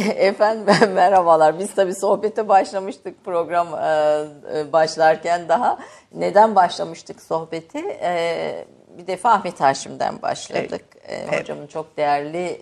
Efendim 0.16 0.74
merhabalar. 0.94 1.58
Biz 1.58 1.74
tabii 1.74 1.94
sohbete 1.94 2.48
başlamıştık 2.48 3.24
program 3.24 3.68
e, 3.74 4.58
e, 4.58 4.72
başlarken 4.72 5.48
daha. 5.48 5.78
Neden 6.14 6.54
başlamıştık 6.54 7.22
sohbeti? 7.22 7.78
E, 8.02 8.64
bir 8.98 9.06
defa 9.06 9.30
Ahmet 9.30 9.60
Haşim'den 9.60 10.22
başladık. 10.22 10.84
Evet. 11.08 11.40
Hocamın 11.40 11.66
çok 11.66 11.96
değerli 11.96 12.60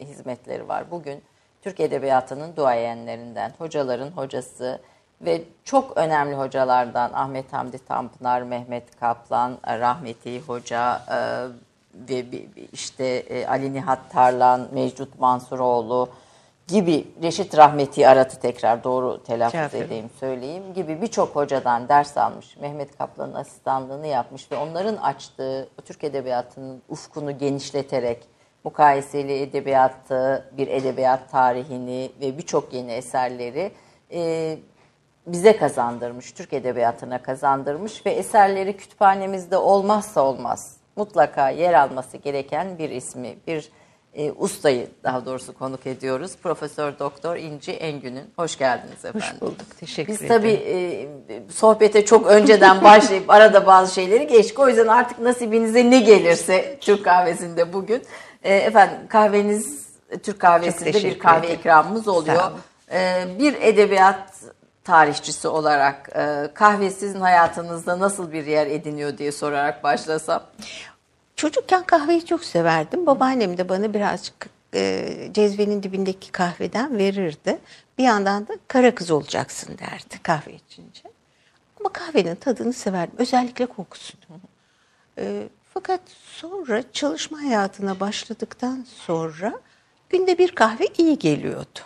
hizmetleri 0.00 0.68
var. 0.68 0.90
Bugün 0.90 1.22
Türk 1.62 1.80
Edebiyatı'nın 1.80 2.56
duayenlerinden, 2.56 3.52
hocaların 3.58 4.10
hocası 4.10 4.80
ve 5.20 5.42
çok 5.64 5.96
önemli 5.96 6.34
hocalardan 6.34 7.12
Ahmet 7.12 7.52
Hamdi 7.52 7.78
Tanpınar, 7.78 8.42
Mehmet 8.42 9.00
Kaplan, 9.00 9.58
Rahmeti 9.66 10.40
Hoca 10.40 11.02
ve 11.94 12.24
işte 12.72 13.24
Ali 13.48 13.74
Nihat 13.74 14.10
Tarlan, 14.10 14.68
Mecdut 14.72 15.20
Mansuroğlu, 15.20 16.08
gibi 16.72 17.06
Reşit 17.22 17.58
Rahmeti 17.58 18.08
Arat'ı 18.08 18.40
tekrar 18.40 18.84
doğru 18.84 19.22
telaffuz 19.22 19.52
Çağırıyorum. 19.52 19.86
edeyim 19.86 20.10
söyleyeyim 20.20 20.74
gibi 20.74 21.02
birçok 21.02 21.36
hocadan 21.36 21.88
ders 21.88 22.18
almış. 22.18 22.56
Mehmet 22.56 22.98
Kaplan'ın 22.98 23.34
asistanlığını 23.34 24.06
yapmış 24.06 24.52
ve 24.52 24.56
onların 24.56 24.96
açtığı 24.96 25.68
Türk 25.84 26.04
Edebiyatı'nın 26.04 26.82
ufkunu 26.88 27.38
genişleterek 27.38 28.18
mukayeseli 28.64 29.42
edebiyatı, 29.42 30.50
bir 30.58 30.68
edebiyat 30.68 31.30
tarihini 31.30 32.12
ve 32.20 32.38
birçok 32.38 32.72
yeni 32.72 32.92
eserleri 32.92 33.72
e, 34.12 34.58
bize 35.26 35.56
kazandırmış, 35.56 36.32
Türk 36.32 36.52
Edebiyatı'na 36.52 37.22
kazandırmış 37.22 38.06
ve 38.06 38.10
eserleri 38.10 38.76
kütüphanemizde 38.76 39.56
olmazsa 39.56 40.22
olmaz 40.22 40.76
mutlaka 40.96 41.50
yer 41.50 41.74
alması 41.74 42.16
gereken 42.16 42.78
bir 42.78 42.90
ismi, 42.90 43.36
bir 43.46 43.70
e, 44.14 44.32
ustayı 44.32 44.88
daha 45.04 45.26
doğrusu 45.26 45.54
konuk 45.54 45.86
ediyoruz. 45.86 46.32
Profesör 46.42 46.98
Doktor 46.98 47.36
İnci 47.36 47.72
Engün'ün. 47.72 48.30
Hoş 48.36 48.58
geldiniz 48.58 49.04
efendim. 49.04 49.20
Hoş 49.20 49.40
bulduk. 49.40 49.78
Teşekkür 49.80 50.12
Biz 50.12 50.22
ederim. 50.22 50.42
Biz 50.42 50.58
tabii 50.58 50.70
e, 51.34 51.42
sohbete 51.52 52.04
çok 52.04 52.26
önceden 52.26 52.84
başlayıp 52.84 53.30
arada 53.30 53.66
bazı 53.66 53.94
şeyleri 53.94 54.26
geçtik. 54.26 54.58
O 54.58 54.68
yüzden 54.68 54.86
artık 54.86 55.18
nasibinize 55.18 55.90
ne 55.90 56.00
gelirse 56.00 56.78
Türk 56.80 57.04
kahvesinde 57.04 57.72
bugün. 57.72 58.02
E, 58.42 58.56
efendim 58.56 58.96
kahveniz 59.08 59.86
Türk 60.22 60.40
kahvesinde 60.40 60.92
bir 60.92 61.18
kahve 61.18 61.46
ederim. 61.46 61.60
ikramımız 61.60 62.08
oluyor. 62.08 62.52
E, 62.92 63.24
bir 63.38 63.54
edebiyat 63.60 64.32
tarihçisi 64.84 65.48
olarak 65.48 66.08
e, 66.16 66.48
kahve 66.54 66.90
sizin 66.90 67.20
hayatınızda 67.20 67.98
nasıl 67.98 68.32
bir 68.32 68.46
yer 68.46 68.66
ediniyor 68.66 69.18
diye 69.18 69.32
sorarak 69.32 69.84
başlasam. 69.84 70.42
Çocukken 71.42 71.82
kahveyi 71.82 72.26
çok 72.26 72.44
severdim. 72.44 73.06
Babaannem 73.06 73.58
de 73.58 73.68
bana 73.68 73.94
birazcık 73.94 74.48
e, 74.74 75.08
cezvenin 75.32 75.82
dibindeki 75.82 76.32
kahveden 76.32 76.98
verirdi. 76.98 77.58
Bir 77.98 78.04
yandan 78.04 78.48
da 78.48 78.52
kara 78.68 78.94
kız 78.94 79.10
olacaksın 79.10 79.78
derdi 79.78 80.22
kahve 80.22 80.52
içince. 80.52 81.02
Ama 81.80 81.92
kahvenin 81.92 82.34
tadını 82.34 82.72
severdim. 82.72 83.14
Özellikle 83.18 83.66
kokusunu. 83.66 84.40
E, 85.18 85.48
fakat 85.74 86.00
sonra 86.06 86.92
çalışma 86.92 87.42
hayatına 87.42 88.00
başladıktan 88.00 88.86
sonra 88.96 89.60
günde 90.10 90.38
bir 90.38 90.54
kahve 90.54 90.86
iyi 90.98 91.18
geliyordu. 91.18 91.80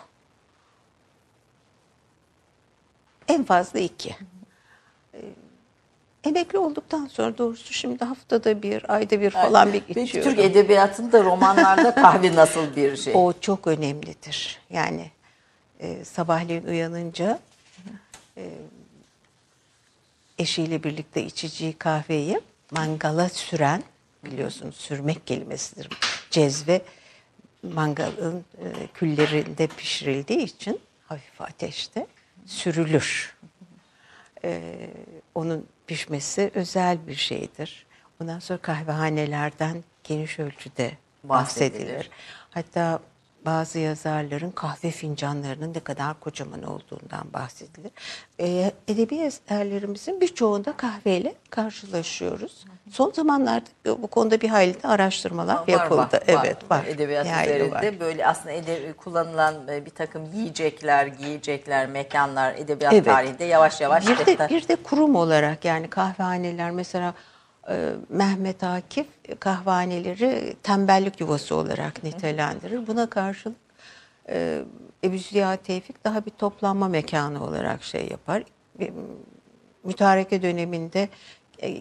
En 3.27 3.43
fazla 3.43 3.79
iki. 3.79 4.15
Emekli 6.27 6.57
olduktan 6.57 7.07
sonra 7.07 7.37
doğrusu 7.37 7.73
şimdi 7.73 8.05
haftada 8.05 8.61
bir, 8.61 8.93
ayda 8.93 9.21
bir 9.21 9.29
falan 9.29 9.73
bir 9.73 9.95
içiyorum. 9.95 10.31
Türk 10.31 10.39
Edebiyatı'nda 10.39 11.23
romanlarda 11.23 11.95
kahve 11.95 12.35
nasıl 12.35 12.75
bir 12.75 12.97
şey? 12.97 13.13
O 13.15 13.33
çok 13.41 13.67
önemlidir. 13.67 14.59
Yani 14.69 15.11
e, 15.79 16.05
sabahleyin 16.05 16.63
uyanınca 16.63 17.39
e, 18.37 18.49
eşiyle 20.39 20.83
birlikte 20.83 21.23
içeceği 21.23 21.73
kahveyi 21.73 22.41
mangala 22.71 23.29
süren, 23.29 23.83
biliyorsunuz 24.25 24.75
sürmek 24.75 25.27
kelimesidir. 25.27 25.89
Cezve 26.31 26.81
mangalın 27.63 28.45
e, 28.57 28.87
küllerinde 28.93 29.67
pişirildiği 29.67 30.39
için 30.39 30.79
hafif 31.05 31.41
ateşte 31.41 32.07
sürülür. 32.45 33.35
E, 34.43 34.61
onun 35.35 35.65
pişmesi 35.87 36.51
özel 36.55 37.07
bir 37.07 37.15
şeydir. 37.15 37.85
Ondan 38.21 38.39
sonra 38.39 38.59
kahvehanelerden 38.59 39.83
geniş 40.03 40.39
ölçüde 40.39 40.91
bahsedilir. 41.23 41.79
bahsedilir. 41.79 42.09
Hatta 42.49 42.99
bazı 43.45 43.79
yazarların 43.79 44.51
kahve 44.51 44.91
fincanlarının 44.91 45.73
ne 45.73 45.79
kadar 45.79 46.19
kocaman 46.19 46.63
olduğundan 46.63 47.33
bahsedilir. 47.33 47.91
E, 48.39 48.71
edebi 48.87 49.15
eserlerimizin 49.15 50.21
birçoğunda 50.21 50.77
kahveyle 50.77 51.35
karşılaşıyoruz. 51.49 52.65
Son 52.91 53.11
zamanlarda 53.11 53.65
bu 53.85 54.07
konuda 54.07 54.41
bir 54.41 54.49
hayli 54.49 54.83
de 54.83 54.87
araştırmalar 54.87 55.55
var, 55.55 55.67
yapıldı. 55.67 55.99
Var, 55.99 56.23
evet 56.27 56.71
var. 56.71 56.85
Edebiyat 56.87 57.25
üzerinde 57.25 57.71
var. 57.71 57.99
böyle 57.99 58.27
aslında 58.27 58.51
edebi, 58.51 58.93
kullanılan 58.93 59.67
e, 59.67 59.85
bir 59.85 59.89
takım 59.89 60.25
yiyecekler, 60.33 61.07
giyecekler, 61.07 61.87
mekanlar 61.87 62.53
edebiyat 62.55 62.93
evet. 62.93 63.05
tarihinde 63.05 63.43
yavaş 63.43 63.81
yavaş. 63.81 64.07
Bir 64.07 64.25
de, 64.25 64.49
bir 64.49 64.67
de 64.67 64.75
kurum 64.75 65.15
olarak 65.15 65.65
yani 65.65 65.87
kahvehaneler 65.89 66.71
mesela 66.71 67.13
e, 67.69 67.91
Mehmet 68.09 68.63
Akif 68.63 69.07
kahvaneleri 69.39 70.55
tembellik 70.63 71.19
yuvası 71.19 71.55
olarak 71.55 72.03
nitelendirir. 72.03 72.87
Buna 72.87 73.09
karşılık 73.09 73.57
e, 74.29 74.61
Ebu 75.03 75.17
Ziya 75.17 75.55
Tevfik 75.55 76.03
daha 76.03 76.25
bir 76.25 76.31
toplanma 76.31 76.87
mekanı 76.87 77.43
olarak 77.43 77.83
şey 77.83 78.07
yapar. 78.07 78.43
Mütareke 79.83 80.41
döneminde 80.41 81.09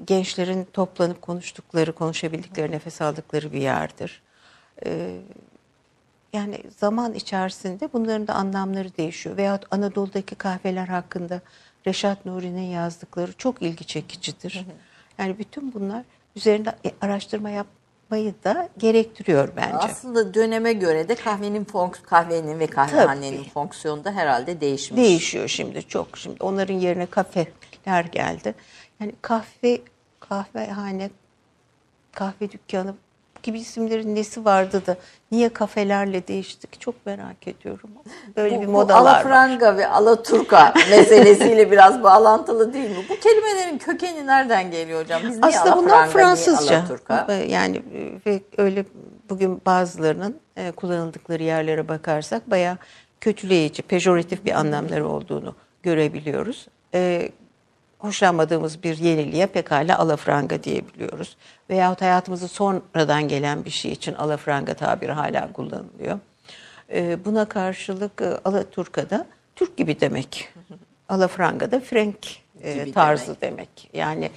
gençlerin 0.07 0.65
toplanıp 0.73 1.23
konuştukları, 1.23 1.93
konuşabildikleri, 1.93 2.73
nefes 2.73 3.03
aldıkları 3.03 3.53
bir 3.53 3.61
yerdir. 3.61 4.23
Yani 6.33 6.61
zaman 6.79 7.15
içerisinde 7.15 7.89
bunların 7.93 8.27
da 8.27 8.35
anlamları 8.35 8.97
değişiyor. 8.97 9.37
Veyahut 9.37 9.65
Anadolu'daki 9.71 10.35
kahveler 10.35 10.87
hakkında 10.87 11.41
Reşat 11.87 12.27
Nuri'nin 12.27 12.71
yazdıkları 12.71 13.33
çok 13.33 13.63
ilgi 13.63 13.85
çekicidir. 13.85 14.67
Yani 15.19 15.39
bütün 15.39 15.75
bunlar 15.75 16.03
üzerinde 16.37 16.75
e, 16.87 16.91
araştırma 17.01 17.51
yapmayı 17.51 18.35
da 18.45 18.69
gerektiriyor 18.79 19.49
bence. 19.57 19.77
Aslında 19.77 20.35
döneme 20.35 20.73
göre 20.73 21.09
de 21.09 21.15
kahvenin 21.15 21.65
fonks 21.65 22.01
kahvenin 22.03 22.59
ve 22.59 22.67
kahvehanenin 22.67 23.39
Tabii. 23.39 23.51
fonksiyonu 23.51 24.05
da 24.05 24.13
herhalde 24.13 24.61
değişmiş. 24.61 25.01
Değişiyor 25.01 25.49
şimdi 25.49 25.83
çok. 25.83 26.19
Şimdi 26.19 26.43
onların 26.43 26.75
yerine 26.75 27.07
kafeler 27.07 28.05
geldi. 28.13 28.55
Yani 29.01 29.13
kahve 29.23 29.81
kahvehane 30.21 31.11
kahve 32.13 32.51
dükkanı 32.51 32.95
gibi 33.43 33.59
isimlerin 33.59 34.15
nesi 34.15 34.45
vardı 34.45 34.83
da 34.87 34.97
niye 35.31 35.49
kafelerle 35.49 36.29
değiştik 36.29 36.81
çok 36.81 37.07
merak 37.07 37.49
ediyorum. 37.49 37.91
Böyle 38.37 38.57
bu, 38.57 38.63
bir 38.63 38.67
modalar 38.67 39.05
bu 39.05 39.09
Alafranga 39.09 39.67
var. 39.67 39.77
ve 39.77 39.87
Alaturka 39.87 40.75
meselesiyle 40.91 41.71
biraz 41.71 42.03
bağlantılı 42.03 42.73
değil 42.73 42.91
mi? 42.91 43.05
Bu 43.09 43.21
kelimelerin 43.21 43.79
kökeni 43.79 44.27
nereden 44.27 44.71
geliyor 44.71 45.03
hocam? 45.03 45.23
Biz 45.23 45.31
niye 45.31 45.41
Aslında 45.43 45.77
bunlar 45.77 46.09
Fransızca. 46.09 46.85
Yani 47.49 47.83
ve 48.27 48.41
öyle 48.59 48.85
bugün 49.29 49.63
bazılarının 49.67 50.37
e, 50.57 50.71
kullanıldıkları 50.71 51.43
yerlere 51.43 51.89
bakarsak 51.89 52.51
bayağı 52.51 52.79
kötüleyici, 53.21 53.83
pejoratif 53.83 54.45
bir 54.45 54.53
anlamları 54.53 55.09
olduğunu 55.09 55.55
görebiliyoruz. 55.83 56.67
E, 58.03 58.07
hoşlanmadığımız 58.07 58.83
bir 58.83 58.99
yeniliğe 58.99 59.47
pekala 59.47 59.99
alafranga 59.99 60.63
diyebiliyoruz. 60.63 61.37
Veyahut 61.71 62.03
hayatımızı 62.03 62.49
sonradan 62.49 63.29
gelen 63.29 63.65
bir 63.65 63.71
şey 63.71 63.93
için 63.93 64.15
alafranga 64.15 64.75
tabiri 64.75 65.13
hala 65.13 65.53
kullanılıyor. 65.53 66.19
Ee, 66.93 67.25
buna 67.25 67.45
karşılık 67.45 68.23
e, 68.23 68.39
Alaturka'da 68.45 69.27
Türk 69.57 69.77
gibi 69.77 70.01
demek. 70.01 70.49
Alafranga'da 71.09 71.81
Frank 71.81 72.17
e, 72.63 72.93
tarzı 72.93 73.27
demek. 73.27 73.43
demek. 73.43 73.91
Yani 73.93 74.31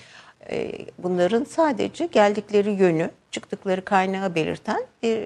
e, 0.49 0.71
bunların 0.97 1.43
sadece 1.43 2.05
geldikleri 2.05 2.71
yönü, 2.71 3.09
çıktıkları 3.31 3.85
kaynağı 3.85 4.35
belirten 4.35 4.85
bir, 5.03 5.17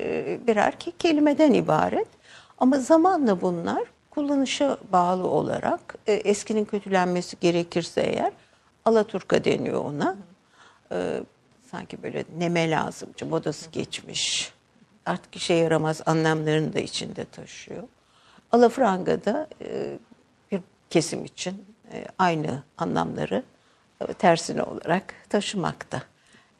birer 0.48 0.74
kelimeden 1.00 1.54
ibaret. 1.54 2.08
Ama 2.58 2.78
zamanla 2.80 3.42
bunlar 3.42 3.84
kullanışa 4.14 4.78
bağlı 4.92 5.28
olarak 5.28 5.96
e, 6.08 6.14
eskinin 6.14 6.66
kötülenmesi 6.66 7.38
gerekirse 7.42 8.02
eğer 8.02 8.34
Alaturka 8.86 9.44
deniyor 9.44 9.86
ona. 9.86 10.16
E, 10.92 11.24
sanki 11.72 12.04
böyle 12.04 12.26
neme 12.38 12.72
lazımcı, 12.72 13.26
modası 13.26 13.70
geçmiş. 13.70 14.54
Artık 15.06 15.36
işe 15.36 15.54
yaramaz 15.54 16.02
anlamlarını 16.06 16.74
da 16.74 16.80
içinde 16.80 17.26
taşıyor. 17.26 17.84
Alafranga 18.52 19.26
da 19.26 19.48
e, 19.62 19.98
bir 20.52 20.62
kesim 20.90 21.26
için 21.26 21.66
e, 21.94 22.06
aynı 22.20 22.64
anlamları 22.78 23.44
e, 24.02 24.14
tersine 24.14 24.64
olarak 24.64 25.14
taşımakta. 25.30 26.02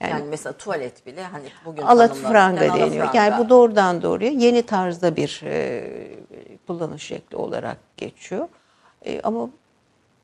Yani, 0.04 0.12
yani 0.12 0.30
mesela 0.30 0.54
tuvalet 0.54 1.06
bile 1.06 1.24
hani 1.24 1.46
bugün 1.66 1.82
alafranga 1.82 2.62
deniyor. 2.62 3.10
Yani 3.14 3.46
bu 3.46 3.50
doğrudan 3.50 4.02
doğruya 4.02 4.32
yeni 4.32 4.64
tarzda 4.64 5.16
bir 5.16 5.42
e, 5.44 5.84
kullanış 6.68 7.04
şekli 7.04 7.38
olarak 7.38 7.78
geçiyor. 7.98 8.48
E, 9.06 9.22
ama 9.22 9.50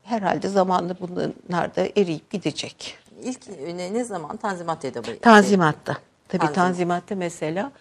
herhalde 0.03 0.47
zamanla 0.47 0.95
bunlar 0.99 1.75
da 1.75 1.81
eriyip 1.97 2.29
gidecek. 2.29 2.97
İlk 3.23 3.59
ne, 3.75 3.93
ne 3.93 4.03
zaman 4.03 4.37
Tanzimat 4.37 4.85
edebiyatı? 4.85 5.21
Tanzimatta. 5.21 5.97
Tabii 6.27 6.39
Tanzimat. 6.39 6.55
Tanzimat'ta 6.55 7.15
mesela 7.15 7.71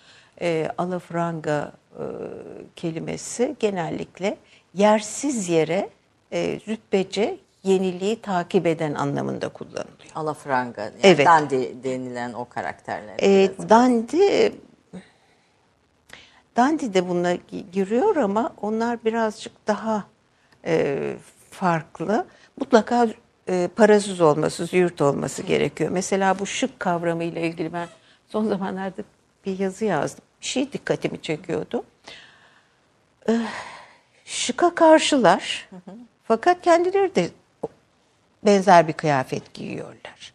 e, 0.41 0.71
alafranga 0.79 1.73
e, 1.93 2.03
kelimesi 2.77 3.57
genellikle 3.61 4.37
yersiz 4.75 5.49
yere 5.49 5.91
e, 6.33 6.61
züppece 6.67 7.39
yeniliği 7.69 8.23
takip 8.23 8.67
eden 8.67 8.95
anlamında 8.95 9.49
kullanılıyor. 9.49 10.13
Alafranga, 10.15 10.83
yani 10.83 10.93
evet. 11.03 11.27
Dandi 11.27 11.85
denilen 11.85 12.33
o 12.33 12.45
karakterler. 12.49 13.17
E, 13.23 13.51
dandi 13.69 14.53
Dandi 16.59 16.95
de 16.95 17.09
buna 17.09 17.35
giriyor 17.73 18.17
ama 18.17 18.53
onlar 18.63 19.05
birazcık 19.05 19.67
daha 19.67 20.05
e, 20.67 21.15
farklı. 21.51 22.27
Mutlaka 22.61 23.09
e, 23.49 23.69
parasız 23.77 24.21
olması, 24.21 24.67
züğürt 24.67 25.01
olması 25.01 25.43
gerekiyor. 25.43 25.91
Mesela 25.91 26.39
bu 26.39 26.47
şık 26.47 26.81
kavramı 26.81 27.25
ile 27.25 27.43
ilgili 27.43 27.73
ben 27.73 27.89
son 28.29 28.45
zamanlarda 28.45 29.03
bir 29.47 29.59
yazı 29.59 29.85
yazdım. 29.85 30.25
Bir 30.41 30.47
şey 30.47 30.73
dikkatimi 30.73 31.23
çekiyordu. 31.23 31.85
E, 33.29 33.41
şıka 34.25 34.75
karşılar. 34.75 35.69
Hı 35.71 35.77
hı. 35.77 35.97
Fakat 36.25 36.63
kendileri 36.63 37.15
de 37.15 37.29
benzer 38.45 38.89
bir 38.89 38.93
kıyafet 38.93 39.55
giyiyorlar. 39.55 40.33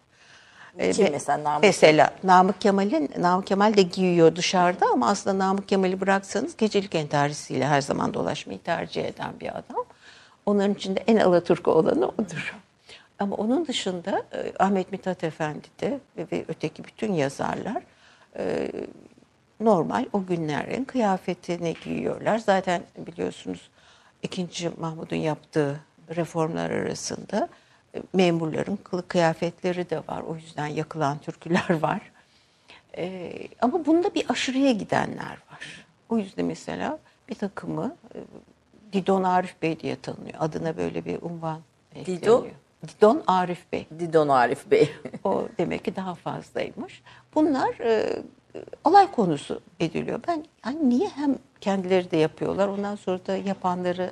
Kim 0.93 1.11
mesela 1.11 1.43
Namık 1.43 1.63
Mesela 1.63 2.13
Namık 2.23 2.61
Kemal'in 2.61 3.11
Namık 3.19 3.47
Kemal 3.47 3.77
de 3.77 3.81
giyiyor 3.81 4.35
dışarıda 4.35 4.85
ama 4.93 5.09
aslında 5.09 5.45
Namık 5.45 5.67
Kemal'i 5.67 6.01
bıraksanız 6.01 6.57
gecelik 6.57 6.95
entarisiyle 6.95 7.67
her 7.67 7.81
zaman 7.81 8.13
dolaşmayı 8.13 8.59
tercih 8.59 9.05
eden 9.05 9.39
bir 9.39 9.49
adam. 9.49 9.85
Onların 10.45 10.73
içinde 10.73 11.03
en 11.07 11.17
Alaturka 11.17 11.71
olanı 11.71 12.07
odur. 12.07 12.55
Ama 13.19 13.35
onun 13.35 13.67
dışında 13.67 14.23
e, 14.33 14.53
Ahmet 14.59 14.91
Mithat 14.91 15.23
Efendi 15.23 15.67
de 15.81 15.99
ve, 16.17 16.45
öteki 16.47 16.83
bütün 16.83 17.13
yazarlar 17.13 17.83
e, 18.37 18.71
normal 19.59 20.05
o 20.13 20.25
günlerin 20.25 20.83
kıyafetini 20.83 21.75
giyiyorlar. 21.83 22.37
Zaten 22.37 22.81
biliyorsunuz 22.97 23.69
2. 24.23 24.71
Mahmud'un 24.77 25.15
yaptığı 25.15 25.79
reformlar 26.15 26.71
arasında 26.71 27.49
memurların 28.13 28.75
kılık 28.83 29.09
kıyafetleri 29.09 29.89
de 29.89 29.97
var. 29.97 30.21
O 30.21 30.35
yüzden 30.35 30.67
yakılan 30.67 31.17
türküler 31.17 31.79
var. 31.81 32.01
E, 32.97 33.31
ama 33.61 33.85
bunda 33.85 34.15
bir 34.15 34.25
aşırıya 34.29 34.71
gidenler 34.71 35.37
var. 35.51 35.85
O 36.09 36.17
yüzden 36.17 36.45
mesela 36.45 36.99
bir 37.29 37.35
takımı 37.35 37.95
e, 38.15 38.19
Didon 38.93 39.23
Arif 39.23 39.61
Bey 39.61 39.79
diye 39.79 39.95
tanınıyor. 39.95 40.35
Adına 40.39 40.77
böyle 40.77 41.05
bir 41.05 41.21
unvan 41.21 41.59
ekleniyor. 41.95 42.21
Didon? 42.21 42.47
Didon 42.87 43.23
Arif 43.27 43.71
Bey. 43.71 43.87
Didon 43.99 44.27
Arif 44.27 44.71
Bey. 44.71 44.91
o 45.23 45.47
demek 45.57 45.85
ki 45.85 45.95
daha 45.95 46.15
fazlaymış. 46.15 47.03
Bunlar 47.35 47.79
e, 47.79 48.23
alay 48.83 49.11
konusu 49.11 49.61
ediliyor. 49.79 50.19
Ben 50.27 50.45
hani 50.61 50.89
niye 50.89 51.09
hem 51.09 51.37
kendileri 51.61 52.11
de 52.11 52.17
yapıyorlar 52.17 52.67
ondan 52.67 52.95
sonra 52.95 53.19
da 53.27 53.37
yapanları 53.37 54.11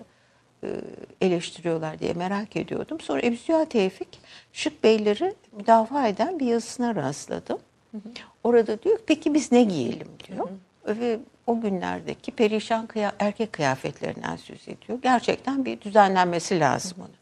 eleştiriyorlar 1.22 2.00
diye 2.00 2.14
merak 2.14 2.56
ediyordum. 2.56 3.00
Sonra 3.00 3.22
Ebu 3.22 3.70
Tevfik 3.70 4.20
Şık 4.54 4.84
Beyleri 4.84 5.34
müdafaa 5.52 6.08
eden 6.08 6.40
bir 6.40 6.46
yazısına 6.46 6.96
rastladım. 6.96 7.60
Hı 7.92 7.98
hı. 7.98 8.02
Orada 8.44 8.84
diyor 8.84 9.00
peki 9.08 9.34
biz 9.34 9.52
ne 9.52 9.64
giyelim 9.64 10.08
diyor. 10.28 10.50
Hı 10.86 10.92
hı. 10.92 11.00
Ve 11.00 11.20
o 11.48 11.62
günlerdeki 11.62 12.32
perişan 12.32 12.88
kıya 12.88 13.12
erkek 13.20 13.54
kıyafetlerinden 13.54 14.36
söz 14.36 14.68
ediyor. 14.68 15.00
Gerçekten 15.04 15.66
bir 15.66 15.82
düzenlenmesi 15.82 16.60
lazım 16.60 16.98
onun. 17.00 17.22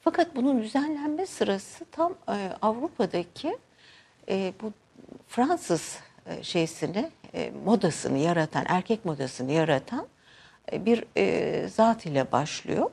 Fakat 0.00 0.36
bunun 0.36 0.62
düzenlenme 0.62 1.26
sırası 1.26 1.84
tam 1.92 2.12
e, 2.28 2.36
Avrupa'daki 2.62 3.58
e, 4.28 4.52
bu 4.62 4.72
Fransız 5.28 5.98
e, 6.26 6.42
şeysini, 6.42 7.10
e, 7.34 7.52
modasını 7.64 8.18
yaratan, 8.18 8.64
erkek 8.68 9.04
modasını 9.04 9.52
yaratan 9.52 10.00
e, 10.00 10.19
bir 10.72 11.04
e, 11.16 11.68
zat 11.68 12.06
ile 12.06 12.32
başlıyor. 12.32 12.90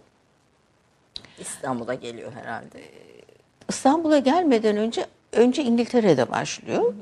İstanbul'a 1.39 1.93
geliyor 1.93 2.31
herhalde. 2.31 2.81
İstanbul'a 3.69 4.17
gelmeden 4.17 4.77
önce 4.77 5.05
önce 5.31 5.63
İngiltere'de 5.63 6.31
başlıyor. 6.31 6.93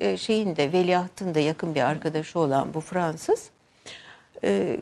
E, 0.00 0.16
şeyin 0.16 0.56
de 0.56 0.72
veliahtın 0.72 1.34
da 1.34 1.40
yakın 1.40 1.74
bir 1.74 1.82
arkadaşı 1.82 2.38
olan 2.38 2.74
bu 2.74 2.80
Fransız 2.80 3.50
e, 4.44 4.80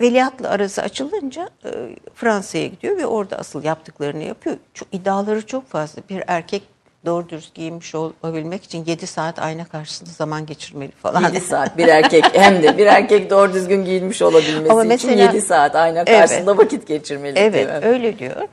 veliahtla 0.00 0.48
arası 0.48 0.82
açılınca 0.82 1.48
e, 1.64 1.96
Fransa'ya 2.14 2.66
gidiyor 2.66 2.96
ve 2.96 3.06
orada 3.06 3.36
asıl 3.38 3.64
yaptıklarını 3.64 4.22
yapıyor. 4.22 4.56
Çok, 4.74 4.88
iddiaları 4.92 5.46
çok 5.46 5.68
fazla. 5.68 6.02
Bir 6.08 6.22
erkek 6.26 6.62
doğru 7.06 7.28
dürüst 7.28 7.54
giyinmiş 7.54 7.94
olabilmek 7.94 8.64
için 8.64 8.84
7 8.84 9.06
saat 9.06 9.38
ayna 9.38 9.64
karşısında 9.64 10.10
zaman 10.10 10.46
geçirmeli 10.46 10.90
falan. 10.90 11.22
7 11.22 11.40
saat 11.40 11.78
bir 11.78 11.88
erkek 11.88 12.24
hem 12.32 12.62
de 12.62 12.78
bir 12.78 12.86
erkek 12.86 13.30
doğru 13.30 13.52
düzgün 13.52 13.84
giyinmiş 13.84 14.22
olabilmesi 14.22 14.72
Ama 14.72 14.84
mesela, 14.84 15.14
için 15.14 15.22
7 15.22 15.42
saat 15.42 15.76
ayna 15.76 16.04
karşısında 16.04 16.50
evet, 16.50 16.64
vakit 16.64 16.86
geçirmeli. 16.86 17.38
Evet 17.38 17.84
öyle 17.84 18.18
diyor. 18.18 18.48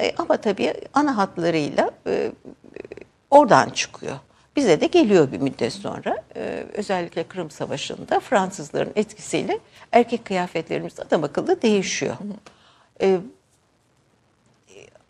E, 0.00 0.12
ama 0.18 0.36
tabii 0.36 0.74
ana 0.94 1.16
hatlarıyla 1.16 1.90
e, 2.06 2.32
oradan 3.30 3.70
çıkıyor. 3.70 4.16
Bize 4.56 4.80
de 4.80 4.86
geliyor 4.86 5.32
bir 5.32 5.38
müddet 5.40 5.72
sonra. 5.72 6.22
E, 6.36 6.64
özellikle 6.74 7.24
Kırım 7.24 7.50
Savaşı'nda 7.50 8.20
Fransızların 8.20 8.92
etkisiyle 8.96 9.58
erkek 9.92 10.24
kıyafetlerimiz 10.24 11.00
adam 11.00 11.24
akıllı 11.24 11.62
değişiyor. 11.62 12.16
E, 13.00 13.18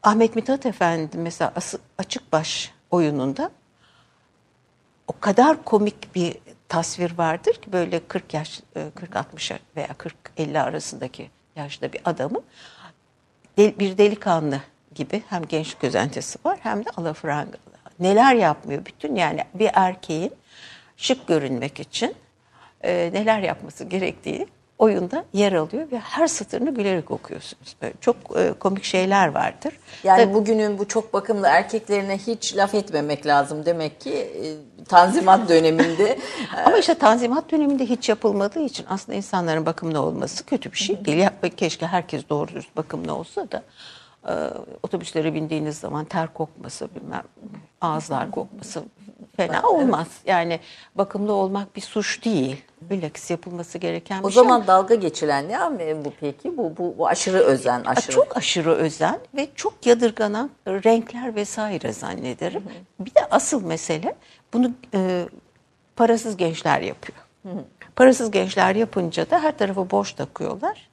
Ahmet 0.05 0.37
Mithat 0.37 0.67
Efendi 0.67 1.19
mesela 1.19 1.53
açık 1.99 2.33
baş 2.33 2.73
oyununda 2.91 3.51
o 5.09 5.13
kadar 5.21 5.65
komik 5.65 6.15
bir 6.15 6.37
tasvir 6.69 7.19
vardır 7.19 7.55
ki 7.55 7.73
böyle 7.73 8.09
40 8.09 8.35
yaş 8.35 8.61
40-60 8.75 9.59
veya 9.77 9.89
40-50 10.39 10.61
arasındaki 10.61 11.31
yaşta 11.57 11.93
bir 11.93 12.01
adamın 12.05 12.43
bir 13.59 13.99
delikanlı 13.99 14.61
gibi 14.95 15.23
hem 15.29 15.45
gençlik 15.45 15.85
özentisi 15.85 16.39
var 16.45 16.59
hem 16.63 16.85
de 16.85 16.91
alafranga. 16.97 17.59
Neler 18.01 18.35
yapmıyor 18.35 18.87
bütün 18.87 19.15
yani 19.15 19.45
bir 19.55 19.71
erkeğin 19.75 20.33
şık 20.97 21.27
görünmek 21.27 21.81
için 21.81 22.15
e, 22.83 23.11
neler 23.13 23.41
yapması 23.41 23.85
gerektiği 23.85 24.47
oyunda 24.79 25.25
yer 25.33 25.53
alıyor 25.53 25.91
ve 25.93 25.99
her 25.99 26.27
satırını 26.27 26.75
gülerek 26.75 27.11
okuyorsunuz. 27.11 27.77
Böyle 27.83 27.95
çok 28.01 28.17
e, 28.37 28.53
komik 28.53 28.85
şeyler 28.85 29.29
vardır. 29.29 29.79
Yani 30.05 30.25
Tabii, 30.25 30.35
bugünün 30.35 30.79
bu 30.79 30.89
çok 30.89 31.13
bakımlı 31.13 31.47
erkeklerine 31.47 32.19
hiç 32.19 32.57
laf 32.57 32.75
etmemek 32.75 33.27
lazım 33.27 33.65
demek 33.67 34.01
ki 34.01 34.13
e, 34.15 34.45
Tanzimat 34.85 35.49
döneminde. 35.49 36.19
Ama 36.67 36.79
işte 36.79 36.95
Tanzimat 36.95 37.51
döneminde 37.51 37.87
hiç 37.87 38.09
yapılmadığı 38.09 38.61
için 38.61 38.87
aslında 38.89 39.17
insanların 39.17 39.67
bakımlı 39.67 40.03
olması 40.03 40.47
kötü 40.47 40.73
bir 40.73 40.79
şey 40.79 41.05
değil. 41.05 41.29
Keşke 41.57 41.87
herkes 41.87 42.29
doğru 42.29 42.49
dürüst 42.49 42.77
bakımlı 42.77 43.15
olsa 43.15 43.47
da 43.51 43.63
e, 44.29 44.33
otobüslere 44.83 45.35
bindiğiniz 45.35 45.79
zaman 45.79 46.05
ter 46.05 46.35
kokması 46.35 46.89
bilmem 46.95 47.25
ağızlar 47.81 48.31
kokması 48.31 48.83
fena 49.37 49.63
olmaz. 49.63 50.07
Yani 50.27 50.61
bakımlı 50.95 51.33
olmak 51.33 51.77
bir 51.77 51.81
suç 51.81 52.25
değil. 52.25 52.65
Bilakis 52.91 53.31
yapılması 53.31 53.79
gereken 53.79 54.21
bir 54.23 54.25
o 54.25 54.31
şey. 54.31 54.41
O 54.41 54.45
zaman 54.45 54.67
dalga 54.67 54.95
geçilen 54.95 55.49
ne 55.49 55.61
abi 55.61 55.97
bu 56.05 56.13
peki? 56.21 56.57
Bu, 56.57 56.77
bu, 56.79 56.95
bu 56.99 57.09
aşırı 57.09 57.39
özen. 57.39 57.85
Aşırı. 57.85 58.13
Çok 58.13 58.37
aşırı 58.37 58.71
özen 58.71 59.19
ve 59.37 59.49
çok 59.55 59.87
yadırganan 59.87 60.51
renkler 60.67 61.35
vesaire 61.35 61.93
zannederim. 61.93 62.63
Hı. 62.63 63.05
Bir 63.05 63.15
de 63.15 63.21
asıl 63.31 63.65
mesele 63.65 64.15
bunu 64.53 64.71
e, 64.95 65.29
parasız 65.97 66.37
gençler 66.37 66.81
yapıyor. 66.81 67.19
Hı. 67.43 67.51
Parasız 67.97 68.31
gençler 68.31 68.75
yapınca 68.75 69.31
da 69.31 69.43
her 69.43 69.59
tarafı 69.59 69.91
boş 69.91 70.13
takıyorlar. 70.13 70.89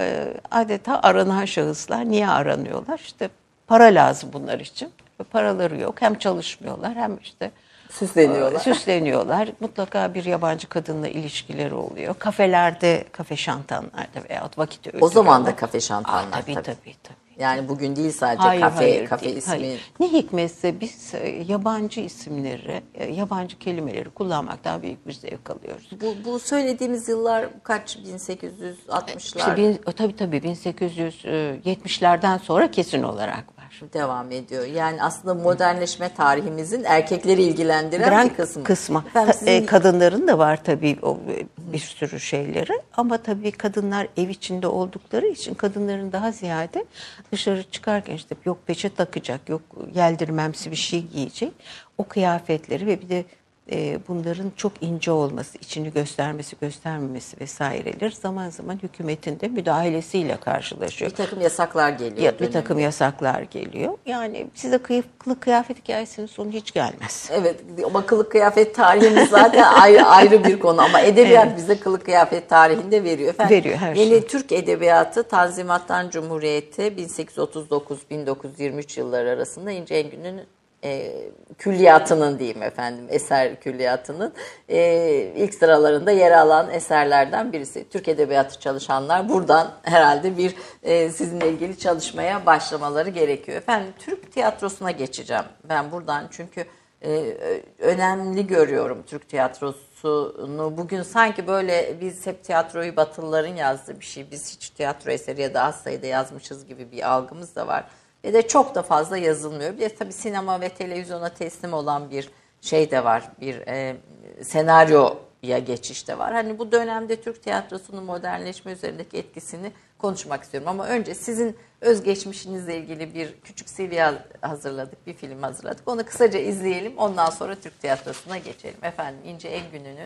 E, 0.00 0.34
adeta 0.50 1.00
aranan 1.02 1.44
şahıslar 1.44 2.08
niye 2.08 2.28
aranıyorlar? 2.28 2.98
İşte 2.98 3.30
para 3.66 3.84
lazım 3.84 4.30
bunlar 4.32 4.60
için. 4.60 4.90
Paraları 5.30 5.80
yok. 5.80 6.02
Hem 6.02 6.18
çalışmıyorlar 6.18 6.94
hem 6.94 7.18
işte 7.22 7.50
Süsleniyorlar. 7.98 8.60
Süsleniyorlar. 8.60 9.48
Mutlaka 9.60 10.14
bir 10.14 10.24
yabancı 10.24 10.68
kadınla 10.68 11.08
ilişkileri 11.08 11.74
oluyor. 11.74 12.14
Kafelerde, 12.18 13.04
kafe 13.12 13.36
şantanlarda 13.36 14.28
veya 14.30 14.50
vakit 14.56 14.86
öldürüyorlar. 14.86 15.06
O 15.06 15.10
zaman 15.10 15.46
da 15.46 15.56
kafe 15.56 15.80
şantanlar 15.80 16.30
tabii, 16.30 16.54
tabii. 16.54 16.64
tabii 16.64 16.94
tabii. 17.02 17.16
Yani 17.38 17.68
bugün 17.68 17.96
değil 17.96 18.12
sadece 18.12 18.42
hayır, 18.42 18.60
kafe, 18.60 18.76
hayır, 18.76 19.06
kafe 19.06 19.24
değil, 19.24 19.36
ismi. 19.36 19.50
Hayır. 19.50 19.92
Ne 20.00 20.12
hikmetse 20.12 20.80
biz 20.80 21.14
e, 21.14 21.28
yabancı 21.28 22.00
isimleri, 22.00 22.82
e, 22.94 23.12
yabancı 23.12 23.58
kelimeleri 23.58 24.10
kullanmaktan 24.10 24.82
büyük 24.82 25.06
bir 25.06 25.12
zevk 25.12 25.50
alıyoruz. 25.50 25.88
Bu, 26.00 26.14
bu 26.24 26.38
söylediğimiz 26.38 27.08
yıllar 27.08 27.48
kaç? 27.62 27.96
1860'lar? 27.96 29.16
İşte 29.18 29.56
bin, 29.56 29.80
tabii 29.96 30.16
tabii 30.16 30.36
1870'lerden 30.36 32.38
sonra 32.38 32.70
kesin 32.70 33.02
olarak 33.02 33.58
var. 33.58 33.61
Var. 33.82 33.92
Devam 33.92 34.32
ediyor. 34.32 34.64
Yani 34.66 35.02
aslında 35.02 35.34
modernleşme 35.34 36.14
tarihimizin 36.14 36.84
erkekleri 36.84 37.42
ilgilendiren 37.42 38.08
Grand 38.10 38.30
bir 38.30 38.34
kısmı. 38.34 38.64
kısmı. 38.64 39.04
Efendim, 39.06 39.32
Ta- 39.32 39.38
sizin- 39.38 39.52
e, 39.62 39.66
kadınların 39.66 40.28
da 40.28 40.38
var 40.38 40.64
tabii 40.64 40.98
o 41.02 41.18
e, 41.30 41.46
bir 41.72 41.78
sürü 41.78 42.20
şeyleri 42.20 42.82
ama 42.96 43.18
tabii 43.18 43.52
kadınlar 43.52 44.08
ev 44.16 44.28
içinde 44.28 44.66
oldukları 44.66 45.26
için 45.26 45.54
kadınların 45.54 46.12
daha 46.12 46.32
ziyade 46.32 46.84
dışarı 47.32 47.62
çıkarken 47.62 48.14
işte 48.14 48.34
yok 48.44 48.58
peçe 48.66 48.88
takacak, 48.88 49.48
yok 49.48 49.62
yeldirmemsi 49.94 50.70
bir 50.70 50.76
şey 50.76 51.06
giyecek. 51.06 51.52
O 51.98 52.04
kıyafetleri 52.04 52.86
ve 52.86 53.00
bir 53.00 53.08
de 53.08 53.24
e, 53.72 53.98
bunların 54.08 54.52
çok 54.56 54.72
ince 54.80 55.10
olması, 55.10 55.58
içini 55.58 55.92
göstermesi, 55.92 56.56
göstermemesi 56.60 57.40
vesaireler 57.40 58.10
zaman 58.10 58.50
zaman 58.50 58.78
hükümetin 58.82 59.40
de 59.40 59.48
müdahalesiyle 59.48 60.36
karşılaşıyor. 60.36 61.10
bir 61.10 61.16
takım 61.16 61.40
yasaklar 61.40 61.90
geliyor. 61.90 62.18
Ya, 62.18 62.38
bir 62.40 62.52
takım 62.52 62.78
yasaklar 62.78 63.42
geliyor. 63.42 63.98
Yani 64.06 64.46
size 64.54 64.78
kılık 64.78 65.40
kıyafet 65.40 65.78
hikayesinin 65.78 66.26
sonu 66.26 66.50
hiç 66.50 66.72
gelmez. 66.72 67.30
Evet, 67.32 67.60
ama 67.84 68.06
kılık 68.06 68.32
kıyafet 68.32 68.74
tarihimiz 68.74 69.28
zaten 69.28 69.62
ayrı, 69.80 70.06
ayrı 70.06 70.44
bir 70.44 70.58
konu 70.58 70.82
ama 70.82 71.00
edebiyat 71.00 71.56
bize 71.56 71.80
kılık 71.80 72.04
kıyafet 72.04 72.48
tarihinde 72.48 73.04
veriyor. 73.04 73.30
Efendim, 73.30 73.56
Veriyor, 73.56 73.76
her 73.76 73.94
Yeni 73.94 74.10
şey. 74.10 74.26
Türk 74.26 74.52
Edebiyatı 74.52 75.22
Tanzimat'tan 75.22 76.10
Cumhuriyet'e 76.10 76.88
1839-1923 76.88 79.00
yılları 79.00 79.30
arasında 79.30 79.70
İnce 79.70 79.94
Engün'ün 79.94 80.40
e, 80.84 81.12
külliyatının 81.58 82.38
diyeyim 82.38 82.62
efendim, 82.62 83.06
eser 83.08 83.60
külliyatının 83.60 84.32
e, 84.68 85.32
ilk 85.36 85.54
sıralarında 85.54 86.10
yer 86.10 86.32
alan 86.32 86.70
eserlerden 86.70 87.52
birisi. 87.52 87.88
Türk 87.88 88.08
Edebiyatı 88.08 88.60
çalışanlar 88.60 89.28
buradan 89.28 89.70
herhalde 89.82 90.36
bir 90.36 90.54
e, 90.82 91.10
sizinle 91.10 91.48
ilgili 91.48 91.78
çalışmaya 91.78 92.46
başlamaları 92.46 93.10
gerekiyor. 93.10 93.58
Efendim 93.58 93.92
Türk 93.98 94.32
tiyatrosuna 94.32 94.90
geçeceğim 94.90 95.44
ben 95.64 95.92
buradan 95.92 96.24
çünkü 96.30 96.64
e, 97.04 97.36
önemli 97.78 98.46
görüyorum 98.46 99.02
Türk 99.06 99.28
tiyatrosunu. 99.28 100.76
Bugün 100.76 101.02
sanki 101.02 101.46
böyle 101.46 101.96
biz 102.00 102.26
hep 102.26 102.44
tiyatroyu 102.44 102.96
Batılıların 102.96 103.56
yazdığı 103.56 104.00
bir 104.00 104.04
şey, 104.04 104.30
biz 104.30 104.56
hiç 104.56 104.70
tiyatro 104.70 105.10
eseri 105.10 105.42
ya 105.42 105.54
da 105.54 105.62
az 105.62 105.80
sayıda 105.80 106.06
yazmışız 106.06 106.66
gibi 106.66 106.92
bir 106.92 107.12
algımız 107.12 107.56
da 107.56 107.66
var. 107.66 107.84
Ve 108.24 108.32
de 108.32 108.48
çok 108.48 108.74
da 108.74 108.82
fazla 108.82 109.18
yazılmıyor. 109.18 109.74
Bir 109.74 109.80
de 109.80 109.94
tabii 109.94 110.12
sinema 110.12 110.60
ve 110.60 110.68
televizyona 110.68 111.28
teslim 111.28 111.72
olan 111.72 112.10
bir 112.10 112.30
şey 112.60 112.90
de 112.90 113.04
var, 113.04 113.30
bir 113.40 113.66
e, 113.66 113.96
senaryoya 114.42 115.58
geçiş 115.66 116.08
de 116.08 116.18
var. 116.18 116.32
Hani 116.32 116.58
bu 116.58 116.72
dönemde 116.72 117.20
Türk 117.20 117.42
tiyatrosunun 117.42 118.04
modernleşme 118.04 118.72
üzerindeki 118.72 119.18
etkisini 119.18 119.72
konuşmak 119.98 120.42
istiyorum. 120.42 120.68
Ama 120.68 120.86
önce 120.86 121.14
sizin 121.14 121.56
özgeçmişinizle 121.80 122.76
ilgili 122.76 123.14
bir 123.14 123.40
küçük 123.40 123.68
CV 123.68 124.12
hazırladık, 124.40 125.06
bir 125.06 125.14
film 125.14 125.42
hazırladık. 125.42 125.88
Onu 125.88 126.04
kısaca 126.04 126.38
izleyelim. 126.38 126.98
Ondan 126.98 127.30
sonra 127.30 127.54
Türk 127.54 127.80
tiyatrosuna 127.80 128.38
geçelim. 128.38 128.84
Efendim 128.84 129.20
İnce 129.24 129.48
Engün'ün 129.48 129.98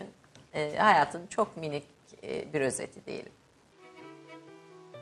e, 0.53 0.77
hayatının 0.77 1.27
çok 1.27 1.57
minik 1.57 1.83
e, 2.23 2.53
bir 2.53 2.61
özeti 2.61 3.05
diyelim. 3.05 3.31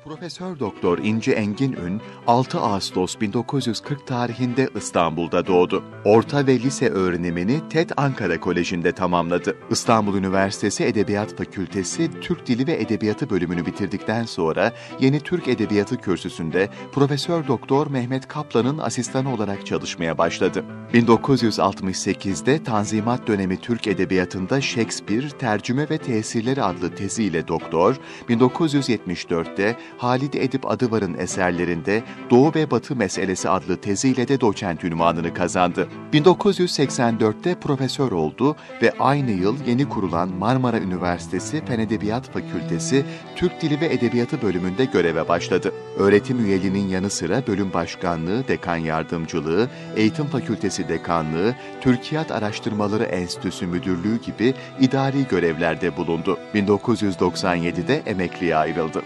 Profesör 0.06 0.60
Doktor 0.60 0.98
İnci 0.98 1.32
Engin 1.32 1.74
Ün 1.74 2.02
6 2.28 2.60
Ağustos 2.60 3.20
1940 3.22 4.08
tarihinde 4.08 4.70
İstanbul'da 4.76 5.48
doğdu. 5.48 5.84
Orta 6.06 6.48
ve 6.48 6.60
lise 6.60 6.90
öğrenimini 6.90 7.70
TED 7.70 7.90
Ankara 7.98 8.40
Koleji'nde 8.40 8.92
tamamladı. 8.92 9.56
İstanbul 9.70 10.16
Üniversitesi 10.16 10.84
Edebiyat 10.84 11.38
Fakültesi 11.38 12.20
Türk 12.22 12.48
Dili 12.48 12.68
ve 12.68 12.82
Edebiyatı 12.82 13.30
bölümünü 13.30 13.66
bitirdikten 13.66 14.24
sonra 14.24 14.74
Yeni 15.00 15.20
Türk 15.20 15.48
Edebiyatı 15.48 15.98
kürsüsünde 15.98 16.70
Profesör 16.92 17.48
Doktor 17.48 17.88
Mehmet 17.88 18.28
Kaplan'ın 18.28 18.78
asistanı 18.78 19.34
olarak 19.34 19.66
çalışmaya 19.66 20.18
başladı. 20.18 20.66
1968'de 20.94 22.64
Tanzimat 22.64 23.28
dönemi 23.28 23.58
Türk 23.58 23.88
Edebiyatı'nda 23.88 24.62
Shakespeare, 24.62 25.30
Tercüme 25.30 25.90
ve 25.90 25.98
Tesirleri 25.98 26.64
adlı 26.64 26.96
teziyle 26.96 27.48
doktor, 27.48 27.96
1974'te 28.30 29.78
Halide 29.98 30.44
Edip 30.44 30.72
Adıvar'ın 30.72 31.18
eserlerinde 31.18 32.04
Doğu 32.30 32.52
ve 32.56 32.72
Batı 32.72 32.96
Meselesi 32.96 33.50
adlı 33.50 33.78
teziyle 33.78 34.28
de 34.28 34.42
doçent 34.42 34.84
ünvanını 34.84 35.34
kazandı. 35.34 35.88
1984'te 36.14 37.56
profesör 37.56 38.12
oldu 38.12 38.56
ve 38.82 38.94
aynı 39.00 39.32
yıl 39.32 39.56
yeni 39.68 39.90
kurulan 39.90 40.30
Marmara 40.30 40.80
Üniversitesi 40.80 41.66
Fen 41.66 41.80
Edebiyat 41.80 42.32
Fakültesi 42.32 43.06
Türk 43.36 43.62
Dili 43.62 43.82
ve 43.82 43.94
Edebiyatı 43.94 44.42
bölümünde 44.42 44.86
göreve 44.86 45.28
başladı. 45.28 45.74
Öğretim 45.98 46.46
üyeliğinin 46.46 46.88
yanı 46.88 47.10
sıra 47.10 47.48
bölüm 47.48 47.74
başkanlığı, 47.74 48.48
dekan 48.48 48.78
yardımcılığı, 48.78 49.70
eğitim 49.96 50.26
fakültesi 50.26 50.90
dekanlığı, 50.90 51.56
Türkiyat 51.82 52.32
Araştırmaları 52.32 53.04
Enstitüsü 53.04 53.68
müdürlüğü 53.68 54.22
gibi 54.22 54.54
idari 54.80 55.28
görevlerde 55.28 55.98
bulundu. 55.98 56.40
1997'de 56.56 58.02
emekliye 58.06 58.56
ayrıldı. 58.56 59.02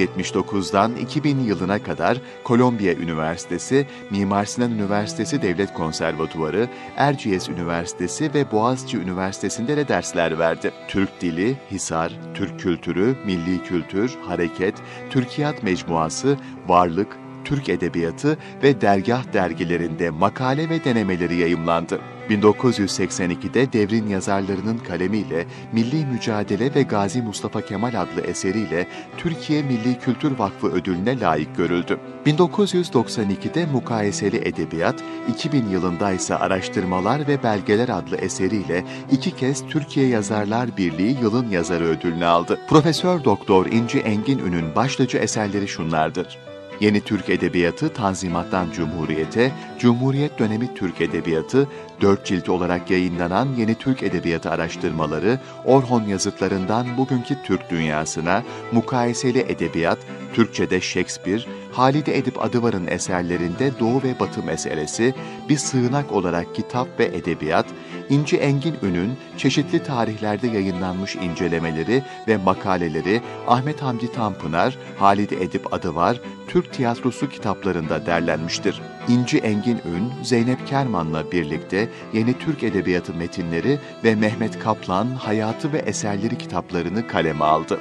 1979'dan 0.00 0.96
2000 0.96 1.40
yılına 1.40 1.82
kadar 1.82 2.20
Kolombiya 2.44 2.94
Üniversitesi, 2.94 3.86
Mimar 4.10 4.44
Sinan 4.44 4.70
Üniversitesi 4.70 5.42
Devlet 5.42 5.74
Konservatuvarı, 5.74 6.68
Erciyes 6.96 7.48
Üniversitesi 7.48 8.34
ve 8.34 8.52
Boğaziçi 8.52 8.98
Üniversitesi'nde 8.98 9.76
de 9.76 9.88
dersler 9.88 10.38
verdi. 10.38 10.70
Türk 10.88 11.20
Dili, 11.20 11.56
Hisar, 11.70 12.12
Türk 12.34 12.60
Kültürü, 12.60 13.16
Milli 13.26 13.62
Kültür, 13.62 14.16
Hareket, 14.26 14.74
Türkiyat 15.10 15.62
Mecmuası, 15.62 16.36
Varlık, 16.68 17.16
Türk 17.44 17.68
Edebiyatı 17.68 18.38
ve 18.62 18.80
Dergah 18.80 19.32
dergilerinde 19.32 20.10
makale 20.10 20.68
ve 20.68 20.84
denemeleri 20.84 21.36
yayımlandı. 21.36 22.00
1982'de 22.30 23.72
devrin 23.72 24.06
yazarlarının 24.08 24.78
kalemiyle 24.78 25.46
Milli 25.72 26.06
Mücadele 26.06 26.74
ve 26.74 26.82
Gazi 26.82 27.22
Mustafa 27.22 27.60
Kemal 27.60 28.00
adlı 28.00 28.20
eseriyle 28.20 28.86
Türkiye 29.16 29.62
Milli 29.62 29.98
Kültür 29.98 30.38
Vakfı 30.38 30.66
ödülüne 30.66 31.20
layık 31.20 31.56
görüldü. 31.56 32.00
1992'de 32.26 33.66
Mukayeseli 33.66 34.36
Edebiyat, 34.48 35.02
2000 35.28 35.68
yılında 35.68 36.12
ise 36.12 36.36
Araştırmalar 36.36 37.28
ve 37.28 37.42
Belgeler 37.42 37.88
adlı 37.88 38.16
eseriyle 38.16 38.84
iki 39.12 39.30
kez 39.30 39.66
Türkiye 39.66 40.06
Yazarlar 40.06 40.76
Birliği 40.76 41.16
Yılın 41.22 41.48
Yazarı 41.48 41.84
ödülünü 41.84 42.26
aldı. 42.26 42.60
Profesör 42.68 43.24
Doktor 43.24 43.66
İnci 43.66 43.98
Engin 43.98 44.38
Ün'ün 44.38 44.74
başlıca 44.74 45.18
eserleri 45.18 45.68
şunlardır. 45.68 46.38
Yeni 46.80 47.00
Türk 47.00 47.28
Edebiyatı 47.28 47.88
Tanzimat'tan 47.88 48.70
Cumhuriyete, 48.70 49.52
Cumhuriyet 49.80 50.38
dönemi 50.38 50.74
Türk 50.74 51.00
Edebiyatı, 51.00 51.68
dört 52.00 52.26
cilt 52.26 52.48
olarak 52.48 52.90
yayınlanan 52.90 53.48
Yeni 53.56 53.74
Türk 53.74 54.02
Edebiyatı 54.02 54.50
araştırmaları, 54.50 55.40
Orhon 55.64 56.04
yazıtlarından 56.04 56.86
bugünkü 56.96 57.42
Türk 57.44 57.70
dünyasına, 57.70 58.42
mukayeseli 58.72 59.38
edebiyat, 59.38 59.98
Türkçe'de 60.34 60.80
Shakespeare, 60.80 61.42
Halide 61.72 62.18
Edip 62.18 62.44
Adıvar'ın 62.44 62.86
eserlerinde 62.86 63.72
Doğu 63.80 64.02
ve 64.02 64.20
Batı 64.20 64.42
meselesi, 64.42 65.14
bir 65.48 65.56
sığınak 65.56 66.12
olarak 66.12 66.54
kitap 66.54 66.88
ve 66.98 67.04
edebiyat, 67.04 67.66
İnci 68.08 68.36
Engin 68.36 68.76
Ün'ün 68.82 69.16
çeşitli 69.36 69.82
tarihlerde 69.82 70.46
yayınlanmış 70.46 71.16
incelemeleri 71.16 72.02
ve 72.28 72.36
makaleleri 72.36 73.20
Ahmet 73.46 73.82
Hamdi 73.82 74.12
Tanpınar, 74.12 74.78
Halide 74.98 75.36
Edip 75.36 75.74
Adıvar, 75.74 76.20
Türk 76.48 76.72
tiyatrosu 76.72 77.28
kitaplarında 77.28 78.06
derlenmiştir. 78.06 78.80
İnci 79.08 79.38
Engin 79.38 79.80
Ün, 79.84 80.12
Zeynep 80.24 80.66
Kerman'la 80.66 81.32
birlikte 81.32 81.88
Yeni 82.12 82.38
Türk 82.38 82.62
Edebiyatı 82.62 83.14
metinleri 83.14 83.78
ve 84.04 84.14
Mehmet 84.14 84.58
Kaplan 84.58 85.06
Hayatı 85.06 85.72
ve 85.72 85.78
Eserleri 85.78 86.38
kitaplarını 86.38 87.06
kaleme 87.06 87.44
aldı. 87.44 87.80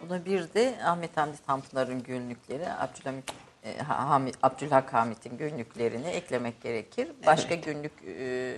Buna 0.00 0.24
bir 0.24 0.54
de 0.54 0.74
Ahmet 0.84 1.16
Hamdi 1.16 1.36
Tanpınar'ın 1.46 2.02
günlükleri, 2.02 2.68
Abdülhamit 2.72 3.32
e, 3.64 3.78
Hamid, 3.82 4.34
Abdülhak 4.42 4.94
Hamit'in 4.94 5.38
günlüklerini 5.38 6.06
eklemek 6.06 6.60
gerekir. 6.62 7.08
Başka 7.26 7.54
günlük 7.54 7.92
e, 8.20 8.54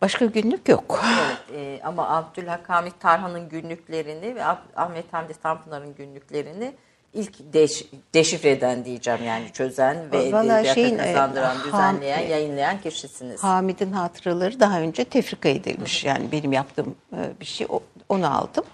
Başka 0.00 0.24
günlük 0.24 0.68
yok. 0.68 1.00
evet 1.04 1.60
e, 1.60 1.80
ama 1.84 2.08
Abdülhak 2.16 2.68
Hamit 2.70 3.00
Tarhan'ın 3.00 3.48
günlüklerini 3.48 4.34
ve 4.34 4.44
Ah- 4.44 4.62
Ahmet 4.76 5.12
Hamdi 5.12 5.34
Tanpınar'ın 5.42 5.94
günlüklerini 5.94 6.72
ilk 7.14 7.52
deş, 7.52 7.84
deşifre 8.14 8.50
eden 8.50 8.84
diyeceğim 8.84 9.24
yani 9.24 9.52
çözen 9.52 10.12
ve 10.12 10.32
Vallahi 10.32 10.74
şeyin, 10.74 10.98
e, 10.98 11.04
kazandıran, 11.12 11.56
Ham- 11.56 11.64
düzenleyen, 11.64 12.20
yayınlayan 12.20 12.80
kişisiniz. 12.80 13.44
Hamid'in 13.44 13.92
hatıraları 13.92 14.60
daha 14.60 14.80
önce 14.80 15.04
tefrika 15.04 15.48
edilmiş. 15.48 16.04
Yani 16.04 16.32
benim 16.32 16.52
yaptığım 16.52 16.94
e, 17.12 17.40
bir 17.40 17.46
şey 17.46 17.66
onu 18.08 18.36
aldım. 18.38 18.64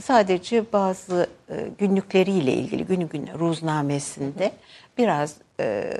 Sadece 0.00 0.72
bazı 0.72 1.26
e, 1.50 1.68
günlükleriyle 1.78 2.52
ilgili 2.52 2.84
günü 2.84 3.08
günü 3.08 3.38
ruznamesinde 3.38 4.52
biraz 4.98 5.34
e, 5.60 5.92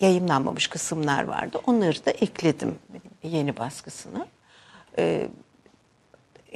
yayınlanmamış 0.00 0.66
kısımlar 0.66 1.24
vardı. 1.24 1.60
Onları 1.66 2.06
da 2.06 2.10
ekledim 2.10 2.78
yeni 3.22 3.56
baskısını. 3.56 4.26
E, 4.98 5.28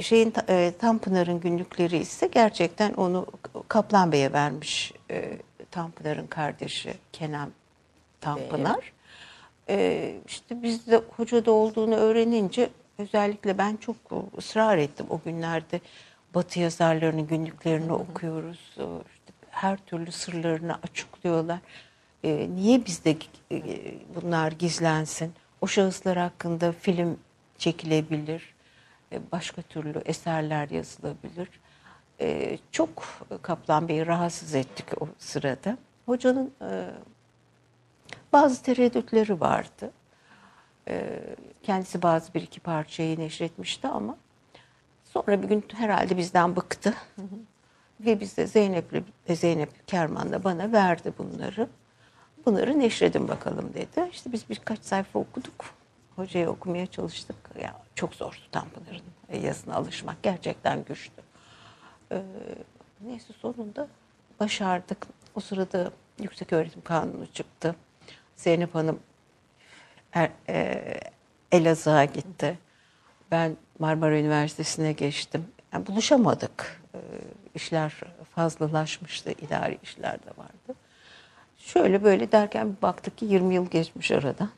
şeyin 0.03 0.33
e, 0.49 0.73
Tanpınar'ın 0.79 1.41
günlükleri 1.41 1.97
ise 1.97 2.27
gerçekten 2.27 2.93
onu 2.93 3.27
Kaplan 3.69 4.13
Bey'e 4.13 4.33
vermiş. 4.33 4.93
E, 5.11 5.39
Tanpınar'ın 5.71 6.27
kardeşi 6.27 6.95
Kenan 7.13 7.51
Tanpınar. 8.21 8.93
E, 9.69 10.15
işte 10.27 10.63
biz 10.63 10.87
de 10.87 11.03
hocada 11.17 11.51
olduğunu 11.51 11.95
öğrenince 11.95 12.71
özellikle 12.99 13.59
ben 13.59 13.77
çok 13.77 13.97
ısrar 14.39 14.79
ettim 14.79 15.07
o 15.11 15.21
günlerde. 15.25 15.81
Batı 16.35 16.61
yazarlarının 16.61 17.27
günlüklerini 17.27 17.93
okuyoruz. 17.93 18.71
İşte 19.13 19.33
her 19.51 19.77
türlü 19.77 20.13
sırlarını 20.13 20.75
açıklıyorlar. 20.83 21.59
E, 22.25 22.49
niye 22.55 22.87
bizde 22.87 23.17
e, 23.53 23.63
bunlar 24.15 24.53
gizlensin? 24.53 25.33
O 25.61 25.67
şahıslar 25.67 26.17
hakkında 26.17 26.73
film 26.73 27.19
çekilebilir. 27.59 28.58
E, 29.13 29.33
başka 29.33 29.63
türlü 29.63 30.03
eserler 30.05 30.69
yazılabilir. 30.69 31.49
E, 32.21 32.59
çok 32.73 33.05
Kaplan 33.43 33.89
Bey'i 33.89 34.07
rahatsız 34.07 34.55
ettik 34.55 35.03
o 35.03 35.09
sırada. 35.19 35.79
Hocanın 36.07 36.53
e, 36.63 36.91
bazı 38.33 38.63
tereddütleri 38.63 39.41
vardı. 39.41 39.91
Kendisi 41.63 42.03
bazı 42.03 42.35
bir 42.35 42.43
iki 42.43 42.61
parçayı 42.61 43.19
neşretmişti 43.19 43.89
ama 43.89 44.17
sonra 45.05 45.43
bir 45.43 45.49
gün 45.49 45.65
herhalde 45.77 46.17
bizden 46.17 46.57
bıktı. 46.57 46.95
Hı 47.17 47.23
hı. 47.23 47.37
Ve 48.01 48.21
bize 48.21 48.47
Zeynep'le 48.47 49.03
Zeynep 49.29 49.89
Kerman 49.89 50.33
da 50.33 50.45
bana 50.45 50.73
verdi 50.73 51.13
bunları. 51.19 51.69
Bunları 52.47 52.79
neşredin 52.79 53.29
bakalım 53.29 53.75
dedi. 53.75 54.09
İşte 54.13 54.33
biz 54.33 54.51
birkaç 54.51 54.85
sayfa 54.85 55.19
okuduk. 55.19 55.78
Hocaya 56.19 56.51
okumaya 56.51 56.87
çalıştık. 56.87 57.37
Ya 57.63 57.75
çok 57.95 58.15
zordu 58.15 58.37
Tanpınar'ın 58.53 59.43
yazına 59.43 59.75
alışmak. 59.75 60.23
Gerçekten 60.23 60.85
güçtü. 60.85 61.23
Ee, 62.13 62.23
neyse 63.01 63.33
sonunda 63.41 63.89
başardık. 64.41 65.07
O 65.35 65.41
sırada 65.41 65.91
Yüksek 66.21 66.53
Öğretim 66.53 66.83
Kanunu 66.83 67.27
çıktı. 67.27 67.75
Zeynep 68.37 68.75
Hanım 68.75 69.01
er, 70.13 70.31
e, 70.49 70.83
Elazığ'a 71.53 72.05
gitti. 72.05 72.59
Ben 73.31 73.57
Marmara 73.79 74.19
Üniversitesi'ne 74.19 74.93
geçtim. 74.93 75.47
Yani 75.73 75.87
buluşamadık. 75.87 76.83
E, 76.95 76.99
işler 77.55 77.95
fazlalaşmıştı, 78.35 79.31
idari 79.31 79.79
işler 79.83 80.15
de 80.15 80.31
vardı. 80.37 80.79
Şöyle 81.59 82.05
böyle 82.05 82.33
derken 82.33 82.77
baktık 82.83 83.19
ki 83.19 83.25
20 83.25 83.55
yıl 83.55 83.67
geçmiş 83.67 84.11
arada. 84.11 84.49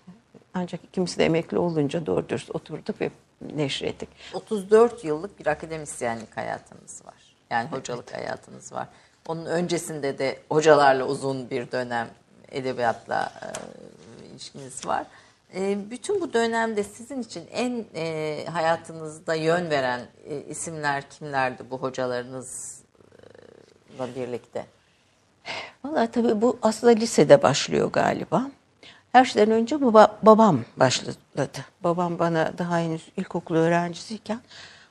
Ancak 0.55 0.85
ikimiz 0.85 1.19
de 1.19 1.25
emekli 1.25 1.59
olunca 1.59 2.07
doğru 2.07 2.29
dürüst 2.29 2.51
oturduk 2.55 3.01
ve 3.01 3.11
neşrettik. 3.41 4.09
34 4.35 5.05
yıllık 5.05 5.39
bir 5.39 5.47
akademisyenlik 5.47 6.37
hayatınız 6.37 7.07
var. 7.07 7.15
Yani 7.51 7.69
hocalık 7.69 8.09
evet. 8.11 8.19
hayatınız 8.23 8.73
var. 8.73 8.89
Onun 9.29 9.47
öncesinde 9.47 10.19
de 10.19 10.39
hocalarla 10.49 11.05
uzun 11.05 11.51
bir 11.51 11.73
dönem 11.73 12.09
edebiyatla 12.53 13.33
e, 13.43 13.47
ilişkiniz 14.27 14.87
var. 14.87 15.07
E, 15.55 15.91
bütün 15.91 16.21
bu 16.21 16.33
dönemde 16.33 16.85
sizin 16.85 17.23
için 17.23 17.45
en 17.53 17.85
e, 17.95 18.45
hayatınızda 18.53 19.35
yön 19.35 19.71
veren 19.71 20.01
e, 20.25 20.41
isimler 20.41 21.11
kimlerdi 21.11 21.63
bu 21.71 21.79
hocalarınızla 21.79 22.85
birlikte? 24.17 24.67
Valla 25.85 26.11
tabii 26.11 26.43
bu 26.43 26.59
aslında 26.63 26.93
lisede 26.93 27.43
başlıyor 27.43 27.93
galiba. 27.93 28.51
Her 29.13 29.25
şeyden 29.25 29.51
önce 29.51 29.81
baba, 29.81 30.19
babam 30.23 30.65
başladı. 30.77 31.17
Babam 31.85 32.19
bana 32.19 32.59
daha 32.59 32.79
henüz 32.79 33.09
ilkokul 33.17 33.55
öğrencisiyken 33.55 34.41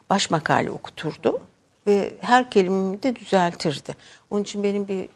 baş 0.10 0.30
makale 0.30 0.72
okuturdu. 0.72 1.42
Ve 1.88 2.14
her 2.22 2.52
kelimemi 2.52 3.04
de 3.04 3.16
düzeltirdi. 3.16 3.96
Onun 4.30 4.44
için 4.44 4.64
benim 4.64 4.88
bir 4.88 5.10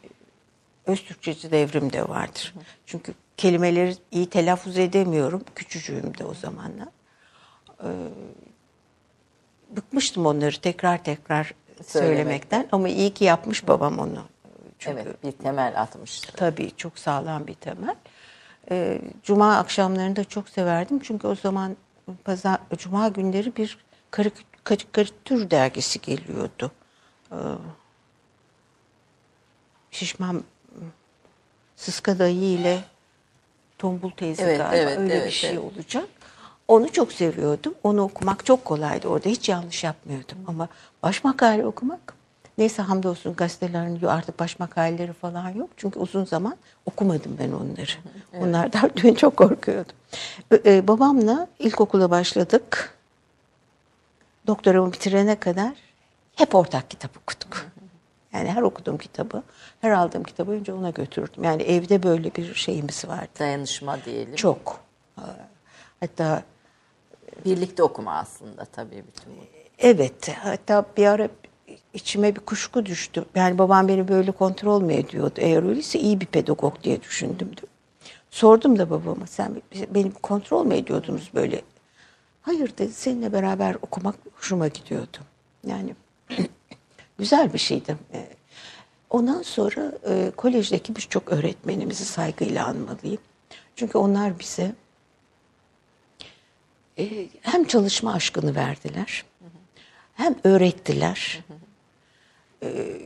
öz 0.86 1.04
Türkçeci 1.04 1.50
devrim 1.50 1.92
de 1.92 2.08
vardır. 2.08 2.54
Çünkü 2.86 3.14
kelimeleri 3.36 3.96
iyi 4.10 4.30
telaffuz 4.30 4.78
edemiyorum. 4.78 5.44
Küçücüğüm 5.54 6.18
de 6.18 6.24
o 6.24 6.34
zamanlar. 6.34 6.88
Ee, 7.82 7.86
bıkmıştım 9.76 10.26
onları 10.26 10.60
tekrar 10.60 11.04
tekrar 11.04 11.54
söylemekten. 11.86 12.68
Ama 12.72 12.88
iyi 12.88 13.14
ki 13.14 13.24
yapmış 13.24 13.68
babam 13.68 13.98
onu. 13.98 14.22
Çünkü, 14.78 15.00
evet 15.00 15.24
bir 15.24 15.32
temel 15.32 15.80
atmıştı. 15.80 16.32
Tabii 16.36 16.70
çok 16.76 16.98
sağlam 16.98 17.46
bir 17.46 17.54
temel. 17.54 17.94
Ee, 18.70 19.00
Cuma 19.22 19.56
akşamlarını 19.56 20.16
da 20.16 20.24
çok 20.24 20.48
severdim. 20.48 20.98
Çünkü 20.98 21.26
o 21.26 21.34
zaman 21.34 21.76
pazar, 22.24 22.58
Cuma 22.78 23.08
günleri 23.08 23.56
bir 23.56 23.78
karikatür 24.10 25.50
dergisi 25.50 26.00
geliyordu. 26.00 26.72
Ee, 27.32 27.36
şişman 29.90 30.44
Sıska 31.76 32.18
dayı 32.18 32.42
ile 32.42 32.84
Tombul 33.78 34.10
teyze 34.10 34.42
evet, 34.42 34.58
galiba 34.58 34.76
evet, 34.76 34.98
öyle 34.98 35.14
evet, 35.14 35.26
bir 35.26 35.30
şey 35.30 35.50
evet. 35.50 35.58
olacak. 35.58 36.08
Onu 36.68 36.92
çok 36.92 37.12
seviyordum. 37.12 37.74
Onu 37.82 38.02
okumak 38.02 38.46
çok 38.46 38.64
kolaydı. 38.64 39.08
Orada 39.08 39.28
hiç 39.28 39.48
yanlış 39.48 39.84
yapmıyordum. 39.84 40.38
Ama 40.46 40.68
baş 41.02 41.24
makale 41.24 41.66
okumak 41.66 42.13
neyse 42.58 42.82
hamdolsun 42.82 43.34
gazetelerin 43.34 44.06
artık 44.06 44.38
baş 44.38 44.58
makaleleri 44.58 45.12
falan 45.12 45.48
yok. 45.48 45.70
Çünkü 45.76 45.98
uzun 45.98 46.24
zaman 46.24 46.56
okumadım 46.86 47.36
ben 47.38 47.52
onları. 47.52 47.92
Evet. 48.32 48.44
Onlardan 48.44 48.90
dün 48.96 49.14
çok 49.14 49.36
korkuyordum. 49.36 49.96
Ee, 50.64 50.88
babamla 50.88 51.48
ilkokula 51.58 52.10
başladık. 52.10 52.94
Doktoramı 54.46 54.92
bitirene 54.92 55.40
kadar 55.40 55.72
hep 56.36 56.54
ortak 56.54 56.90
kitap 56.90 57.10
okuduk. 57.16 57.66
Yani 58.32 58.50
her 58.50 58.62
okuduğum 58.62 58.98
kitabı, 58.98 59.42
her 59.80 59.90
aldığım 59.90 60.24
kitabı 60.24 60.50
önce 60.50 60.72
ona 60.72 60.90
götürdüm. 60.90 61.44
Yani 61.44 61.62
evde 61.62 62.02
böyle 62.02 62.34
bir 62.34 62.54
şeyimiz 62.54 63.08
vardı. 63.08 63.28
Dayanışma 63.38 64.04
diyelim. 64.04 64.34
Çok. 64.34 64.80
Hatta 66.00 66.42
birlikte 67.44 67.82
okuma 67.82 68.14
aslında 68.14 68.64
tabii 68.64 69.04
bütün 69.06 69.32
bu. 69.36 69.40
Evet. 69.78 70.28
Hatta 70.28 70.84
bir 70.96 71.06
ara 71.06 71.28
içime 71.94 72.36
bir 72.36 72.40
kuşku 72.40 72.86
düştü. 72.86 73.24
Yani 73.34 73.58
babam 73.58 73.88
beni 73.88 74.08
böyle 74.08 74.32
kontrol 74.32 74.82
mü 74.82 74.94
ediyordu? 74.94 75.34
Eğer 75.36 75.62
öyleyse 75.62 75.98
iyi 75.98 76.20
bir 76.20 76.26
pedagog 76.26 76.82
diye 76.82 77.02
düşündüm. 77.02 77.50
Sordum 78.30 78.78
da 78.78 78.90
babama 78.90 79.26
sen 79.26 79.62
beni 79.90 80.12
kontrol 80.12 80.64
mü 80.66 80.74
ediyordunuz 80.74 81.30
böyle? 81.34 81.62
Hayır 82.42 82.72
dedi 82.78 82.92
seninle 82.92 83.32
beraber 83.32 83.76
okumak 83.82 84.14
hoşuma 84.36 84.68
gidiyordu. 84.68 85.18
Yani 85.66 85.94
güzel 87.18 87.52
bir 87.52 87.58
şeydi. 87.58 87.96
Ee, 88.12 88.28
ondan 89.10 89.42
sonra 89.42 89.92
e, 90.08 90.32
kolejdeki 90.36 90.96
birçok 90.96 91.32
öğretmenimizi 91.32 92.04
saygıyla 92.04 92.66
anmalıyım. 92.66 93.20
Çünkü 93.76 93.98
onlar 93.98 94.38
bize 94.38 94.72
e, 96.98 97.28
hem 97.40 97.64
çalışma 97.64 98.12
aşkını 98.12 98.54
verdiler, 98.54 99.24
hem 100.14 100.34
öğrettiler. 100.44 101.44
E, 102.62 102.96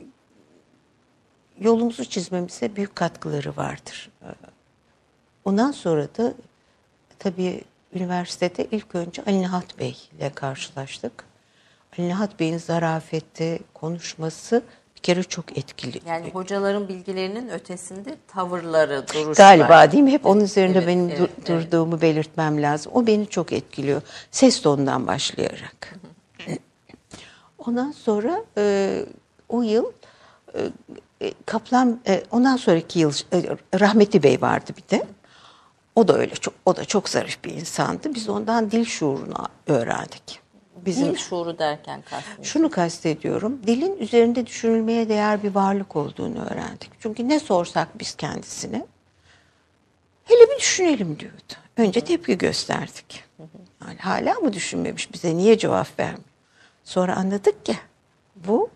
yolumuzu 1.59 2.05
çizmemize 2.05 2.75
büyük 2.75 2.95
katkıları 2.95 3.57
vardır. 3.57 4.09
E, 4.21 4.27
ondan 5.45 5.71
sonra 5.71 6.07
da 6.17 6.33
tabii 7.19 7.61
üniversitede 7.93 8.67
ilk 8.71 8.95
önce 8.95 9.23
Ali 9.27 9.39
Nihat 9.39 9.79
Bey 9.79 9.97
ile 10.17 10.29
karşılaştık. 10.29 11.25
Ali 11.97 12.07
Nihat 12.07 12.39
Bey'in 12.39 12.57
zarafeti, 12.57 13.59
konuşması 13.73 14.63
bir 14.95 15.01
kere 15.01 15.23
çok 15.23 15.57
etkili. 15.57 15.99
Yani 16.07 16.29
hocaların 16.31 16.87
bilgilerinin 16.87 17.49
ötesinde 17.49 18.15
tavırları, 18.27 19.05
duruşlar. 19.13 19.33
Galiba 19.33 19.91
değil 19.91 20.03
mi? 20.03 20.11
Hep 20.11 20.25
onun 20.25 20.41
üzerinde 20.41 20.77
evet, 20.77 20.87
benim 20.87 21.09
evet, 21.09 21.19
dur- 21.19 21.45
durduğumu 21.45 21.91
evet. 21.91 22.01
belirtmem 22.01 22.61
lazım. 22.61 22.91
O 22.95 23.07
beni 23.07 23.27
çok 23.27 23.53
etkiliyor. 23.53 24.01
Ses 24.31 24.61
tonundan 24.61 25.07
başlayarak. 25.07 25.95
Ondan 27.69 27.91
sonra 27.91 28.43
e, 28.57 29.05
o 29.49 29.61
yıl 29.61 29.85
e, 30.55 30.69
e, 31.21 31.33
Kaplan, 31.45 31.99
e, 32.07 32.23
ondan 32.31 32.57
sonraki 32.57 32.99
yıl 32.99 33.13
e, 33.33 33.57
Rahmeti 33.79 34.23
Bey 34.23 34.41
vardı 34.41 34.71
bir 34.77 34.97
de. 34.97 35.07
O 35.95 36.07
da 36.07 36.17
öyle 36.17 36.35
çok, 36.35 36.53
o 36.65 36.75
da 36.75 36.85
çok 36.85 37.09
zarif 37.09 37.43
bir 37.43 37.53
insandı. 37.53 38.15
Biz 38.15 38.29
ondan 38.29 38.71
dil 38.71 38.85
şuurunu 38.85 39.47
öğrendik. 39.67 40.39
Bizim, 40.85 41.07
dil 41.07 41.17
şuuru 41.17 41.59
derken 41.59 42.01
kastediyorum. 42.01 42.45
Şunu 42.45 42.69
kastediyorum. 42.69 43.59
Dilin 43.67 43.97
üzerinde 43.97 44.45
düşünülmeye 44.45 45.09
değer 45.09 45.43
bir 45.43 45.55
varlık 45.55 45.95
olduğunu 45.95 46.45
öğrendik. 46.45 46.91
Çünkü 46.99 47.29
ne 47.29 47.39
sorsak 47.39 47.99
biz 47.99 48.15
kendisine 48.15 48.85
hele 50.25 50.51
bir 50.51 50.59
düşünelim 50.59 51.19
diyordu. 51.19 51.53
Önce 51.77 52.01
tepki 52.01 52.37
gösterdik. 52.37 53.23
Yani 53.87 53.97
hala 53.99 54.33
mı 54.33 54.53
düşünmemiş 54.53 55.13
bize 55.13 55.37
niye 55.37 55.57
cevap 55.57 55.99
vermiyor? 55.99 56.28
Sonra 56.89 57.15
anladık 57.15 57.65
ki 57.65 57.75
bu 58.35 58.69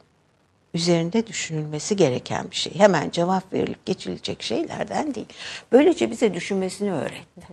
üzerinde 0.74 1.28
düşünülmesi 1.28 1.96
gereken 1.96 2.52
bir 2.52 2.56
şey. 2.56 2.76
Hemen 2.76 3.10
cevap 3.10 3.54
verilip 3.54 3.86
geçilecek 3.86 4.44
şeylerden 4.44 5.16
değil. 5.16 5.28
Böylece 5.72 6.12
bize 6.12 6.34
düşünmesini 6.34 6.94
öğretti. 6.94 7.48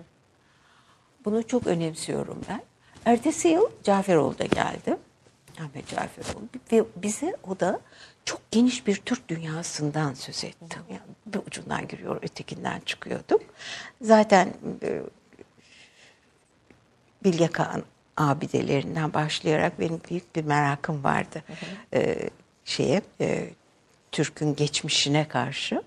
Bunu 1.25 1.47
çok 1.47 1.67
önemsiyorum 1.67 2.41
ben. 2.49 2.63
Ertesi 3.05 3.49
yıl 3.49 3.71
Caferoğlu 3.85 4.39
da 4.39 4.45
geldi. 4.45 4.97
Ahmet 5.61 5.89
Caferoğlu. 5.89 6.45
Ve 6.73 6.85
bize 6.97 7.37
o 7.49 7.61
da 7.61 7.81
çok 8.25 8.51
geniş 8.51 8.87
bir 8.87 8.97
Türk 8.97 9.29
dünyasından 9.29 10.15
söz 10.15 10.45
etti. 10.45 10.77
Yani 10.91 11.01
bir 11.27 11.39
ucundan 11.47 11.89
giriyor, 11.89 12.19
ötekinden 12.23 12.81
çıkıyorduk. 12.81 13.43
Zaten 14.03 14.55
e, 14.83 15.03
Bilge 17.25 17.47
Kağan 17.47 17.83
abidelerinden 18.29 19.15
başlayarak 19.15 19.81
benim 19.81 20.01
büyük 20.11 20.37
bir 20.37 20.45
merakım 20.45 21.05
vardı. 21.05 21.43
E, 21.95 22.17
şeye, 22.65 23.03
e, 23.21 23.51
Türk'ün 24.13 24.55
geçmişine 24.57 25.29
karşı. 25.29 25.83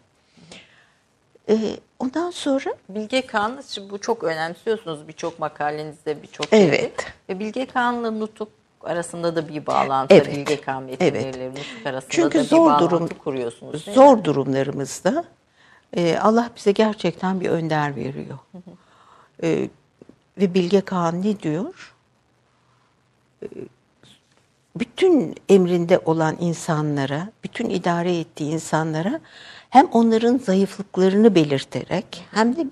E, 1.49 1.57
ondan 1.99 2.31
sonra 2.31 2.73
Bilge 2.89 3.25
Kağan'ı 3.25 3.61
bu 3.89 3.97
çok 4.01 4.23
önemsiyorsunuz 4.23 5.07
birçok 5.07 5.39
makalenizde 5.39 6.23
birçok 6.23 6.47
Evet. 6.51 6.79
şeyde. 6.79 6.91
Ve 7.29 7.39
Bilge 7.39 7.65
Kağan'la 7.65 8.11
Nutuk 8.11 8.49
arasında 8.83 9.35
da 9.35 9.47
bir 9.47 9.65
bağlantı. 9.65 10.13
Evet. 10.15 10.35
Bilge 10.37 10.61
Kağan 10.61 10.87
Evet. 10.87 11.01
metinleriyle 11.01 11.49
Nutuk 11.49 11.85
arasında 11.85 12.11
Çünkü 12.11 12.39
da 12.39 12.43
bir 12.43 12.47
zor 12.47 12.65
bağlantı 12.65 12.85
durum 12.85 13.07
kuruyorsunuz. 13.07 13.73
değil 13.85 13.97
mi? 13.97 14.03
zor 14.03 14.23
durumlarımızda 14.23 15.23
e, 15.97 16.17
Allah 16.17 16.49
bize 16.55 16.71
gerçekten 16.71 17.41
bir 17.41 17.49
önder 17.49 17.95
veriyor. 17.95 18.39
E, 19.43 19.69
ve 20.37 20.53
Bilge 20.53 20.81
Kağan 20.81 21.21
ne 21.21 21.39
diyor? 21.39 21.93
Bütün 24.75 25.35
emrinde 25.49 25.99
olan 25.99 26.37
insanlara, 26.39 27.29
bütün 27.43 27.69
idare 27.69 28.19
ettiği 28.19 28.51
insanlara 28.51 29.19
hem 29.69 29.85
onların 29.85 30.37
zayıflıklarını 30.37 31.35
belirterek 31.35 32.25
hem 32.31 32.55
de 32.55 32.65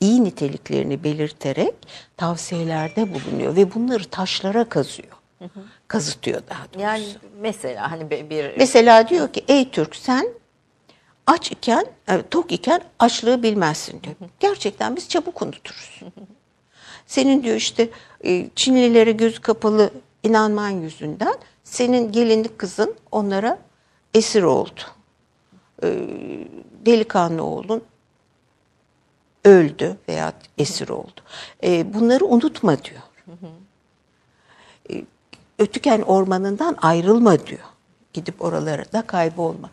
iyi 0.00 0.24
niteliklerini 0.24 1.04
belirterek 1.04 1.74
tavsiyelerde 2.16 3.14
bulunuyor 3.14 3.56
ve 3.56 3.74
bunları 3.74 4.04
taşlara 4.04 4.68
kazıyor. 4.68 5.16
Kazıtıyor 5.88 6.42
daha 6.50 6.64
doğrusu. 6.64 6.80
Yani 6.80 7.04
mesela 7.40 7.90
hani 7.90 8.10
bir, 8.10 8.30
bir 8.30 8.56
Mesela 8.58 9.08
diyor 9.08 9.32
ki 9.32 9.44
ey 9.48 9.70
Türk 9.70 9.96
sen 9.96 10.28
aç 11.26 11.52
iken, 11.52 11.86
e, 12.08 12.22
tok 12.22 12.52
iken 12.52 12.80
açlığı 12.98 13.42
bilmezsin 13.42 14.02
diyor. 14.02 14.14
Gerçekten 14.40 14.96
biz 14.96 15.08
çabuk 15.08 15.42
unuturuz. 15.42 16.00
Senin 17.06 17.42
diyor 17.42 17.56
işte 17.56 17.88
e, 18.24 18.48
Çinlilere 18.54 19.12
göz 19.12 19.38
kapalı 19.38 19.90
inanman 20.22 20.70
yüzünden 20.70 21.34
senin 21.64 22.12
gelinlik 22.12 22.58
kızın 22.58 22.94
onlara 23.12 23.58
esir 24.14 24.42
oldu. 24.42 24.80
E, 25.82 25.86
Delikanlı 26.86 27.44
oğlun 27.44 27.82
öldü 29.44 29.96
veya 30.08 30.32
esir 30.58 30.88
oldu. 30.88 31.20
E, 31.64 31.94
bunları 31.94 32.24
unutma 32.24 32.76
diyor. 32.84 33.00
Ötüken 35.58 36.00
ormanından 36.00 36.76
ayrılma 36.82 37.46
diyor. 37.46 37.60
Gidip 38.12 38.42
oralara 38.42 38.92
da 38.92 39.02
kaybolma. 39.02 39.70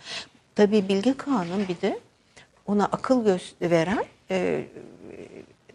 Tabii 0.56 0.88
Bilge 0.90 1.14
Kağan'ın 1.18 1.68
bir 1.68 1.82
de 1.82 2.00
ona 2.68 2.86
akıl 2.86 3.26
veren 3.62 4.06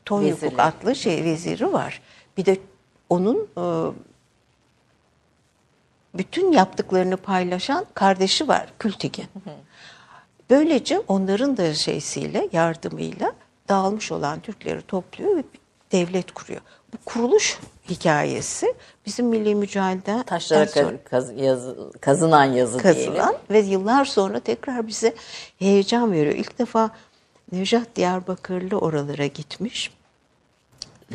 Tonyukuk 0.09 0.61
adlı 0.61 0.95
şey 0.95 1.25
veziri 1.25 1.73
var. 1.73 2.03
Bir 2.37 2.45
de 2.45 2.59
onun 3.09 3.49
e, 3.59 3.65
bütün 6.15 6.53
yaptıklarını 6.53 7.17
paylaşan 7.17 7.87
kardeşi 7.95 8.49
var 8.49 8.67
Kültigin. 8.79 9.27
Böylece 10.51 11.01
onların 11.09 11.57
da 11.57 11.75
şeysiyle, 11.75 12.49
yardımıyla 12.53 13.33
dağılmış 13.69 14.13
olan 14.13 14.41
Türkleri 14.41 14.83
topluyor 14.83 15.37
ve 15.37 15.45
devlet 15.93 16.33
kuruyor. 16.33 16.61
Bu 16.93 16.97
kuruluş 17.05 17.59
hikayesi 17.91 18.75
bizim 19.07 19.27
milli 19.27 19.55
mücadeleden 19.55 20.23
taşlara 20.23 20.67
sonra 20.67 21.05
kaz, 21.05 21.33
yazı, 21.37 21.93
kazınan 22.01 22.45
yazı 22.45 22.83
diyelim. 22.83 23.15
kazılan 23.15 23.37
ve 23.51 23.59
yıllar 23.59 24.05
sonra 24.05 24.41
tekrar 24.41 24.87
bize 24.87 25.15
heyecan 25.59 26.13
veriyor. 26.13 26.35
İlk 26.35 26.59
defa 26.59 26.91
Nejat 27.53 27.97
Diyarbakırlı 27.97 28.79
oralara 28.79 29.27
gitmiş. 29.27 29.98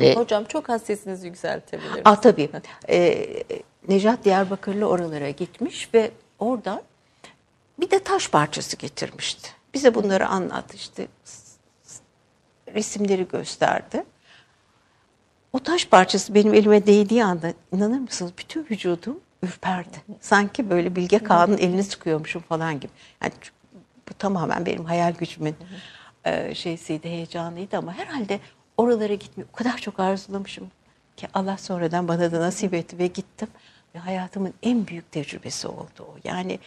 Ve 0.00 0.14
Hocam 0.14 0.44
çok 0.44 0.70
az 0.70 0.82
sesinizi 0.82 1.26
yükseltebilir 1.26 1.88
misiniz? 1.88 2.02
Ah 2.04 2.16
tabii. 2.16 2.50
Ee, 2.88 3.44
Nejat 3.88 4.24
Diyarbakırlı 4.24 4.88
oralara 4.88 5.30
gitmiş 5.30 5.94
ve 5.94 6.10
orada 6.38 6.82
bir 7.80 7.90
de 7.90 7.98
taş 7.98 8.30
parçası 8.30 8.76
getirmişti. 8.76 9.50
Bize 9.74 9.94
bunları 9.94 10.26
anlattı 10.26 10.76
işte. 10.76 11.06
Resimleri 12.74 13.28
gösterdi. 13.28 14.04
O 15.52 15.58
taş 15.58 15.86
parçası 15.86 16.34
benim 16.34 16.54
elime 16.54 16.86
değdiği 16.86 17.24
anda 17.24 17.52
inanır 17.72 17.98
mısınız 17.98 18.32
bütün 18.38 18.66
vücudum 18.70 19.20
ürperdi. 19.42 19.96
Sanki 20.20 20.70
böyle 20.70 20.96
Bilge 20.96 21.18
Kağan'ın 21.18 21.58
elini 21.58 21.84
sıkıyormuşum 21.84 22.42
falan 22.42 22.80
gibi. 22.80 22.92
Yani 23.22 23.32
bu 24.08 24.14
tamamen 24.14 24.66
benim 24.66 24.84
hayal 24.84 25.12
gücümün 25.14 25.56
e, 26.24 26.54
şeysiydi, 26.54 27.08
heyecanıydı 27.08 27.76
ama 27.76 27.94
herhalde 27.94 28.40
oralara 28.76 29.14
gitmeyi 29.14 29.48
o 29.52 29.56
kadar 29.56 29.78
çok 29.78 30.00
arzulamışım 30.00 30.70
ki 31.16 31.28
Allah 31.34 31.56
sonradan 31.56 32.08
bana 32.08 32.32
da 32.32 32.40
nasip 32.40 32.74
etti 32.74 32.98
ve 32.98 33.06
gittim. 33.06 33.48
Ve 33.94 33.98
hayatımın 33.98 34.54
en 34.62 34.86
büyük 34.86 35.12
tecrübesi 35.12 35.68
oldu 35.68 36.00
o. 36.00 36.16
Yani 36.24 36.58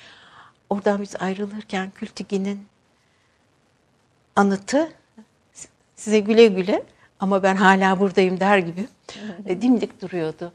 oradan 0.70 1.02
biz 1.02 1.16
ayrılırken 1.16 1.92
Kültigi'nin 1.96 2.68
anıtı 4.36 4.94
size 5.96 6.20
güle 6.20 6.48
güle 6.48 6.84
ama 7.20 7.44
ben 7.44 7.56
hala 7.56 8.00
buradayım 8.00 8.40
der 8.40 8.58
gibi 8.58 8.88
e, 9.46 9.62
dimdik 9.62 10.02
duruyordu. 10.02 10.54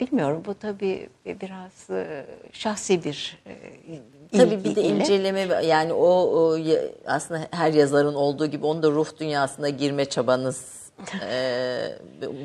Bilmiyorum 0.00 0.42
bu 0.46 0.54
tabii 0.54 1.08
biraz 1.26 1.90
e, 1.90 2.26
şahsi 2.52 3.04
bir 3.04 3.38
e, 3.46 3.54
Tabii 4.38 4.64
bir 4.64 4.76
de 4.76 4.82
ilgiyle. 4.82 4.88
inceleme 4.88 5.40
yani 5.66 5.92
o, 5.92 6.08
o 6.08 6.58
aslında 7.06 7.40
her 7.50 7.72
yazarın 7.72 8.14
olduğu 8.14 8.46
gibi 8.46 8.66
onu 8.66 8.82
da 8.82 8.90
ruh 8.90 9.06
dünyasına 9.20 9.68
girme 9.68 10.04
çabanız 10.04 10.84
e, 11.30 11.98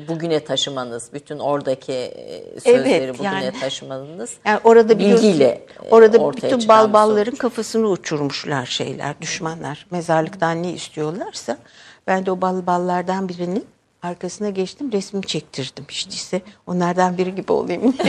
bugüne 0.08 0.44
taşımanız, 0.44 1.10
bütün 1.12 1.38
oradaki 1.38 1.92
e, 1.92 2.60
sözleri 2.60 2.88
Evet, 3.04 3.18
bugüne 3.18 3.44
yani- 3.44 3.60
taşımanız. 3.60 4.36
Yani 4.46 4.60
orada 4.64 4.98
bilgiyle 4.98 5.66
orada 5.90 6.18
ortaya 6.18 6.56
bütün 6.56 6.68
bal 6.68 6.92
balların 6.92 7.36
kafasını 7.36 7.88
uçurmuşlar 7.88 8.66
şeyler, 8.66 9.20
düşmanlar. 9.20 9.86
Mezarlıktan 9.90 10.62
ne 10.62 10.72
istiyorlarsa 10.72 11.58
ben 12.06 12.26
de 12.26 12.30
o 12.30 12.40
bal 12.40 12.66
ballardan 12.66 13.28
birinin 13.28 13.66
arkasına 14.02 14.50
geçtim, 14.50 14.92
resmimi 14.92 15.26
çektirdim 15.26 15.84
işte 15.88 16.10
ise 16.10 16.42
onlardan 16.66 17.18
biri 17.18 17.34
gibi 17.34 17.52
olayım. 17.52 17.96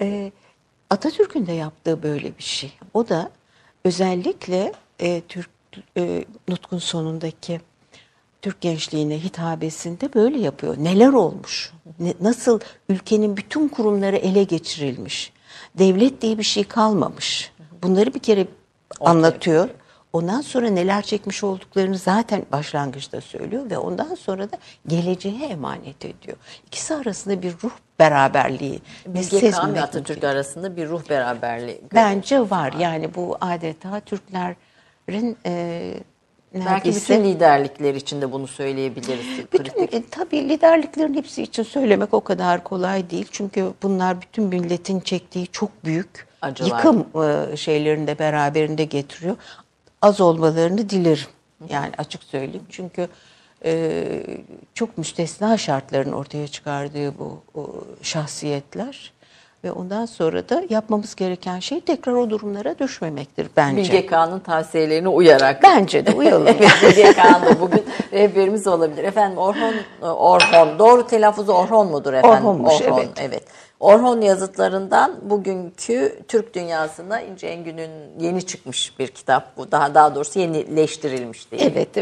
Ee, 0.00 0.32
Atatürk'ün 0.90 1.46
de 1.46 1.52
yaptığı 1.52 2.02
böyle 2.02 2.38
bir 2.38 2.42
şey. 2.42 2.72
O 2.94 3.08
da 3.08 3.30
özellikle 3.84 4.72
e, 5.00 5.20
Türk 5.28 5.50
e, 5.96 6.24
Nutk'un 6.48 6.78
sonundaki 6.78 7.60
Türk 8.42 8.60
gençliğine 8.60 9.18
hitabesinde 9.18 10.14
böyle 10.14 10.38
yapıyor. 10.38 10.76
Neler 10.78 11.12
olmuş? 11.12 11.72
Ne- 11.98 12.14
nasıl 12.20 12.60
ülkenin 12.88 13.36
bütün 13.36 13.68
kurumları 13.68 14.16
ele 14.16 14.42
geçirilmiş? 14.42 15.32
Devlet 15.78 16.22
diye 16.22 16.38
bir 16.38 16.42
şey 16.42 16.64
kalmamış. 16.64 17.52
Bunları 17.82 18.14
bir 18.14 18.20
kere 18.20 18.46
anlatıyor. 19.00 19.68
Ondan 20.12 20.40
sonra 20.40 20.70
neler 20.70 21.02
çekmiş 21.02 21.44
olduklarını 21.44 21.98
zaten 21.98 22.42
başlangıçta 22.52 23.20
söylüyor 23.20 23.70
ve 23.70 23.78
ondan 23.78 24.14
sonra 24.14 24.52
da 24.52 24.56
geleceğe 24.86 25.46
emanet 25.46 26.04
ediyor. 26.04 26.36
İkisi 26.66 26.94
arasında 26.94 27.42
bir 27.42 27.52
ruh 27.62 27.70
beraberliği 27.98 28.80
Kağan 29.40 29.74
ve 29.74 29.82
Atatürk 29.82 30.24
arasında 30.24 30.76
bir 30.76 30.88
ruh 30.88 31.10
beraberliği. 31.10 31.80
Bence 31.94 32.40
var. 32.40 32.72
Yani 32.78 33.14
bu 33.14 33.36
adeta 33.40 34.00
Türklerin 34.00 35.36
e, 35.46 35.94
Belki 36.54 36.66
neredeyse... 36.66 37.14
bütün 37.14 37.24
liderlikler 37.24 37.94
için 37.94 38.20
de 38.20 38.32
bunu 38.32 38.46
söyleyebiliriz. 38.46 39.26
Bütün, 39.52 39.82
e, 39.82 40.02
tabii 40.10 40.48
liderliklerin 40.48 41.14
hepsi 41.14 41.42
için 41.42 41.62
söylemek 41.62 42.14
o 42.14 42.20
kadar 42.20 42.64
kolay 42.64 43.10
değil. 43.10 43.26
Çünkü 43.30 43.72
bunlar 43.82 44.22
bütün 44.22 44.44
milletin 44.44 45.00
çektiği 45.00 45.46
çok 45.46 45.84
büyük 45.84 46.28
Acılar. 46.42 46.68
yıkım 46.68 47.06
e, 47.24 47.56
şeylerini 47.56 48.06
de 48.06 48.18
beraberinde 48.18 48.84
getiriyor. 48.84 49.36
Az 50.02 50.20
olmalarını 50.20 50.88
dilerim. 50.88 51.28
Yani 51.68 51.92
açık 51.98 52.22
söyleyeyim. 52.22 52.66
Çünkü 52.68 53.08
e, 53.64 54.22
çok 54.74 54.98
müstesna 54.98 55.58
şartların 55.58 56.12
ortaya 56.12 56.48
çıkardığı 56.48 57.18
bu 57.18 57.42
o 57.54 57.84
şahsiyetler 58.02 59.12
ve 59.68 59.72
ondan 59.72 60.06
sonra 60.06 60.48
da 60.48 60.62
yapmamız 60.70 61.14
gereken 61.14 61.58
şey 61.58 61.80
tekrar 61.80 62.12
o 62.12 62.30
durumlara 62.30 62.78
düşmemektir 62.78 63.48
bence. 63.56 63.76
Bilge 63.82 64.06
Kağan'ın 64.06 64.40
tavsiyelerine 64.40 65.08
uyarak. 65.08 65.62
Bence 65.62 66.06
de 66.06 66.12
uyalım. 66.12 66.46
Bilge 66.82 67.12
Kağan 67.12 67.42
da 67.46 67.60
bugün 67.60 67.84
rehberimiz 68.12 68.66
olabilir. 68.66 69.04
Efendim 69.04 69.38
Orhon, 69.38 69.74
Orhon, 70.02 70.78
doğru 70.78 71.06
telaffuzu 71.06 71.52
Orhon 71.52 71.86
mudur 71.86 72.12
efendim? 72.12 72.38
Orhonmuş, 72.38 72.82
Orhon, 72.82 72.98
evet. 72.98 73.08
evet. 73.20 73.42
Orhon 73.80 74.20
yazıtlarından 74.20 75.16
bugünkü 75.22 76.18
Türk 76.28 76.54
dünyasına 76.54 77.20
İnce 77.20 77.46
Engün'ün 77.46 77.90
yeni 78.20 78.42
çıkmış 78.46 78.98
bir 78.98 79.06
kitap 79.08 79.56
bu. 79.56 79.72
Daha 79.72 79.94
daha 79.94 80.14
doğrusu 80.14 80.38
yenileştirilmiş 80.38 81.50
diye. 81.50 81.60
Evet, 81.62 81.96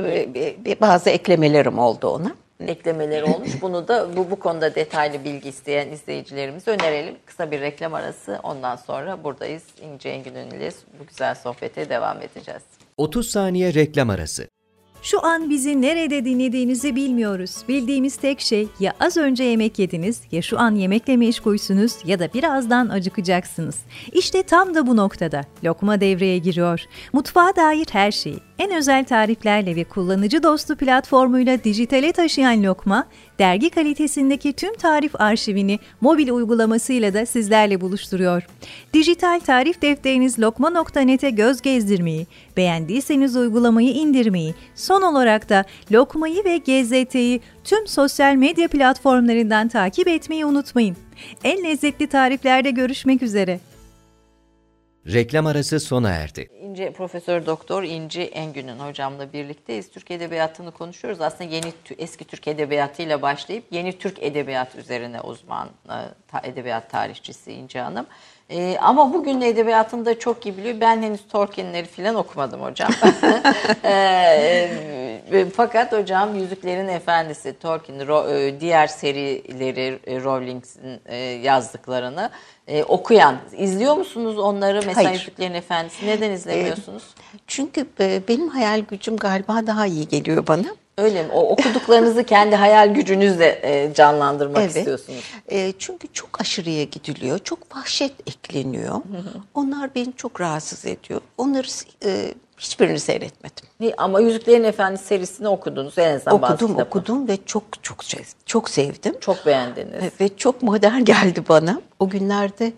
bir- 0.65 0.81
bazı 0.81 1.11
eklemelerim 1.11 1.79
oldu 1.79 2.09
ona. 2.09 2.33
Eklemeleri 2.61 3.25
olmuş. 3.35 3.63
Bunu 3.63 3.89
da 3.89 4.17
bu 4.17 4.31
bu 4.31 4.37
konuda 4.39 4.75
detaylı 4.75 5.25
bilgi 5.25 5.49
isteyen 5.49 5.89
izleyicilerimize 5.89 6.71
önerelim. 6.71 7.17
Kısa 7.27 7.51
bir 7.51 7.61
reklam 7.61 7.95
arası. 7.95 8.41
Ondan 8.43 8.77
sonra 8.77 9.25
buradayız. 9.25 9.63
İnce 9.83 10.09
Engin 10.09 10.35
ile 10.35 10.71
bu 11.01 11.07
güzel 11.07 11.35
sohbete 11.35 11.89
devam 11.89 12.23
edeceğiz. 12.23 12.63
30 12.97 13.31
saniye 13.31 13.75
reklam 13.75 14.11
arası. 14.11 14.49
Şu 15.07 15.27
an 15.27 15.51
bizi 15.51 15.83
nerede 15.83 16.25
dinlediğinizi 16.25 16.97
bilmiyoruz. 16.97 17.57
Bildiğimiz 17.69 18.17
tek 18.17 18.41
şey 18.41 18.69
ya 18.81 18.93
az 19.01 19.17
önce 19.17 19.45
yemek 19.45 19.79
yediniz 19.79 20.21
ya 20.33 20.43
şu 20.43 20.59
an 20.59 20.75
yemekle 20.75 21.17
meşgulsünüz 21.17 21.93
ya 22.05 22.19
da 22.19 22.33
birazdan 22.35 22.89
acıkacaksınız. 22.89 23.77
İşte 24.13 24.43
tam 24.43 24.75
da 24.75 24.87
bu 24.87 24.97
noktada 24.97 25.45
lokma 25.65 26.01
devreye 26.01 26.39
giriyor. 26.39 26.81
Mutfağa 27.13 27.57
dair 27.57 27.87
her 27.93 28.13
şeyi 28.13 28.39
en 28.59 28.75
özel 28.75 29.05
tariflerle 29.05 29.77
ve 29.77 29.85
kullanıcı 29.85 30.43
dostu 30.43 30.77
platformuyla 30.77 31.65
dijitale 31.65 32.13
taşıyan 32.13 32.63
Lokma, 32.63 33.07
dergi 33.39 33.71
kalitesindeki 33.71 34.53
tüm 34.53 34.75
tarif 34.75 35.21
arşivini 35.21 35.79
mobil 36.01 36.29
uygulamasıyla 36.29 37.15
da 37.15 37.27
sizlerle 37.27 37.81
buluşturuyor. 37.81 38.47
Dijital 38.95 39.41
tarif 39.41 39.83
defteriniz 39.83 40.39
lokma.net'e 40.39 41.31
göz 41.31 41.63
gezdirmeyi, 41.63 42.27
beğendiyseniz 42.57 43.37
uygulamayı 43.37 43.91
indirmeyi, 43.91 44.55
son 44.75 45.03
olarak 45.03 45.49
da 45.49 45.65
Lokma'yı 45.93 46.45
ve 46.45 46.57
GZT'yi 46.57 47.41
tüm 47.65 47.87
sosyal 47.87 48.35
medya 48.35 48.69
platformlarından 48.69 49.69
takip 49.69 50.09
etmeyi 50.09 50.45
unutmayın. 50.45 50.97
En 51.45 51.65
lezzetli 51.65 52.07
tariflerde 52.07 52.71
görüşmek 52.71 53.23
üzere. 53.23 53.61
Reklam 55.13 55.47
arası 55.47 55.81
sona 55.81 56.11
erdi. 56.11 56.51
İnce 56.63 56.93
Profesör 56.93 57.47
Doktor 57.47 57.83
İnci 57.83 58.23
Engün'ün 58.23 58.79
hocamla 58.79 59.33
birlikteyiz. 59.33 59.91
Türk 59.91 60.11
Edebiyatı'nı 60.11 60.71
konuşuyoruz. 60.71 61.21
Aslında 61.21 61.55
yeni 61.55 61.73
eski 61.99 62.25
Türk 62.25 62.49
Edebiyatı 62.49 63.03
ile 63.03 63.23
başlayıp 63.23 63.65
yeni 63.71 63.99
Türk 63.99 64.23
Edebiyat 64.23 64.77
üzerine 64.77 65.21
uzman 65.21 65.69
e, 65.89 66.49
edebiyat 66.49 66.91
tarihçisi 66.91 67.53
İnci 67.53 67.79
Hanım. 67.79 68.07
Ee, 68.51 68.79
ama 68.81 69.13
bugün 69.13 69.41
de 69.41 69.49
edebiyatında 69.49 70.19
çok 70.19 70.47
iyi 70.47 70.57
biliyor. 70.57 70.81
Ben 70.81 71.03
henüz 71.03 71.21
Tolkien'leri 71.29 71.87
falan 71.87 72.15
okumadım 72.15 72.63
hocam. 72.63 72.91
e, 73.85 75.47
fakat 75.57 75.93
hocam 75.93 76.35
Yüzüklerin 76.35 76.89
Efendisi, 76.89 77.59
Tolkien, 77.59 78.07
ro, 78.09 78.27
diğer 78.61 78.87
serileri, 78.87 80.01
Rowling'in 80.25 81.01
e, 81.07 81.17
yazdıklarını 81.17 82.31
e, 82.69 82.85
okuyan. 82.85 83.37
izliyor 83.57 83.97
musunuz 83.97 84.39
onları? 84.39 84.77
Mesela 84.77 84.97
Hayır. 84.97 85.21
Yüzüklerin 85.21 85.55
Efendisi. 85.55 86.07
Neden 86.07 86.31
izlemiyorsunuz? 86.31 87.03
E, 87.03 87.39
çünkü 87.47 87.87
e, 88.01 88.23
benim 88.29 88.49
hayal 88.49 88.81
gücüm 88.81 89.17
galiba 89.17 89.67
daha 89.67 89.87
iyi 89.87 90.09
geliyor 90.09 90.47
bana. 90.47 90.67
Öyle 90.99 91.23
mi? 91.23 91.33
O 91.33 91.49
okuduklarınızı 91.49 92.25
kendi 92.25 92.57
hayal 92.57 92.95
gücünüzle 92.95 93.61
e, 93.63 93.95
canlandırmak 93.95 94.63
evet. 94.63 94.77
istiyorsunuz. 94.77 95.25
E, 95.49 95.73
çünkü 95.79 96.09
çok 96.13 96.41
aşırıya 96.41 96.85
gidiliyor. 96.85 97.39
Çok 97.39 97.77
vahşet 97.77 98.13
ekleniyor. 98.29 98.95
Hı 98.95 98.99
hı. 98.99 99.43
Onlar 99.55 99.95
beni 99.95 100.13
çok 100.17 100.41
rahatsız 100.41 100.87
ediyor. 100.87 101.21
Onları 101.39 101.67
e, 102.05 102.35
hiçbirini 102.59 103.01
seyretmedim. 103.01 103.95
Ama 103.99 104.21
Yüzüklerin 104.21 104.65
Efendisi 104.65 105.05
serisini 105.05 105.49
okudunuz 105.49 105.99
en 105.99 106.17
azından 106.17 106.35
Okudum, 106.37 106.75
bazı 106.75 106.83
okudum 106.83 107.29
ve 107.29 107.39
çok 107.47 107.63
çok 107.83 107.99
çok 108.47 108.71
sevdim. 108.71 109.15
Çok 109.21 109.47
beğendiniz. 109.47 110.21
Ve 110.21 110.37
çok 110.37 110.63
modern 110.63 111.05
geldi 111.05 111.43
bana. 111.49 111.81
O 111.99 112.09
günlerde 112.09 112.73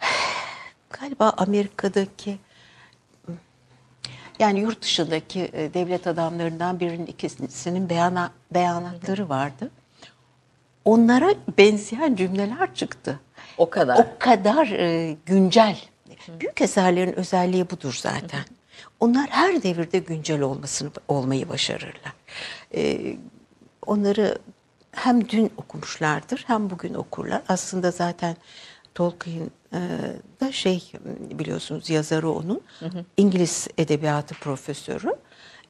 galiba 1.00 1.32
Amerika'daki 1.36 2.38
yani 4.38 4.60
yurt 4.60 4.82
dışındaki 4.82 5.50
e, 5.52 5.74
devlet 5.74 6.06
adamlarından 6.06 6.80
birinin 6.80 7.06
ikisinin 7.06 7.90
beyana, 7.90 8.32
beyanatları 8.54 9.28
vardı. 9.28 9.70
Onlara 10.84 11.34
benzeyen 11.58 12.14
cümleler 12.14 12.74
çıktı. 12.74 13.20
O 13.58 13.70
kadar. 13.70 13.98
O 13.98 14.06
kadar 14.18 14.66
e, 14.66 15.16
güncel. 15.26 15.78
Büyük 16.40 16.60
eserlerin 16.60 17.12
özelliği 17.12 17.70
budur 17.70 17.98
zaten. 18.02 18.44
Onlar 19.00 19.26
her 19.30 19.62
devirde 19.62 19.98
güncel 19.98 20.40
olmasını 20.40 20.90
olmayı 21.08 21.48
başarırlar. 21.48 22.12
E, 22.74 22.98
onları 23.86 24.38
hem 24.92 25.28
dün 25.28 25.52
okumuşlardır 25.56 26.44
hem 26.46 26.70
bugün 26.70 26.94
okurlar. 26.94 27.42
Aslında 27.48 27.90
zaten 27.90 28.36
Tolkien 28.96 29.50
e, 29.72 29.80
da 30.40 30.52
şey 30.52 30.92
biliyorsunuz 31.30 31.90
yazarı 31.90 32.30
onun 32.30 32.60
hı 32.80 32.86
hı. 32.86 33.04
İngiliz 33.16 33.68
edebiyatı 33.78 34.34
profesörü. 34.34 35.16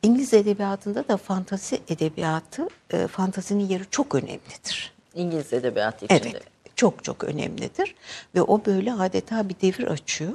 İngiliz 0.02 0.34
edebiyatında 0.34 1.08
da 1.08 1.16
fantazi 1.16 1.80
edebiyatı, 1.88 2.68
e, 2.90 3.06
fantazinin 3.06 3.68
yeri 3.68 3.84
çok 3.90 4.14
önemlidir. 4.14 4.92
İngiliz 5.14 5.52
edebiyatı 5.52 6.04
içinde. 6.04 6.28
Evet, 6.30 6.42
çok 6.76 7.04
çok 7.04 7.24
önemlidir. 7.24 7.94
Ve 8.34 8.42
o 8.42 8.64
böyle 8.66 8.92
adeta 8.92 9.48
bir 9.48 9.56
devir 9.62 9.86
açıyor. 9.86 10.34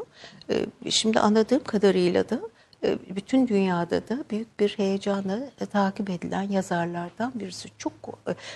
E, 0.49 0.65
şimdi 0.89 1.19
anladığım 1.19 1.63
kadarıyla 1.63 2.29
da 2.29 2.39
e, 2.83 2.97
bütün 3.15 3.47
dünyada 3.47 4.07
da 4.09 4.23
büyük 4.31 4.59
bir 4.59 4.69
heyecanla 4.69 5.39
e, 5.61 5.65
takip 5.65 6.09
edilen 6.09 6.49
yazarlardan 6.49 7.31
birisi. 7.35 7.69
Çok 7.77 7.93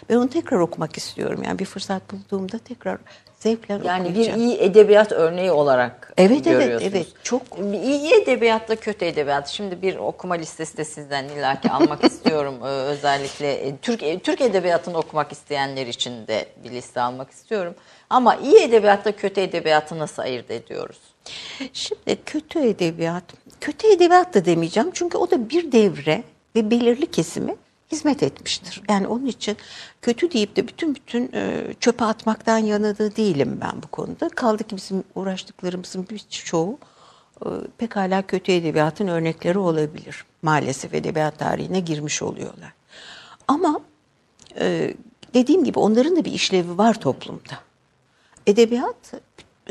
ben 0.10 0.16
onu 0.16 0.30
tekrar 0.30 0.60
okumak 0.60 0.98
istiyorum. 0.98 1.44
Yani 1.44 1.60
bir 1.60 1.66
fırsat 1.66 2.02
bulduğumda 2.12 2.58
tekrar 2.58 3.00
zevkle 3.46 3.80
Yani 3.84 4.16
bir 4.16 4.34
iyi 4.34 4.58
edebiyat 4.58 5.12
örneği 5.12 5.52
olarak 5.52 6.14
evet, 6.18 6.46
görüyorsunuz. 6.46 6.82
Evet, 6.82 6.96
evet. 6.96 7.08
Çok 7.24 7.42
iyi 7.74 8.14
edebiyatla 8.14 8.76
kötü 8.76 9.06
edebiyat. 9.06 9.48
Şimdi 9.48 9.82
bir 9.82 9.96
okuma 9.96 10.36
listesi 10.36 10.78
de 10.78 10.86
sizden 10.86 11.26
illaki 11.26 11.72
almak 11.72 12.04
istiyorum. 12.12 12.56
Özellikle 12.64 13.78
Türk 13.82 14.24
Türk 14.24 14.42
edebiyatını 14.42 14.98
okumak 14.98 15.32
isteyenler 15.32 15.88
için 15.88 16.28
de 16.28 16.46
bir 16.64 16.72
liste 16.72 17.02
almak 17.02 17.32
istiyorum. 17.32 17.76
Ama 18.10 18.36
iyi 18.36 18.58
edebiyatla 18.62 19.12
kötü 19.12 19.42
edebiyatı 19.42 20.00
nasıl 20.00 20.22
ayırt 20.22 20.52
ediyoruz? 20.52 20.98
Şimdi 21.74 22.18
kötü 22.26 22.60
edebiyat, 22.60 23.24
kötü 23.62 23.88
edebiyat 23.88 24.34
da 24.34 24.46
demeyeceğim 24.46 24.90
çünkü 24.94 25.18
o 25.18 25.32
da 25.32 25.50
bir 25.50 25.72
devre 25.72 26.24
ve 26.56 26.72
belirli 26.72 27.12
kesimi 27.12 27.56
hizmet 27.92 28.24
etmiştir. 28.24 28.82
Yani 28.90 29.08
onun 29.08 29.26
için 29.26 29.58
kötü 30.02 30.32
deyip 30.32 30.56
de 30.56 30.68
bütün 30.68 30.96
bütün 30.96 31.30
e, 31.34 31.74
çöpe 31.80 32.06
atmaktan 32.06 32.58
yana 32.58 32.98
da 32.98 33.16
değilim 33.16 33.58
ben 33.62 33.84
bu 33.84 33.88
konuda. 33.88 34.30
Kaldı 34.30 34.64
ki 34.64 34.76
bizim 34.76 35.04
uğraştıklarımızın 35.16 36.08
birçoğu 36.10 36.78
e, 37.46 37.48
pekala 37.78 38.22
kötü 38.22 38.52
edebiyatın 38.52 39.08
örnekleri 39.08 39.58
olabilir. 39.58 40.26
Maalesef 40.42 40.94
edebiyat 40.94 41.40
tarihine 41.40 41.80
girmiş 41.80 42.22
oluyorlar. 42.22 42.74
Ama 43.48 43.80
e, 44.60 44.94
dediğim 45.34 45.64
gibi 45.64 45.80
onların 45.80 46.16
da 46.16 46.26
bir 46.26 46.32
işlevi 46.32 46.78
var 46.78 47.00
toplumda. 47.00 47.60
Edebiyat 48.48 49.14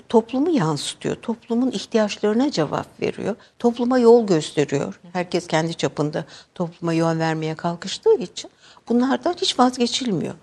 toplumu 0.08 0.50
yansıtıyor. 0.50 1.16
Toplumun 1.16 1.70
ihtiyaçlarına 1.70 2.50
cevap 2.50 3.00
veriyor. 3.00 3.36
Topluma 3.58 3.98
yol 3.98 4.26
gösteriyor. 4.26 5.00
Herkes 5.12 5.46
kendi 5.46 5.74
çapında 5.74 6.24
topluma 6.54 6.92
yön 6.92 7.20
vermeye 7.20 7.54
kalkıştığı 7.54 8.14
için 8.18 8.50
bunlardan 8.88 9.34
hiç 9.40 9.58
vazgeçilmiyor. 9.58 10.34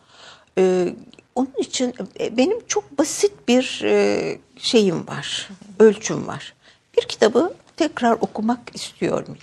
Ee, 0.58 0.96
onun 1.36 1.54
için 1.60 1.94
e, 2.20 2.38
benim 2.38 2.66
çok 2.68 2.98
basit 2.98 3.48
bir 3.48 3.82
e, 3.84 4.38
şeyim 4.58 5.08
var, 5.08 5.50
ölçüm 5.80 6.28
var. 6.28 6.54
Bir 6.98 7.08
kitabı 7.08 7.54
tekrar 7.78 8.12
okumak 8.12 8.60
istiyorum. 8.74 9.38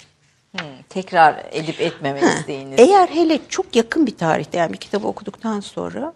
Hmm, 0.53 0.67
tekrar 0.89 1.47
edip 1.51 1.81
etmeme 1.81 2.21
isteğiniz. 2.21 2.79
Eğer 2.79 3.09
hele 3.09 3.41
çok 3.49 3.77
yakın 3.77 4.07
bir 4.07 4.17
tarihte 4.17 4.59
yani 4.59 4.73
bir 4.73 4.79
kitabı 4.79 5.07
okuduktan 5.07 5.61
sonra 5.61 6.15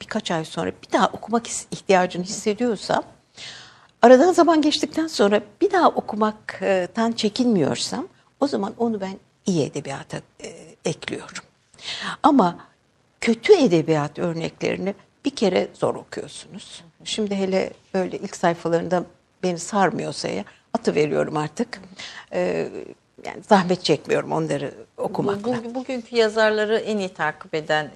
birkaç 0.00 0.30
ay 0.30 0.44
sonra 0.44 0.70
bir 0.70 0.92
daha 0.92 1.08
okumak 1.08 1.46
ihtiyacını 1.70 2.24
hissediyorsam, 2.24 3.04
aradan 4.02 4.32
zaman 4.32 4.62
geçtikten 4.62 5.06
sonra 5.06 5.40
bir 5.60 5.70
daha 5.72 5.88
okumaktan 5.88 7.12
çekinmiyorsam 7.12 8.08
o 8.40 8.46
zaman 8.46 8.74
onu 8.78 9.00
ben 9.00 9.18
iyi 9.46 9.66
edebiyata 9.66 10.16
e, 10.42 10.48
ekliyorum. 10.84 11.44
Ama 12.22 12.58
kötü 13.20 13.52
edebiyat 13.52 14.18
örneklerini 14.18 14.94
bir 15.24 15.30
kere 15.30 15.68
zor 15.74 15.94
okuyorsunuz. 15.94 16.84
Şimdi 17.04 17.34
hele 17.34 17.72
böyle 17.94 18.18
ilk 18.18 18.36
sayfalarında 18.36 19.04
beni 19.42 19.58
sarmıyorsa 19.58 20.28
ya 20.28 20.44
atı 20.74 20.94
veriyorum 20.94 21.36
artık. 21.36 21.80
Ee, 22.32 22.68
yani 23.26 23.42
zahmet 23.48 23.84
çekmiyorum 23.84 24.32
onları 24.32 24.74
okumakla. 24.96 25.56
Bu, 25.64 25.74
bugünkü 25.74 26.16
yazarları 26.16 26.76
en 26.76 26.98
iyi 26.98 27.08
takip 27.08 27.54
eden 27.54 27.90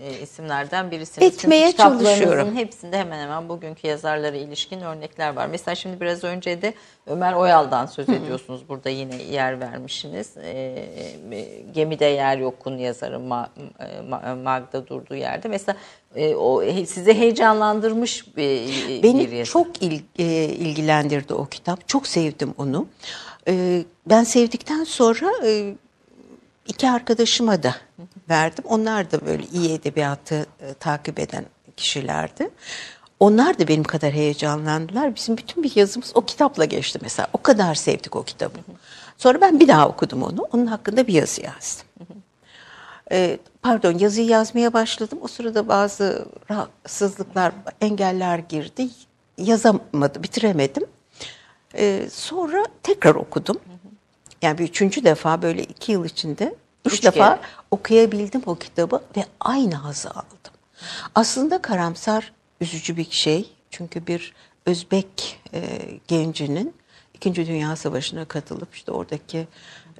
e, 0.00 0.20
isimlerden 0.22 0.90
birisiniz. 0.90 1.34
Etmeye 1.34 1.66
Çünkü 1.66 1.76
çalışıyorum. 1.76 2.56
hepsinde 2.56 2.98
hemen 2.98 3.18
hemen 3.22 3.48
bugünkü 3.48 3.86
yazarlara 3.88 4.36
ilişkin 4.36 4.80
örnekler 4.80 5.36
var. 5.36 5.46
Mesela 5.46 5.74
şimdi 5.74 6.00
biraz 6.00 6.24
önce 6.24 6.62
de 6.62 6.74
Ömer 7.06 7.32
Oyal'dan 7.32 7.86
söz 7.86 8.08
ediyorsunuz. 8.08 8.68
Burada 8.68 8.90
yine 8.90 9.22
yer 9.22 9.60
vermişsiniz. 9.60 10.36
E, 10.36 10.50
e, 11.30 11.62
Gemide 11.74 12.04
Yer 12.04 12.38
Yok'un 12.38 12.78
yazarı 12.78 13.20
Ma, 13.20 13.50
Ma, 14.08 14.36
Magda 14.42 14.86
durduğu 14.86 15.14
yerde. 15.14 15.48
Mesela 15.48 15.78
e, 16.16 16.34
o 16.34 16.62
sizi 16.86 17.14
heyecanlandırmış 17.14 18.36
bir, 18.36 19.02
Beni 19.02 19.30
bir 19.30 19.36
yazar. 19.36 19.52
çok 19.52 19.82
il, 19.82 20.00
e, 20.18 20.24
ilgilendirdi 20.44 21.34
o 21.34 21.46
kitap. 21.46 21.88
Çok 21.88 22.06
sevdim 22.06 22.54
onu. 22.58 22.86
E, 23.48 23.84
ben 24.06 24.24
sevdikten 24.24 24.84
sonra... 24.84 25.30
E, 25.46 25.74
iki 26.70 26.90
arkadaşıma 26.90 27.62
da 27.62 27.74
verdim. 28.28 28.64
Onlar 28.68 29.10
da 29.12 29.26
böyle 29.26 29.44
iyi 29.52 29.72
edebiyatı 29.72 30.46
e, 30.60 30.74
takip 30.74 31.18
eden 31.18 31.44
kişilerdi. 31.76 32.50
Onlar 33.20 33.58
da 33.58 33.68
benim 33.68 33.84
kadar 33.84 34.12
heyecanlandılar. 34.12 35.16
Bizim 35.16 35.36
bütün 35.36 35.62
bir 35.62 35.76
yazımız 35.76 36.12
o 36.14 36.24
kitapla 36.24 36.64
geçti 36.64 36.98
mesela. 37.02 37.28
O 37.32 37.42
kadar 37.42 37.74
sevdik 37.74 38.16
o 38.16 38.22
kitabı. 38.22 38.58
Sonra 39.18 39.40
ben 39.40 39.60
bir 39.60 39.68
daha 39.68 39.88
okudum 39.88 40.22
onu. 40.22 40.42
Onun 40.52 40.66
hakkında 40.66 41.06
bir 41.06 41.12
yazı 41.12 41.42
yazdım. 41.42 41.86
Ee, 43.12 43.38
pardon 43.62 43.98
yazıyı 43.98 44.26
yazmaya 44.26 44.72
başladım. 44.72 45.18
O 45.22 45.28
sırada 45.28 45.68
bazı 45.68 46.26
rahatsızlıklar, 46.50 47.52
engeller 47.80 48.38
girdi. 48.38 48.88
Yazamadım, 49.38 50.22
bitiremedim. 50.22 50.86
Ee, 51.74 52.08
sonra 52.12 52.64
tekrar 52.82 53.14
okudum. 53.14 53.60
Yani 54.42 54.58
bir 54.58 54.64
üçüncü 54.64 55.04
defa 55.04 55.42
böyle 55.42 55.62
iki 55.62 55.92
yıl 55.92 56.04
içinde 56.04 56.54
üç, 56.84 56.92
üç 56.92 57.04
defa 57.04 57.36
kere. 57.36 57.46
okuyabildim 57.70 58.42
o 58.46 58.54
kitabı 58.54 59.02
ve 59.16 59.24
aynı 59.40 59.74
hazı 59.74 60.10
aldım. 60.10 60.52
Aslında 61.14 61.62
karamsar 61.62 62.32
üzücü 62.60 62.96
bir 62.96 63.10
şey. 63.10 63.52
Çünkü 63.70 64.06
bir 64.06 64.34
Özbek 64.66 65.40
e, 65.54 65.60
gencinin 66.08 66.74
İkinci 67.14 67.46
Dünya 67.46 67.76
Savaşı'na 67.76 68.24
katılıp 68.24 68.74
işte 68.74 68.92
oradaki 68.92 69.46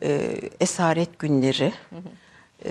e, 0.03 0.37
esaret 0.61 1.19
günleri 1.19 1.73
e, 2.65 2.71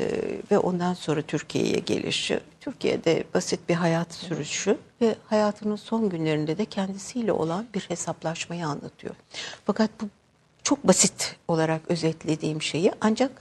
ve 0.52 0.58
ondan 0.58 0.94
sonra 0.94 1.22
Türkiye'ye 1.22 1.80
gelişi, 1.80 2.40
Türkiye'de 2.60 3.24
basit 3.34 3.70
bir 3.70 3.74
hayat 3.74 4.14
sürüşü 4.14 4.78
ve 5.02 5.16
hayatının 5.28 5.76
son 5.76 6.10
günlerinde 6.10 6.58
de 6.58 6.66
kendisiyle 6.66 7.32
olan 7.32 7.68
bir 7.74 7.82
hesaplaşmayı 7.82 8.68
anlatıyor. 8.68 9.16
Fakat 9.66 9.90
bu 10.02 10.10
çok 10.64 10.88
basit 10.88 11.36
olarak 11.48 11.82
özetlediğim 11.88 12.62
şeyi 12.62 12.92
ancak 13.02 13.32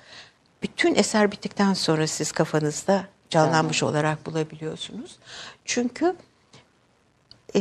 bütün 0.63 0.95
eser 0.95 1.33
bittikten 1.33 1.75
sonra 1.75 2.07
siz 2.07 2.33
kafanızda 2.33 3.07
canlanmış 3.31 3.83
olarak 3.83 4.27
bulabiliyorsunuz. 4.27 5.19
Çünkü 5.65 6.17
e, 7.57 7.61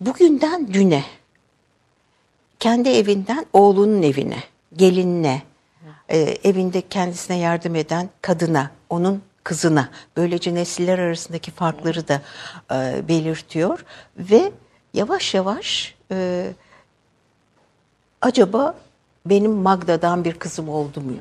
bugünden 0.00 0.72
düne 0.72 1.04
kendi 2.60 2.88
evinden 2.88 3.46
oğlunun 3.52 4.02
evine, 4.02 4.42
gelinine, 4.76 5.42
e, 6.08 6.18
evinde 6.18 6.80
kendisine 6.88 7.38
yardım 7.38 7.74
eden 7.74 8.10
kadına, 8.22 8.70
onun 8.90 9.22
kızına 9.46 9.88
böylece 10.16 10.54
nesiller 10.54 10.98
arasındaki 10.98 11.50
farkları 11.50 12.08
da 12.08 12.22
e, 12.72 13.08
belirtiyor 13.08 13.84
ve 14.18 14.52
yavaş 14.94 15.34
yavaş 15.34 15.94
e, 16.10 16.50
acaba 18.20 18.74
benim 19.26 19.52
Magda'dan 19.52 20.24
bir 20.24 20.34
kızım 20.34 20.68
oldu 20.68 21.00
mu? 21.00 21.12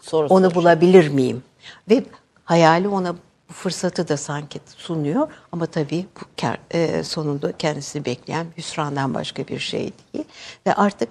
Soru 0.00 0.26
Onu 0.28 0.54
bulabilir 0.54 1.08
miyim? 1.08 1.42
Ve 1.90 2.04
hayali 2.44 2.88
ona 2.88 3.14
bu 3.48 3.52
fırsatı 3.52 4.08
da 4.08 4.16
sanki 4.16 4.60
sunuyor 4.76 5.28
ama 5.52 5.66
tabii 5.66 6.06
bu 6.20 6.46
e, 6.70 7.02
sonunda 7.02 7.52
kendisini 7.52 8.04
bekleyen 8.04 8.46
hüsrandan 8.56 9.14
başka 9.14 9.48
bir 9.48 9.58
şey 9.58 9.92
değil. 10.14 10.24
Ve 10.66 10.74
artık 10.74 11.08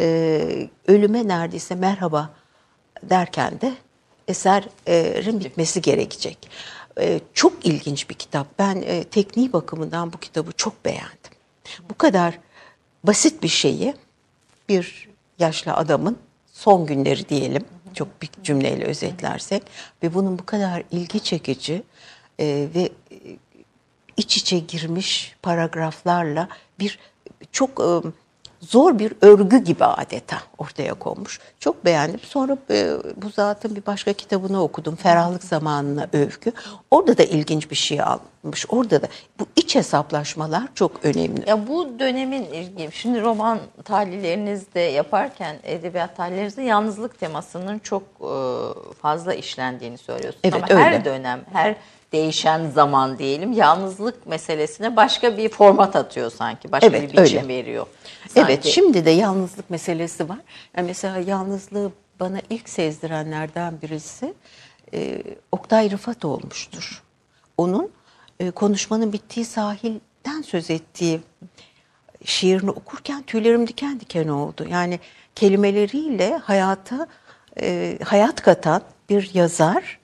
e, 0.00 0.68
ölüme 0.86 1.28
neredeyse 1.28 1.74
merhaba 1.74 2.30
derken 3.02 3.60
de 3.60 3.74
eserin 4.28 5.40
bitmesi 5.40 5.82
gerekecek. 5.82 6.50
E, 7.00 7.20
çok 7.34 7.66
ilginç 7.66 8.10
bir 8.10 8.14
kitap. 8.14 8.46
Ben 8.58 8.82
e, 8.82 9.04
tekniği 9.04 9.52
bakımından 9.52 10.12
bu 10.12 10.18
kitabı 10.18 10.52
çok 10.52 10.84
beğendim. 10.84 11.32
Bu 11.90 11.94
kadar 11.94 12.38
basit 13.04 13.42
bir 13.42 13.48
şeyi 13.48 13.94
bir 14.68 15.08
yaşlı 15.38 15.72
adamın 15.72 16.18
son 16.52 16.86
günleri 16.86 17.28
diyelim 17.28 17.64
çok 17.94 18.22
bir 18.22 18.30
cümleyle 18.42 18.84
özetlersek 18.84 19.62
ve 20.02 20.14
bunun 20.14 20.38
bu 20.38 20.46
kadar 20.46 20.82
ilgi 20.90 21.20
çekici 21.20 21.82
e, 22.40 22.68
ve 22.74 22.90
e, 23.10 23.16
iç 24.16 24.36
içe 24.36 24.58
girmiş 24.58 25.36
paragraflarla 25.42 26.48
bir 26.78 26.98
çok 27.52 27.80
e, 27.80 28.08
zor 28.60 28.98
bir 28.98 29.12
örgü 29.20 29.58
gibi 29.58 29.84
adeta 29.84 30.36
ortaya 30.58 30.94
konmuş. 30.94 31.40
Çok 31.60 31.84
beğendim. 31.84 32.20
Sonra 32.20 32.56
e, 32.70 32.90
bu 33.16 33.30
zatın 33.30 33.76
bir 33.76 33.86
başka 33.86 34.12
kitabını 34.12 34.62
okudum. 34.62 34.96
Ferahlık 34.96 35.44
zamanına 35.44 36.06
övgü. 36.12 36.52
Orada 36.90 37.18
da 37.18 37.22
ilginç 37.22 37.70
bir 37.70 37.76
şey 37.76 38.00
almış. 38.00 38.66
Orada 38.68 39.02
da 39.02 39.08
bu 39.40 39.46
iç 39.56 39.74
hesaplaşmalar 39.74 40.62
çok 40.74 41.04
önemli. 41.04 41.48
Ya 41.48 41.68
bu 41.68 41.98
dönemin 41.98 42.44
ilgi. 42.44 42.88
Şimdi 42.92 43.20
roman 43.22 43.58
tahlillerinizde 43.84 44.80
yaparken 44.80 45.56
edebiyat 45.62 46.16
tahlillerinizde 46.16 46.62
yalnızlık 46.62 47.20
temasının 47.20 47.78
çok 47.78 48.02
e, 48.20 48.32
fazla 49.02 49.34
işlendiğini 49.34 49.98
söylüyorsunuz. 49.98 50.40
Evet, 50.44 50.54
Ama 50.54 50.66
öyle. 50.80 50.82
her 50.82 51.04
dönem, 51.04 51.40
her 51.52 51.76
değişen 52.12 52.70
zaman 52.70 53.18
diyelim 53.18 53.52
yalnızlık 53.52 54.26
meselesine 54.26 54.96
başka 54.96 55.36
bir 55.36 55.48
format 55.48 55.96
atıyor 55.96 56.30
sanki. 56.30 56.72
Başka 56.72 56.86
evet, 56.86 57.02
bir 57.02 57.08
biçim 57.08 57.38
öyle. 57.38 57.48
veriyor. 57.48 57.86
Sanki. 58.28 58.52
Evet 58.52 58.64
şimdi 58.64 59.04
de 59.04 59.10
yalnızlık 59.10 59.70
meselesi 59.70 60.28
var. 60.28 60.38
Yani 60.76 60.86
mesela 60.86 61.18
yalnızlığı 61.18 61.92
bana 62.20 62.40
ilk 62.50 62.68
sezdirenlerden 62.68 63.74
birisi 63.82 64.34
e, 64.94 65.22
Oktay 65.52 65.90
Rıfat 65.90 66.24
olmuştur. 66.24 67.02
Onun 67.56 67.90
e, 68.40 68.50
konuşmanın 68.50 69.12
bittiği 69.12 69.44
sahilden 69.44 70.42
söz 70.42 70.70
ettiği 70.70 71.20
şiirini 72.24 72.70
okurken 72.70 73.22
tüylerim 73.22 73.66
diken 73.66 74.00
diken 74.00 74.28
oldu. 74.28 74.66
Yani 74.68 75.00
kelimeleriyle 75.34 76.36
hayata 76.36 77.06
e, 77.60 77.98
hayat 78.04 78.42
katan 78.42 78.82
bir 79.08 79.30
yazar 79.34 79.98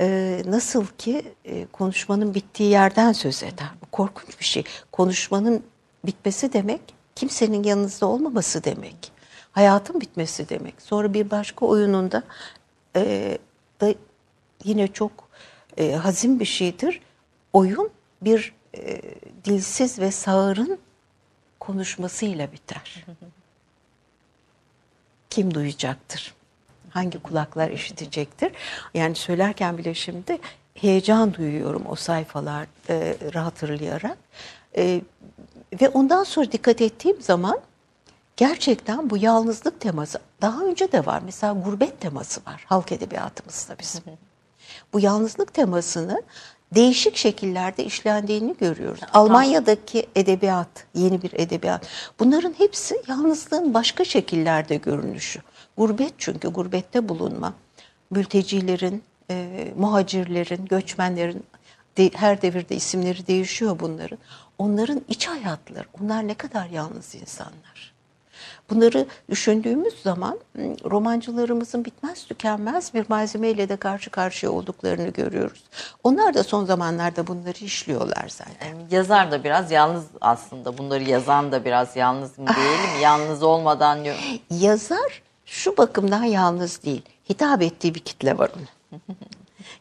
e, 0.00 0.42
nasıl 0.46 0.86
ki 0.86 1.34
e, 1.44 1.66
konuşmanın 1.66 2.34
bittiği 2.34 2.70
yerden 2.70 3.12
söz 3.12 3.42
eder. 3.42 3.68
Bu 3.82 3.86
korkunç 3.86 4.40
bir 4.40 4.44
şey. 4.44 4.64
Konuşmanın 4.92 5.62
bitmesi 6.04 6.52
demek 6.52 6.80
kimsenin 7.14 7.62
yanınızda 7.62 8.06
olmaması 8.06 8.64
demek. 8.64 9.12
Hayatın 9.52 10.00
bitmesi 10.00 10.48
demek. 10.48 10.82
Sonra 10.82 11.14
bir 11.14 11.30
başka 11.30 11.66
oyununda 11.66 12.22
e, 12.96 13.38
da 13.80 13.94
yine 14.64 14.88
çok 14.88 15.28
e, 15.76 15.92
hazin 15.92 16.40
bir 16.40 16.44
şeydir. 16.44 17.00
Oyun 17.52 17.90
bir 18.22 18.54
e, 18.76 19.02
dilsiz 19.44 19.98
ve 19.98 20.10
sağırın 20.10 20.78
konuşmasıyla 21.60 22.52
biter. 22.52 23.06
Kim 25.30 25.54
duyacaktır? 25.54 26.34
Hangi 26.98 27.22
kulaklar 27.22 27.70
işitecektir? 27.70 28.52
Yani 28.94 29.14
söylerken 29.14 29.78
bile 29.78 29.94
şimdi 29.94 30.38
heyecan 30.74 31.34
duyuyorum 31.34 31.82
o 31.88 31.94
sayfaları 31.94 32.66
e, 32.88 33.16
hatırlayarak. 33.34 34.18
E, 34.76 35.00
ve 35.80 35.88
ondan 35.88 36.24
sonra 36.24 36.52
dikkat 36.52 36.80
ettiğim 36.80 37.22
zaman 37.22 37.60
gerçekten 38.36 39.10
bu 39.10 39.16
yalnızlık 39.16 39.80
teması 39.80 40.18
daha 40.42 40.64
önce 40.64 40.92
de 40.92 41.06
var. 41.06 41.22
Mesela 41.24 41.52
gurbet 41.52 42.00
teması 42.00 42.40
var 42.46 42.64
halk 42.66 42.92
edebiyatımızda 42.92 43.78
bizim. 43.78 44.02
Bu 44.92 45.00
yalnızlık 45.00 45.54
temasını 45.54 46.22
değişik 46.74 47.16
şekillerde 47.16 47.84
işlendiğini 47.84 48.56
görüyoruz. 48.60 49.00
Almanya'daki 49.12 50.06
edebiyat, 50.16 50.68
yeni 50.94 51.22
bir 51.22 51.32
edebiyat. 51.32 51.86
Bunların 52.18 52.54
hepsi 52.58 53.02
yalnızlığın 53.08 53.74
başka 53.74 54.04
şekillerde 54.04 54.76
görünüşü. 54.76 55.40
Gurbet 55.78 56.14
çünkü 56.18 56.48
gurbette 56.48 57.08
bulunma. 57.08 57.54
Mültecilerin, 58.10 59.02
e, 59.30 59.68
muhacirlerin, 59.76 60.66
göçmenlerin 60.66 61.44
de, 61.98 62.10
her 62.14 62.42
devirde 62.42 62.76
isimleri 62.76 63.26
değişiyor 63.26 63.76
bunların. 63.80 64.18
Onların 64.58 65.02
iç 65.08 65.28
hayatları, 65.28 65.84
onlar 66.00 66.28
ne 66.28 66.34
kadar 66.34 66.66
yalnız 66.66 67.14
insanlar. 67.14 67.92
Bunları 68.70 69.06
düşündüğümüz 69.30 69.94
zaman 70.02 70.38
romancılarımızın 70.84 71.84
bitmez 71.84 72.24
tükenmez 72.24 72.94
bir 72.94 73.04
malzemeyle 73.08 73.68
de 73.68 73.76
karşı 73.76 74.10
karşıya 74.10 74.52
olduklarını 74.52 75.08
görüyoruz. 75.08 75.64
Onlar 76.04 76.34
da 76.34 76.44
son 76.44 76.64
zamanlarda 76.64 77.26
bunları 77.26 77.64
işliyorlar 77.64 78.28
zaten. 78.28 78.66
Yani 78.68 78.82
yazar 78.90 79.30
da 79.30 79.44
biraz 79.44 79.70
yalnız 79.70 80.04
aslında. 80.20 80.78
Bunları 80.78 81.02
yazan 81.02 81.52
da 81.52 81.64
biraz 81.64 81.96
yalnız 81.96 82.38
mı 82.38 82.46
diyelim? 82.56 83.02
yalnız 83.02 83.42
olmadan... 83.42 83.98
Yazar 84.50 85.22
şu 85.48 85.76
bakımdan 85.76 86.24
yalnız 86.24 86.84
değil. 86.84 87.02
Hitap 87.30 87.62
ettiği 87.62 87.94
bir 87.94 88.00
kitle 88.00 88.38
var 88.38 88.50
onun. 88.56 89.00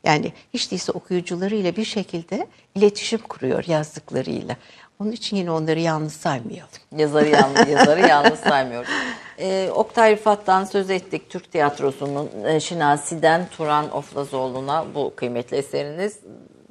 Yani 0.04 0.34
hiç 0.54 0.72
değilse 0.72 0.92
okuyucularıyla 0.92 1.76
bir 1.76 1.86
şekilde 1.86 2.48
iletişim 2.76 3.20
kuruyor 3.20 3.64
yazdıklarıyla. 3.68 4.56
Onun 5.00 5.12
için 5.12 5.38
yine 5.38 5.52
onları 5.52 5.80
yalnız 5.80 6.14
saymayalım. 6.14 6.70
Yazarı 6.98 7.30
yalnız, 7.30 7.68
yazarı 7.70 8.08
yalnız 8.08 8.40
saymıyoruz. 8.40 8.90
Ee, 9.40 9.70
Oktay 9.74 10.12
Rıfat'tan 10.12 10.66
söz 10.66 10.90
ettik. 10.90 11.30
Türk 11.30 11.52
tiyatrosunun 11.52 12.30
e, 12.46 12.60
Şinasi'den 12.60 13.48
Turan 13.58 13.92
Oflazoğlu'na 13.92 14.86
bu 14.96 15.14
kıymetli 15.16 15.58
eseriniz. 15.58 16.20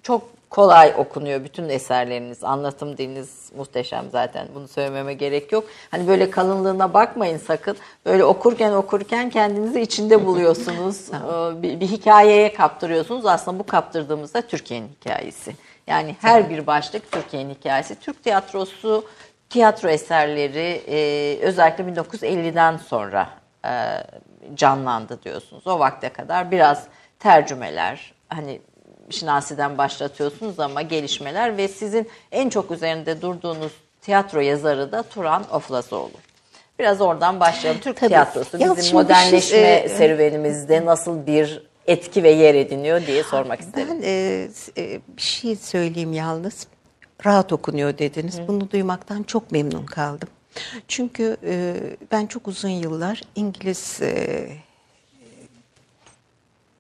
Çok 0.03 0.36
kolay 0.57 0.94
okunuyor 0.98 1.44
bütün 1.44 1.68
eserleriniz. 1.68 2.44
Anlatım 2.44 2.98
diliniz 2.98 3.52
muhteşem 3.57 4.04
zaten. 4.11 4.48
Bunu 4.54 4.68
söylememe 4.68 5.14
gerek 5.14 5.52
yok. 5.52 5.64
Hani 5.90 6.09
böyle 6.09 6.30
kalınlığına 6.30 6.94
bakmayın 6.94 7.38
sakın. 7.38 7.76
Böyle 8.07 8.24
okurken 8.24 8.72
okurken 8.72 9.30
kendinizi 9.30 9.80
içinde 9.80 10.26
buluyorsunuz. 10.26 11.09
Ee, 11.09 11.62
bir, 11.62 11.80
bir 11.80 11.86
hikayeye 11.86 12.52
kaptırıyorsunuz. 12.52 13.26
Aslında 13.26 13.59
bu 13.59 13.66
kaptırdığımızda 13.66 14.42
Türkiye'nin 14.42 14.88
hikayesi. 14.88 15.57
Yani 15.86 16.16
her 16.20 16.50
bir 16.50 16.66
başlık 16.66 17.12
Türkiye'nin 17.12 17.54
hikayesi. 17.54 18.00
Türk 18.00 18.24
tiyatrosu, 18.24 19.04
tiyatro 19.50 19.88
eserleri 19.88 20.82
e, 20.88 21.38
özellikle 21.42 21.84
1950'den 21.84 22.76
sonra 22.76 23.28
e, 23.64 23.70
canlandı 24.54 25.22
diyorsunuz. 25.22 25.66
O 25.66 25.78
vakte 25.78 26.09
kadar 26.09 26.50
biraz 26.50 26.84
tercümeler, 27.18 28.14
hani 28.28 28.61
Şinasi'den 29.11 29.78
başlatıyorsunuz 29.78 30.61
ama 30.61 30.82
gelişmeler 30.82 31.57
ve 31.57 31.68
sizin 31.68 32.09
en 32.32 32.48
çok 32.48 32.70
üzerinde 32.70 33.22
durduğunuz 33.22 33.72
tiyatro 34.00 34.40
yazarı 34.40 34.92
da 34.92 35.02
Turan 35.02 35.44
Oflazoğlu. 35.52 36.11
Biraz 36.78 37.00
oradan 37.00 37.40
başlayalım. 37.40 37.80
Türk 37.80 37.96
Tabii. 37.96 38.09
tiyatrosu 38.09 38.59
Yalnız 38.59 38.76
bizim 38.76 38.90
şey- 38.90 39.00
modernleşme 39.02 39.59
e, 39.59 39.88
serüvenimizde 39.88 40.84
nasıl 40.84 41.26
bir 41.26 41.62
etki 41.86 42.22
ve 42.22 42.30
yer 42.30 42.54
ediniyor 42.54 43.07
diye 43.07 43.22
sormak 43.22 43.61
isterim. 43.61 43.88
Ben 43.90 44.02
e, 44.02 44.48
e, 44.78 45.00
bir 45.16 45.22
şey 45.22 45.57
söyleyeyim 45.57 46.12
yalnız. 46.12 46.66
Rahat 47.26 47.52
okunuyor 47.52 47.98
dediniz. 47.98 48.40
Bunu 48.48 48.70
duymaktan 48.70 49.22
çok 49.22 49.52
memnun 49.52 49.86
kaldım. 49.86 50.28
Çünkü 50.88 51.36
e, 51.46 51.74
ben 52.12 52.26
çok 52.26 52.48
uzun 52.48 52.68
yıllar 52.68 53.22
İngiliz 53.36 53.98
e, 54.02 54.46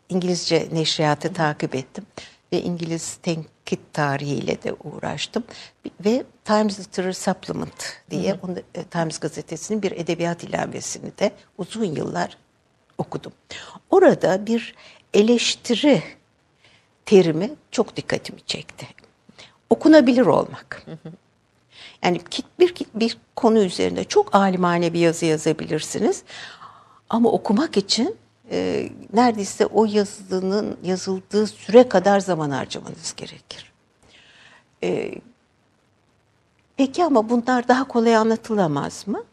İngilizce 0.08 0.68
neşriyatı 0.72 1.32
takip 1.32 1.74
ettim 1.74 2.06
ve 2.52 2.62
İngiliz 2.62 3.14
tenkit 3.14 3.80
tarihiyle 3.92 4.62
de 4.62 4.72
uğraştım 4.84 5.44
ve 6.04 6.24
Times 6.44 6.80
Literary 6.80 7.12
Supplement 7.12 8.02
diye 8.10 8.38
onu, 8.42 8.58
e, 8.74 8.84
Times 8.84 9.18
gazetesinin 9.18 9.82
bir 9.82 9.92
edebiyat 9.92 10.44
ilavesini 10.44 11.18
de 11.18 11.32
uzun 11.58 11.84
yıllar 11.84 12.38
okudum. 12.98 13.32
Orada 13.90 14.46
bir 14.46 14.74
eleştiri 15.14 16.02
terimi 17.06 17.50
çok 17.70 17.96
dikkatimi 17.96 18.40
çekti. 18.40 18.86
Okunabilir 19.70 20.26
olmak. 20.26 20.86
Yani 22.02 22.20
bir, 22.58 22.74
bir 22.94 23.18
konu 23.36 23.58
üzerinde 23.58 24.04
çok 24.04 24.34
alimane 24.34 24.92
bir 24.92 25.00
yazı 25.00 25.26
yazabilirsiniz. 25.26 26.22
Ama 27.10 27.28
okumak 27.28 27.76
için 27.76 28.16
e, 28.50 28.88
neredeyse 29.12 29.66
o 29.66 29.84
yazının 29.84 30.76
yazıldığı 30.82 31.46
süre 31.46 31.88
kadar 31.88 32.20
zaman 32.20 32.50
harcamanız 32.50 33.14
gerekir. 33.16 33.72
E, 34.84 35.14
peki 36.76 37.04
ama 37.04 37.28
bunlar 37.28 37.68
daha 37.68 37.88
kolay 37.88 38.16
anlatılamaz 38.16 39.06
mı? 39.06 39.24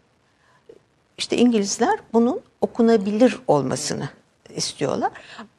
İşte 1.17 1.37
İngilizler 1.37 1.99
bunun 2.13 2.41
okunabilir 2.61 3.39
olmasını 3.47 4.09
istiyorlar. 4.55 5.11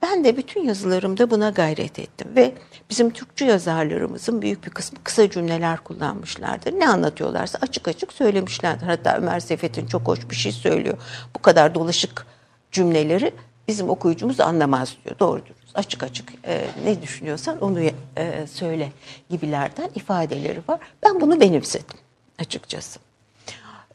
Ben 0.02 0.24
de 0.24 0.36
bütün 0.36 0.64
yazılarımda 0.64 1.30
buna 1.30 1.50
gayret 1.50 1.98
ettim 1.98 2.28
ve 2.36 2.54
bizim 2.90 3.10
Türkçe 3.10 3.44
yazarlarımızın 3.44 4.42
büyük 4.42 4.64
bir 4.64 4.70
kısmı 4.70 4.98
kısa 5.04 5.30
cümleler 5.30 5.78
kullanmışlardır. 5.78 6.72
Ne 6.72 6.88
anlatıyorlarsa 6.88 7.58
açık 7.62 7.88
açık 7.88 8.12
söylemişlerdir. 8.12 8.86
Hatta 8.86 9.16
Ömer 9.16 9.40
Seyfettin 9.40 9.86
çok 9.86 10.08
hoş 10.08 10.30
bir 10.30 10.36
şey 10.36 10.52
söylüyor. 10.52 10.98
Bu 11.34 11.42
kadar 11.42 11.74
dolaşık 11.74 12.26
cümleleri 12.74 13.32
bizim 13.68 13.88
okuyucumuz 13.88 14.40
anlamaz 14.40 14.96
diyor. 15.04 15.18
Doğrudur. 15.18 15.54
Açık 15.74 16.02
açık 16.02 16.32
e, 16.46 16.66
ne 16.84 17.02
düşünüyorsan 17.02 17.60
onu 17.60 17.80
e, 17.80 18.46
söyle 18.46 18.92
gibilerden 19.30 19.90
ifadeleri 19.94 20.60
var. 20.68 20.80
Ben 21.02 21.20
bunu 21.20 21.40
benimsedim 21.40 21.98
açıkçası. 22.38 23.00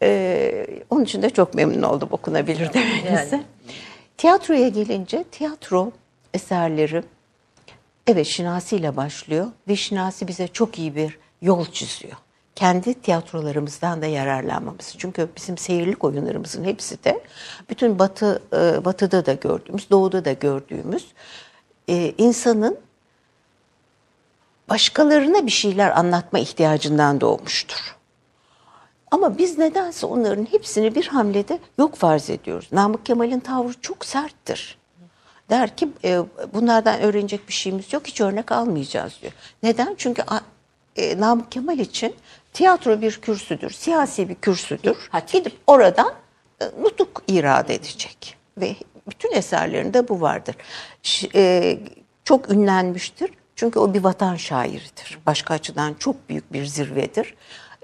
Ee, 0.02 0.66
onun 0.90 1.04
için 1.04 1.22
de 1.22 1.30
çok 1.30 1.54
memnun 1.54 1.82
oldum 1.82 2.10
okunabilir 2.12 2.74
demenize. 2.74 3.36
Yani. 3.36 3.44
Tiyatroya 4.18 4.68
gelince 4.68 5.24
tiyatro 5.24 5.92
eserleri 6.34 7.04
evet 8.08 8.28
Şinasi 8.28 8.76
ile 8.76 8.98
başlıyor 8.98 9.48
ve 9.68 9.76
Şinasi 9.76 10.28
bize 10.28 10.48
çok 10.48 10.80
iyi 10.80 10.96
bir 10.96 11.18
yol 11.42 11.66
çiziyor. 11.66 12.18
Kendi 12.56 12.94
tiyatrolarımızdan 12.94 14.02
da 14.02 14.06
yararlanmamız. 14.06 14.96
Çünkü 14.98 15.30
bizim 15.38 15.58
seyirlik 15.58 16.04
oyunlarımızın 16.04 16.64
hepsi 16.64 17.04
de 17.04 17.24
bütün 17.70 18.00
batı 18.00 18.42
e, 18.54 18.86
batıda 18.86 19.26
da 19.26 19.34
gördüğümüz, 19.34 19.90
doğuda 19.90 20.26
da 20.26 20.34
gördüğümüz 20.34 21.08
e, 21.90 22.14
insanın 22.18 22.78
başkalarına 24.70 25.46
bir 25.46 25.52
şeyler 25.52 25.98
anlatma 26.00 26.40
ihtiyacından 26.40 27.22
doğmuştur. 27.22 27.96
Ama 29.12 29.38
biz 29.38 29.58
nedense 29.58 30.06
onların 30.06 30.46
hepsini 30.52 30.96
bir 30.96 31.08
hamlede 31.08 31.60
yok 31.78 31.96
farz 31.96 32.30
ediyoruz. 32.30 32.70
Namık 32.72 33.06
Kemal'in 33.06 33.40
tavrı 33.40 33.82
çok 33.82 34.06
serttir. 34.06 34.78
Der 35.50 35.76
ki 35.76 35.90
e, 36.04 36.20
bunlardan 36.54 37.02
öğrenecek 37.02 37.48
bir 37.48 37.54
şeyimiz 37.54 37.94
yok, 37.94 38.08
hiç 38.08 38.22
örnek 38.22 38.52
almayacağız 38.52 39.14
diyor. 39.22 39.34
Neden? 39.64 39.96
Çünkü 39.98 40.24
Namık 41.18 41.52
Kemal 41.52 41.80
için 41.80 42.16
tiyatro 42.54 43.02
bir 43.02 43.22
kürsüdür, 43.22 43.70
siyasi 43.70 44.30
bir 44.30 44.36
kürsüdür. 44.36 44.98
Gidip 45.32 45.58
oradan 45.68 46.14
e, 46.62 46.66
nutuk 46.66 47.24
irade 47.28 47.76
edecek. 47.76 48.38
Ve 48.58 48.76
bütün 49.10 49.32
eserlerinde 49.32 50.08
bu 50.08 50.22
vardır. 50.22 50.56
Ş- 51.04 51.30
e, 51.36 51.80
çok 52.24 52.50
ünlenmiştir. 52.52 53.32
Çünkü 53.56 53.80
o 53.80 53.94
bir 53.94 54.04
vatan 54.04 54.36
şairidir. 54.36 55.20
Başka 55.26 55.54
açıdan 55.54 55.94
çok 55.94 56.30
büyük 56.30 56.54
bir 56.54 56.66
zirvedir. 56.66 57.36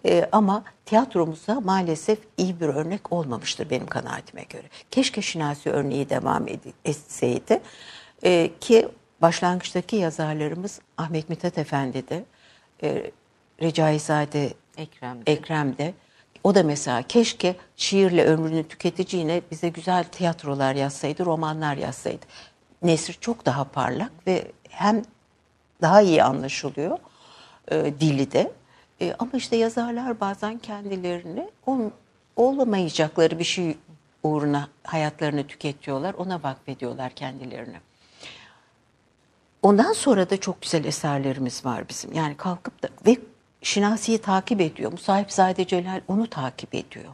Ee, 0.06 0.30
ama 0.32 0.64
tiyatromuza 0.86 1.60
maalesef 1.60 2.20
iyi 2.38 2.60
bir 2.60 2.66
örnek 2.66 3.14
olmamıştır 3.14 3.70
benim 3.70 3.88
kanaatime 3.88 4.44
göre. 4.44 4.64
Keşke 4.92 5.22
Şinasi 5.22 5.70
örneği 5.70 6.10
devam 6.10 6.46
etseydi. 6.86 7.62
Ee, 8.24 8.52
ki 8.62 8.88
başlangıçtaki 9.22 9.96
yazarlarımız 9.96 10.80
Ahmet 10.98 11.30
Mithat 11.30 11.58
Efendi 11.58 12.10
de, 12.10 12.26
e, 12.84 13.12
Recaizade 13.62 14.54
Ekrem 14.78 15.26
de. 15.26 15.32
Ekrem 15.32 15.78
de. 15.78 15.94
O 16.44 16.56
da 16.56 16.64
mesela 16.64 17.02
keşke 17.02 17.56
şiirle 17.76 18.26
ömrünü 18.26 18.68
tüketeceğine 18.68 19.42
bize 19.52 19.70
güzel 19.70 20.04
tiyatrolar 20.04 20.76
yazsaydı, 20.76 21.26
romanlar 21.26 21.78
yazsaydı. 21.78 22.26
Nesri 22.84 23.20
çok 23.20 23.46
daha 23.46 23.64
parlak 23.64 24.12
ve 24.28 24.52
hem 24.70 25.02
daha 25.82 26.02
iyi 26.02 26.24
anlaşılıyor 26.24 26.98
e, 27.72 27.94
dili 28.00 28.32
de. 28.32 28.52
E, 29.02 29.16
ama 29.20 29.32
işte 29.34 29.56
yazarlar 29.56 30.20
bazen 30.20 30.58
kendilerini 30.58 31.50
ol, 31.66 31.80
olamayacakları 32.36 33.40
bir 33.40 33.44
şey 33.44 33.78
uğruna 34.24 34.68
hayatlarını 34.84 35.48
tüketiyorlar. 35.48 36.14
Ona 36.14 36.44
vakfediyorlar 36.44 37.12
kendilerini. 37.12 37.78
Ondan 39.62 39.94
sonra 39.94 40.30
da 40.30 40.38
çok 40.38 40.62
güzel 40.62 40.86
eserlerimiz 40.86 41.66
var 41.66 41.90
bizim. 41.90 42.14
Yani 42.14 42.38
kalkıp 42.38 42.84
da 42.84 42.88
ve 43.06 43.18
Şinasi'yi 43.66 44.18
takip 44.18 44.62
ediyor. 44.62 44.92
Musahipzade 44.92 45.68
Celal 45.68 46.02
onu 46.08 46.28
takip 46.28 46.76
ediyor. 46.76 47.14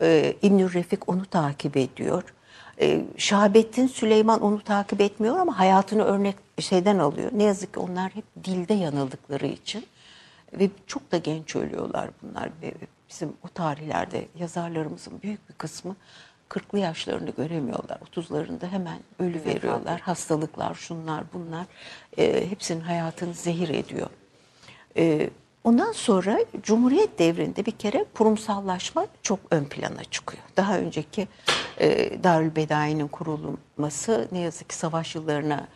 Ee, 0.00 0.36
İbnül 0.42 0.72
Refik 0.72 1.08
onu 1.08 1.26
takip 1.26 1.76
ediyor. 1.76 2.34
Ee, 2.80 3.04
Şahabettin 3.16 3.86
Süleyman 3.86 4.40
onu 4.42 4.62
takip 4.62 5.00
etmiyor 5.00 5.38
ama 5.38 5.58
hayatını 5.58 6.04
örnek 6.04 6.36
şeyden 6.60 6.98
alıyor. 6.98 7.30
Ne 7.34 7.42
yazık 7.42 7.74
ki 7.74 7.80
onlar 7.80 8.14
hep 8.14 8.24
dilde 8.44 8.74
yanıldıkları 8.74 9.46
için 9.46 9.86
ve 10.52 10.70
çok 10.86 11.12
da 11.12 11.16
genç 11.16 11.56
ölüyorlar 11.56 12.10
bunlar. 12.22 12.48
Ve 12.62 12.74
Bizim 13.10 13.32
o 13.44 13.48
tarihlerde 13.48 14.26
yazarlarımızın 14.38 15.22
büyük 15.22 15.48
bir 15.48 15.54
kısmı 15.54 15.96
40'lı 16.50 16.78
yaşlarını 16.78 17.30
göremiyorlar. 17.30 17.98
30'larında 18.14 18.68
hemen 18.68 18.98
ölü 19.18 19.44
veriyorlar. 19.44 20.00
Hastalıklar, 20.00 20.74
şunlar, 20.74 21.24
bunlar 21.32 21.66
e, 22.18 22.50
hepsinin 22.50 22.80
hayatını 22.80 23.34
zehir 23.34 23.68
ediyor. 23.68 24.08
E, 24.96 25.30
ondan 25.64 25.92
sonra 25.92 26.38
Cumhuriyet 26.62 27.18
devrinde 27.18 27.66
bir 27.66 27.72
kere 27.72 28.04
kurumsallaşma 28.14 29.06
çok 29.22 29.38
ön 29.50 29.64
plana 29.64 30.04
çıkıyor. 30.04 30.42
Daha 30.56 30.78
önceki 30.78 31.28
e, 31.80 32.18
Darülbedai'nin 32.24 33.08
kurulması 33.08 34.28
ne 34.32 34.38
yazık 34.38 34.68
ki 34.68 34.76
savaş 34.76 35.14
yıllarına 35.14 35.68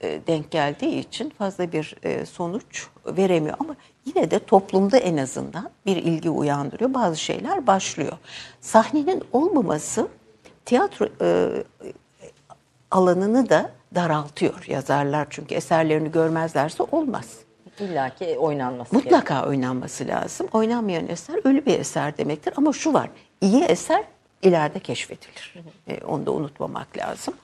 e, 0.00 0.20
denk 0.26 0.50
geldiği 0.50 0.98
için 0.98 1.30
fazla 1.30 1.72
bir 1.72 1.96
e, 2.02 2.26
sonuç 2.26 2.88
veremiyor. 3.06 3.56
Ama 3.60 3.76
yine 4.04 4.30
de 4.30 4.38
toplumda 4.38 4.98
en 4.98 5.16
azından 5.16 5.70
bir 5.86 5.96
ilgi 5.96 6.30
uyandırıyor. 6.30 6.94
Bazı 6.94 7.16
şeyler 7.16 7.66
başlıyor. 7.66 8.12
Sahnenin 8.60 9.22
olmaması 9.32 10.08
tiyatro 10.64 11.08
e, 11.20 11.50
alanını 12.90 13.48
da 13.48 13.70
daraltıyor 13.94 14.64
yazarlar. 14.66 15.26
Çünkü 15.30 15.54
eserlerini 15.54 16.12
görmezlerse 16.12 16.82
olmaz. 16.82 17.38
İlla 17.80 18.14
ki 18.14 18.36
oynanması. 18.38 18.94
Mutlaka 18.94 19.46
oynanması 19.46 20.06
lazım. 20.08 20.48
Oynanmayan 20.52 21.08
eser 21.08 21.40
ölü 21.44 21.66
bir 21.66 21.78
eser 21.80 22.18
demektir. 22.18 22.54
Ama 22.56 22.72
şu 22.72 22.92
var, 22.92 23.10
iyi 23.40 23.62
eser 23.64 24.04
ileride 24.42 24.78
keşfedilir. 24.78 25.54
E, 25.88 26.04
onu 26.04 26.26
da 26.26 26.30
unutmamak 26.32 26.98
lazım. 26.98 27.34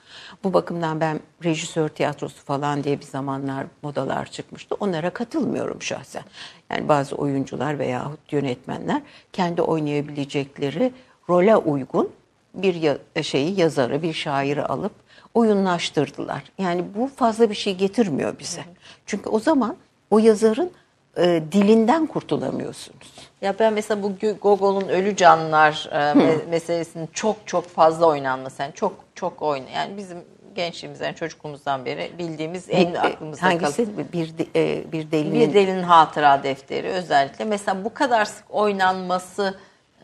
Bu 0.43 0.53
bakımdan 0.53 0.99
ben 0.99 1.19
rejisör 1.43 1.89
tiyatrosu 1.89 2.43
falan 2.45 2.83
diye 2.83 2.99
bir 2.99 3.05
zamanlar 3.05 3.65
modalar 3.83 4.25
çıkmıştı. 4.25 4.75
Onlara 4.79 5.09
katılmıyorum 5.09 5.81
şahsen. 5.81 6.23
Yani 6.71 6.87
bazı 6.87 7.15
oyuncular 7.15 7.79
veyahut 7.79 8.33
yönetmenler 8.33 9.01
kendi 9.33 9.61
oynayabilecekleri 9.61 10.93
role 11.29 11.55
uygun 11.57 12.09
bir 12.53 12.75
ya- 12.75 12.97
şeyi 13.23 13.59
yazarı, 13.59 14.01
bir 14.01 14.13
şairi 14.13 14.63
alıp 14.65 14.91
oyunlaştırdılar. 15.33 16.43
Yani 16.57 16.83
bu 16.95 17.07
fazla 17.15 17.49
bir 17.49 17.55
şey 17.55 17.75
getirmiyor 17.75 18.39
bize. 18.39 18.61
Çünkü 19.05 19.29
o 19.29 19.39
zaman 19.39 19.75
o 20.11 20.19
yazarın 20.19 20.71
e, 21.17 21.43
dilinden 21.51 22.05
kurtulamıyorsunuz. 22.05 23.13
Ya 23.41 23.53
ben 23.59 23.73
mesela 23.73 24.03
bu 24.03 24.11
Gogol'un 24.41 24.87
Ölü 24.87 25.15
Canlar 25.15 25.89
e, 25.91 25.95
me- 25.95 26.49
meselesinin 26.49 27.09
çok 27.13 27.35
çok 27.45 27.67
fazla 27.67 28.05
oynanması. 28.05 28.61
Yani 28.61 28.73
çok 28.73 28.93
çok 29.15 29.41
oyna. 29.41 29.69
Yani 29.69 29.97
bizim 29.97 30.17
gençliğimizden, 30.55 31.13
çocukluğumuzdan 31.13 31.85
beri 31.85 32.11
bildiğimiz 32.19 32.65
en 32.69 32.93
E, 32.93 32.99
aklımızda 32.99 33.41
kalan. 33.41 33.59
Hangisi 33.59 34.13
bir 34.13 34.37
de- 34.37 34.45
e, 34.55 34.91
bir 34.91 35.11
delinin 35.11 35.39
Bir 35.49 35.53
delinin 35.53 35.83
hatıra 35.83 36.43
defteri 36.43 36.87
özellikle. 36.87 37.45
Mesela 37.45 37.85
bu 37.85 37.93
kadar 37.93 38.25
sık 38.25 38.45
oynanması 38.49 39.57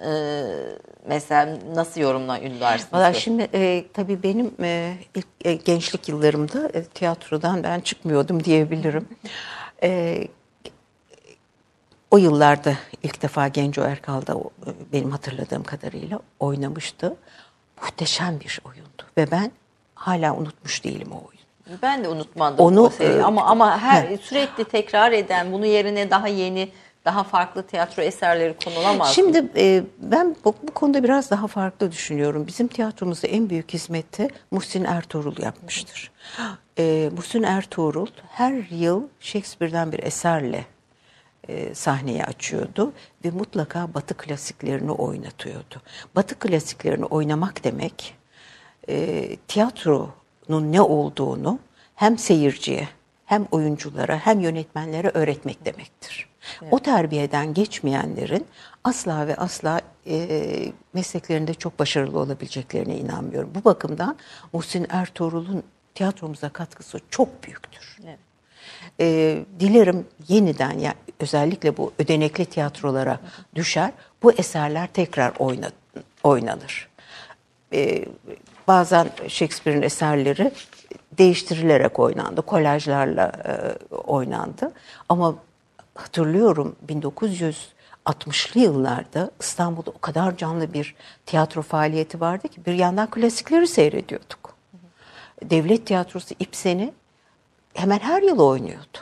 e, 0.05 0.09
mesela 1.07 1.57
nasıl 1.75 2.01
yorumlarsınız? 2.01 2.93
Valla 2.93 3.13
şimdi 3.13 3.47
e, 3.53 3.85
tabii 3.93 4.23
benim 4.23 4.51
e, 4.63 4.93
ilk 5.15 5.27
e, 5.45 5.53
gençlik 5.53 6.09
yıllarımda 6.09 6.69
e, 6.73 6.83
tiyatrodan 6.83 7.63
ben 7.63 7.79
çıkmıyordum 7.79 8.43
diyebilirim. 8.43 9.07
E, 9.83 10.21
o 12.11 12.17
yıllarda 12.17 12.73
ilk 13.03 13.21
defa 13.21 13.47
Genco 13.47 13.81
Erkal'da 13.81 14.33
e, 14.33 14.69
benim 14.93 15.11
hatırladığım 15.11 15.63
kadarıyla 15.63 16.19
oynamıştı. 16.39 17.15
Muhteşem 17.81 18.39
bir 18.39 18.59
oyundu 18.65 19.03
ve 19.17 19.31
ben 19.31 19.51
hala 19.95 20.35
unutmuş 20.35 20.83
değilim 20.83 21.11
o 21.11 21.15
oyunu. 21.15 21.79
Ben 21.81 22.03
de 22.03 22.09
unutmadım 22.09 22.65
Onu, 22.65 22.81
o 22.81 22.89
seriyi. 22.89 23.19
e, 23.19 23.23
ama 23.23 23.45
ama 23.45 23.79
her 23.79 24.17
sürekli 24.17 24.63
tekrar 24.63 25.11
eden 25.11 25.51
bunu 25.51 25.65
yerine 25.65 26.09
daha 26.09 26.27
yeni 26.27 26.69
daha 27.05 27.23
farklı 27.23 27.63
tiyatro 27.63 28.03
eserleri 28.03 28.55
konulamaz. 28.65 29.07
mı? 29.07 29.13
Şimdi 29.13 29.45
e, 29.55 29.83
ben 29.97 30.35
bu, 30.45 30.55
bu 30.63 30.71
konuda 30.71 31.03
biraz 31.03 31.31
daha 31.31 31.47
farklı 31.47 31.91
düşünüyorum. 31.91 32.47
Bizim 32.47 32.67
tiyatromuzda 32.67 33.27
en 33.27 33.49
büyük 33.49 33.73
hizmeti 33.73 34.27
Muhsin 34.51 34.83
Ertuğrul 34.83 35.41
yapmıştır. 35.41 36.11
E, 36.79 37.09
Muhsin 37.15 37.43
Ertuğrul 37.43 38.07
her 38.29 38.53
yıl 38.69 39.03
Shakespeare'den 39.19 39.91
bir 39.91 39.99
eserle 39.99 40.65
e, 41.47 41.75
sahneye 41.75 42.25
açıyordu 42.25 42.93
ve 43.25 43.31
mutlaka 43.31 43.93
Batı 43.93 44.17
klasiklerini 44.17 44.91
oynatıyordu. 44.91 45.81
Batı 46.15 46.39
klasiklerini 46.39 47.05
oynamak 47.05 47.63
demek 47.63 48.15
e, 48.89 49.35
tiyatronun 49.47 50.71
ne 50.71 50.81
olduğunu 50.81 51.59
hem 51.95 52.17
seyirciye 52.17 52.87
hem 53.25 53.45
oyunculara 53.51 54.17
hem 54.17 54.39
yönetmenlere 54.39 55.11
öğretmek 55.13 55.65
demektir. 55.65 56.29
O 56.71 56.79
terbiyeden 56.79 57.53
geçmeyenlerin 57.53 58.45
asla 58.83 59.27
ve 59.27 59.35
asla 59.35 59.81
e, 60.07 60.71
mesleklerinde 60.93 61.53
çok 61.53 61.79
başarılı 61.79 62.19
olabileceklerine 62.19 62.97
inanmıyorum. 62.97 63.51
Bu 63.55 63.63
bakımdan 63.63 64.15
Muhsin 64.53 64.85
Ertuğrul'un 64.89 65.63
tiyatromuza 65.95 66.49
katkısı 66.49 66.99
çok 67.09 67.43
büyüktür. 67.43 67.97
Evet. 68.03 68.19
E, 68.99 69.39
dilerim 69.59 70.07
yeniden 70.27 70.79
ya 70.79 70.93
özellikle 71.19 71.77
bu 71.77 71.93
ödenekli 71.99 72.45
tiyatrolara 72.45 73.19
düşer. 73.55 73.91
Bu 74.23 74.31
eserler 74.31 74.87
tekrar 74.87 75.33
oyna, 75.39 75.71
oynanır. 76.23 76.89
E, 77.73 78.05
bazen 78.67 79.09
Shakespeare'in 79.27 79.81
eserleri 79.81 80.51
değiştirilerek 81.17 81.99
oynandı, 81.99 82.41
kolajlarla 82.41 83.31
e, 83.45 83.85
oynandı. 83.95 84.71
Ama 85.09 85.35
hatırlıyorum 85.95 86.75
1960'lı 86.87 88.59
yıllarda 88.59 89.31
İstanbul'da 89.39 89.91
o 89.91 89.99
kadar 89.99 90.37
canlı 90.37 90.73
bir 90.73 90.95
tiyatro 91.25 91.61
faaliyeti 91.61 92.21
vardı 92.21 92.47
ki 92.47 92.65
bir 92.65 92.73
yandan 92.73 93.09
klasikleri 93.09 93.67
seyrediyorduk. 93.67 94.44
Devlet 95.43 95.85
tiyatrosu 95.85 96.35
İpsen'i 96.39 96.93
hemen 97.73 97.99
her 97.99 98.21
yıl 98.21 98.39
oynuyordu. 98.39 98.97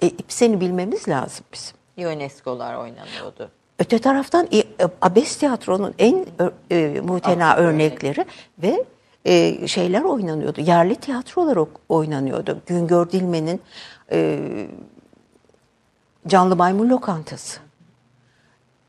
E, 0.00 0.08
İpsen'i 0.08 0.60
bilmemiz 0.60 1.08
lazım 1.08 1.44
bizim. 1.52 1.76
UNESCO'lar 2.08 2.74
oynanıyordu. 2.74 3.50
Öte 3.78 3.98
taraftan 3.98 4.48
e, 4.52 4.64
Abes 5.02 5.36
Tiyatro'nun 5.36 5.94
en 5.98 6.26
e, 6.70 7.00
muhtena 7.00 7.50
Aktif 7.50 7.64
örnekleri 7.64 8.24
ve 8.58 8.84
e, 9.24 9.66
şeyler 9.68 10.02
oynanıyordu. 10.02 10.60
Yerli 10.60 10.96
tiyatrolar 10.96 11.58
oynanıyordu. 11.88 12.58
Güngör 12.66 13.10
Dilmen'in 13.10 13.60
e, 14.12 14.40
Canlı 16.26 16.56
Maymun 16.56 16.90
Lokantası. 16.90 17.60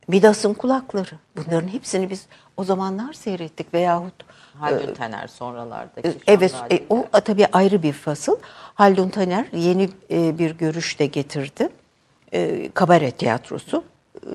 Midas'ın 0.08 0.54
Kulakları. 0.54 1.20
Bunların 1.38 1.68
hepsini 1.68 2.10
biz 2.10 2.26
o 2.58 2.64
zamanlar 2.64 3.14
seyrettik 3.14 3.74
veyahut 3.74 4.14
Haldun 4.60 4.94
Taner 4.94 5.28
sonralardaki. 5.28 6.08
e, 6.08 6.14
Evet, 6.28 6.54
e, 6.72 6.84
o 6.90 7.06
tabii 7.26 7.48
ayrı 7.52 7.84
bir 7.84 7.94
fasıl. 7.94 8.36
Haldun 8.76 9.10
Taner 9.10 9.46
yeni 9.54 9.90
e, 10.12 10.38
bir 10.40 10.52
görüş 10.58 11.00
de 11.00 11.06
getirdi. 11.06 11.70
E, 12.34 12.70
kabare 12.74 13.12
tiyatrosu. 13.12 13.84
E, 14.16 14.30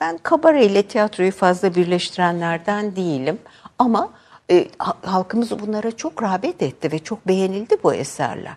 ben 0.00 0.18
kabare 0.18 0.66
ile 0.66 0.82
tiyatroyu 0.82 1.32
fazla 1.32 1.74
birleştirenlerden 1.74 2.96
değilim. 2.96 3.38
Ama 3.78 4.10
e, 4.50 4.68
ha- 4.78 4.96
halkımız 5.02 5.50
bunlara 5.60 5.90
çok 5.96 6.22
rağbet 6.22 6.62
etti 6.62 6.92
ve 6.92 6.98
çok 6.98 7.28
beğenildi 7.28 7.76
bu 7.82 7.94
eserler. 7.94 8.54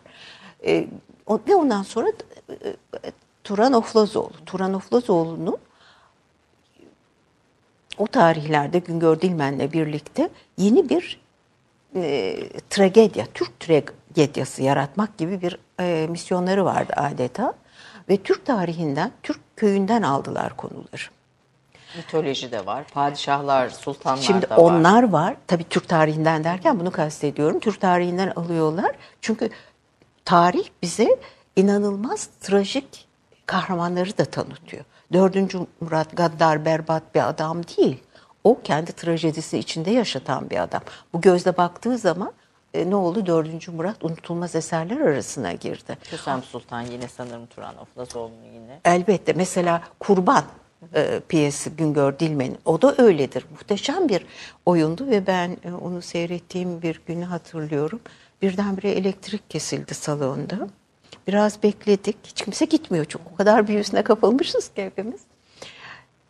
E, 0.65 0.87
o, 1.27 1.39
ve 1.47 1.55
ondan 1.55 1.83
sonra 1.83 2.07
e, 2.49 2.53
e, 2.53 3.11
Turan 3.43 3.73
Oflazoğlu. 3.73 4.31
Turan 4.45 4.73
Oflazoğlu'nun 4.73 5.57
o 7.97 8.07
tarihlerde 8.07 8.79
Güngör 8.79 9.21
Dilmen'le 9.21 9.73
birlikte 9.73 10.29
yeni 10.57 10.89
bir 10.89 11.19
e, 11.95 12.35
tragedya, 12.69 13.25
Türk 13.33 13.59
tragedyası 13.59 14.63
yaratmak 14.63 15.17
gibi 15.17 15.41
bir 15.41 15.57
e, 15.79 16.07
misyonları 16.09 16.65
vardı 16.65 16.93
adeta. 16.95 17.53
Ve 18.09 18.17
Türk 18.17 18.45
tarihinden, 18.45 19.11
Türk 19.23 19.39
köyünden 19.55 20.01
aldılar 20.01 20.57
konuları. 20.57 21.01
Mitoloji 21.97 22.51
de 22.51 22.65
var. 22.65 22.83
Padişahlar, 22.93 23.69
sultanlar 23.69 24.21
Şimdi 24.21 24.49
da 24.49 24.57
var. 24.57 24.57
onlar 24.57 25.09
var. 25.09 25.35
Tabii 25.47 25.63
Türk 25.63 25.87
tarihinden 25.87 26.43
derken 26.43 26.79
bunu 26.79 26.91
kastediyorum. 26.91 27.59
Türk 27.59 27.81
tarihinden 27.81 28.33
alıyorlar. 28.35 28.91
Çünkü 29.21 29.49
tarih 30.25 30.67
bize 30.81 31.19
inanılmaz 31.55 32.29
trajik 32.41 33.07
kahramanları 33.45 34.17
da 34.17 34.25
tanıtıyor. 34.25 34.85
Dördüncü 35.13 35.59
Murat 35.79 36.17
gaddar, 36.17 36.65
berbat 36.65 37.15
bir 37.15 37.29
adam 37.29 37.63
değil. 37.63 38.03
O 38.43 38.61
kendi 38.63 38.91
trajedisi 38.91 39.57
içinde 39.57 39.91
yaşatan 39.91 40.49
bir 40.49 40.63
adam. 40.63 40.81
Bu 41.13 41.21
gözle 41.21 41.57
baktığı 41.57 41.97
zaman 41.97 42.31
e, 42.73 42.89
ne 42.89 42.95
oldu? 42.95 43.25
Dördüncü 43.25 43.71
Murat 43.71 44.03
unutulmaz 44.03 44.55
eserler 44.55 45.01
arasına 45.01 45.53
girdi. 45.53 45.97
Kösem 46.03 46.43
Sultan 46.43 46.81
yine 46.81 47.07
sanırım 47.07 47.45
Turan 47.45 47.77
Oflazoğlu'nun 47.77 48.53
yine. 48.53 48.79
Elbette 48.85 49.33
mesela 49.33 49.81
Kurban 49.99 50.43
e, 50.95 51.21
piyesi 51.29 51.69
Güngör 51.69 52.19
Dilmen'in 52.19 52.57
o 52.65 52.81
da 52.81 52.95
öyledir. 52.97 53.45
Muhteşem 53.51 54.09
bir 54.09 54.25
oyundu 54.65 55.07
ve 55.07 55.27
ben 55.27 55.57
e, 55.63 55.73
onu 55.73 56.01
seyrettiğim 56.01 56.81
bir 56.81 57.01
günü 57.05 57.25
hatırlıyorum. 57.25 57.99
Birdenbire 58.41 58.91
elektrik 58.91 59.49
kesildi 59.49 59.93
salonda. 59.93 60.67
Biraz 61.27 61.63
bekledik. 61.63 62.17
Hiç 62.23 62.41
kimse 62.41 62.65
gitmiyor. 62.65 63.05
Çok 63.05 63.21
o 63.33 63.35
kadar 63.35 63.67
bir 63.67 63.73
yüzüne 63.73 64.03
kapılmışız 64.03 64.73
ki 64.73 64.85
hepimiz. 64.85 65.21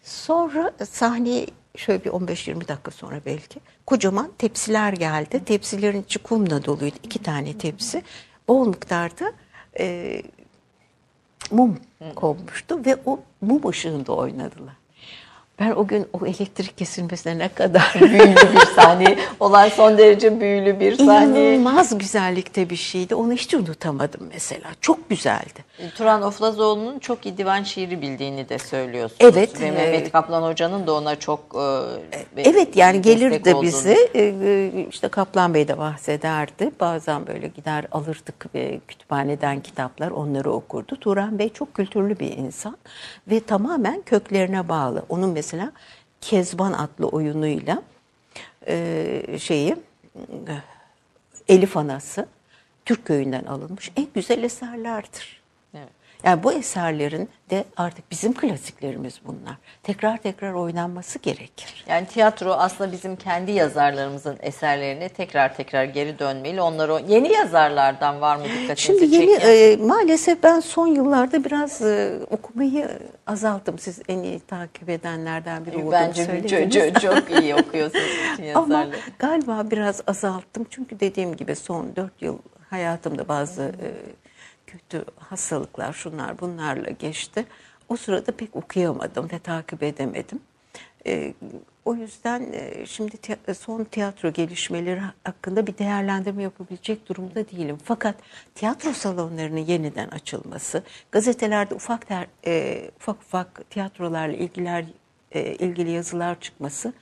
Sonra 0.03 0.71
sahneye 0.89 1.47
şöyle 1.75 2.03
bir 2.03 2.09
15-20 2.09 2.67
dakika 2.67 2.91
sonra 2.91 3.21
belki 3.25 3.59
kocaman 3.85 4.31
tepsiler 4.37 4.93
geldi. 4.93 5.45
Tepsilerin 5.45 6.01
içi 6.01 6.19
kumla 6.19 6.65
doluydu. 6.65 6.95
iki 7.03 7.23
tane 7.23 7.57
tepsi. 7.57 8.03
Bol 8.47 8.67
miktarda 8.67 9.33
e, 9.79 10.21
mum 11.51 11.77
konmuştu 12.15 12.85
ve 12.85 12.97
o 13.05 13.19
mum 13.41 13.69
ışığında 13.69 14.13
oynadılar. 14.15 14.82
Ben 15.59 15.71
o 15.71 15.87
gün 15.87 16.07
o 16.21 16.25
elektrik 16.25 16.77
kesilmesine 16.77 17.37
ne 17.37 17.47
kadar 17.49 17.93
Büyülü 18.01 18.35
bir 18.53 18.65
sahne. 18.75 19.17
Olay 19.39 19.69
son 19.69 19.97
derece 19.97 20.41
büyülü 20.41 20.79
bir 20.79 20.95
sahne. 20.97 21.53
inanılmaz 21.55 21.97
güzellikte 21.97 22.69
bir 22.69 22.75
şeydi. 22.75 23.15
Onu 23.15 23.33
hiç 23.33 23.53
unutamadım 23.53 24.21
mesela. 24.33 24.67
Çok 24.81 25.09
güzeldi. 25.09 25.63
Turan 25.95 26.21
Oflazoğlu'nun 26.21 26.99
çok 26.99 27.25
iyi 27.25 27.37
divan 27.37 27.63
şiiri 27.63 28.01
bildiğini 28.01 28.49
de 28.49 28.57
söylüyorsunuz. 28.59 29.21
Evet, 29.33 29.61
Ve 29.61 29.65
e, 29.65 29.71
Mehmet 29.71 30.11
Kaplan 30.11 30.43
Hoca'nın 30.51 30.87
da 30.87 30.93
ona 30.93 31.15
çok 31.19 31.39
e, 31.55 32.37
be- 32.37 32.41
Evet 32.41 32.75
yani 32.75 33.01
gelirdi 33.01 33.49
olduğunu. 33.55 33.61
bize 33.63 33.97
e, 34.13 34.21
e, 34.23 34.85
işte 34.89 35.07
Kaplan 35.07 35.53
Bey 35.53 35.67
de 35.67 35.77
bahsederdi. 35.77 36.71
Bazen 36.79 37.27
böyle 37.27 37.47
gider 37.47 37.85
alırdık 37.91 38.45
e, 38.55 38.79
kütüphaneden 38.87 39.59
kitaplar 39.59 40.11
onları 40.11 40.51
okurdu. 40.51 40.95
Turan 41.01 41.39
Bey 41.39 41.49
çok 41.53 41.73
kültürlü 41.73 42.19
bir 42.19 42.37
insan 42.37 42.77
ve 43.27 43.39
tamamen 43.39 44.01
köklerine 44.01 44.69
bağlı. 44.69 45.03
Onun 45.09 45.29
mesela 45.29 45.42
Kezban 46.21 46.73
adlı 46.73 47.07
oyunuyla 47.07 47.83
e, 48.67 49.37
şeyi 49.39 49.75
Elif 51.47 51.77
Anası 51.77 52.27
Türk 52.85 53.05
köyünden 53.05 53.43
alınmış 53.43 53.91
en 53.95 54.07
güzel 54.13 54.43
eserlerdir. 54.43 55.42
Yani 56.23 56.43
bu 56.43 56.53
eserlerin 56.53 57.29
de 57.49 57.63
artık 57.77 58.11
bizim 58.11 58.33
klasiklerimiz 58.33 59.19
bunlar. 59.25 59.57
Tekrar 59.83 60.17
tekrar 60.17 60.53
oynanması 60.53 61.19
gerekir. 61.19 61.85
Yani 61.87 62.07
tiyatro 62.07 62.51
aslında 62.51 62.91
bizim 62.91 63.15
kendi 63.15 63.51
yazarlarımızın 63.51 64.37
eserlerine 64.41 65.09
tekrar 65.09 65.55
tekrar 65.55 65.83
geri 65.83 66.19
dönmeli. 66.19 66.61
Onları 66.61 67.03
yeni 67.07 67.33
yazarlardan 67.33 68.21
var 68.21 68.35
mı 68.35 68.43
dikkatinizi 68.43 68.81
Şimdi 68.81 69.15
yeni 69.15 69.33
çeken? 69.39 69.49
e, 69.49 69.75
maalesef 69.87 70.43
ben 70.43 70.59
son 70.59 70.87
yıllarda 70.87 71.43
biraz 71.43 71.81
e, 71.81 72.19
okumayı 72.31 72.89
azalttım. 73.27 73.79
Siz 73.79 73.99
en 74.09 74.19
iyi 74.19 74.39
takip 74.39 74.89
edenlerden 74.89 75.65
biri 75.65 75.77
olduğunu 75.77 75.91
Bence 75.91 76.25
söylediniz. 76.25 76.93
çok, 76.93 77.01
çok, 77.29 77.41
iyi 77.43 77.55
okuyorsunuz 77.55 78.05
bütün 78.31 78.53
Ama 78.53 78.75
yazarları. 78.75 78.99
galiba 79.19 79.71
biraz 79.71 80.01
azalttım. 80.07 80.65
Çünkü 80.69 80.99
dediğim 80.99 81.35
gibi 81.35 81.55
son 81.55 81.95
dört 81.95 82.21
yıl 82.21 82.37
hayatımda 82.69 83.27
bazı 83.27 83.63
e, 83.63 83.87
kötü 84.73 85.05
hastalıklar 85.19 85.93
şunlar 85.93 86.39
bunlarla 86.39 86.89
geçti. 86.89 87.45
O 87.89 87.97
sırada 87.97 88.31
pek 88.31 88.55
okuyamadım 88.55 89.29
ve 89.31 89.39
takip 89.39 89.83
edemedim. 89.83 90.39
E, 91.07 91.33
o 91.85 91.95
yüzden 91.95 92.53
e, 92.53 92.85
şimdi 92.85 93.15
tiy- 93.15 93.53
son 93.53 93.83
tiyatro 93.83 94.31
gelişmeleri 94.33 95.01
hakkında 95.23 95.67
bir 95.67 95.77
değerlendirme 95.77 96.43
yapabilecek 96.43 97.09
durumda 97.09 97.49
değilim. 97.49 97.77
Fakat 97.83 98.15
tiyatro 98.55 98.93
salonlarının 98.93 99.59
yeniden 99.59 100.07
açılması, 100.07 100.83
gazetelerde 101.11 101.75
ufak 101.75 102.07
ter- 102.07 102.27
e, 102.45 102.91
ufak 102.97 103.21
ufak 103.21 103.69
tiyatrolarla 103.69 104.35
ilgiler 104.35 104.85
e, 105.31 105.53
ilgili 105.55 105.91
yazılar 105.91 106.39
çıkması 106.39 106.93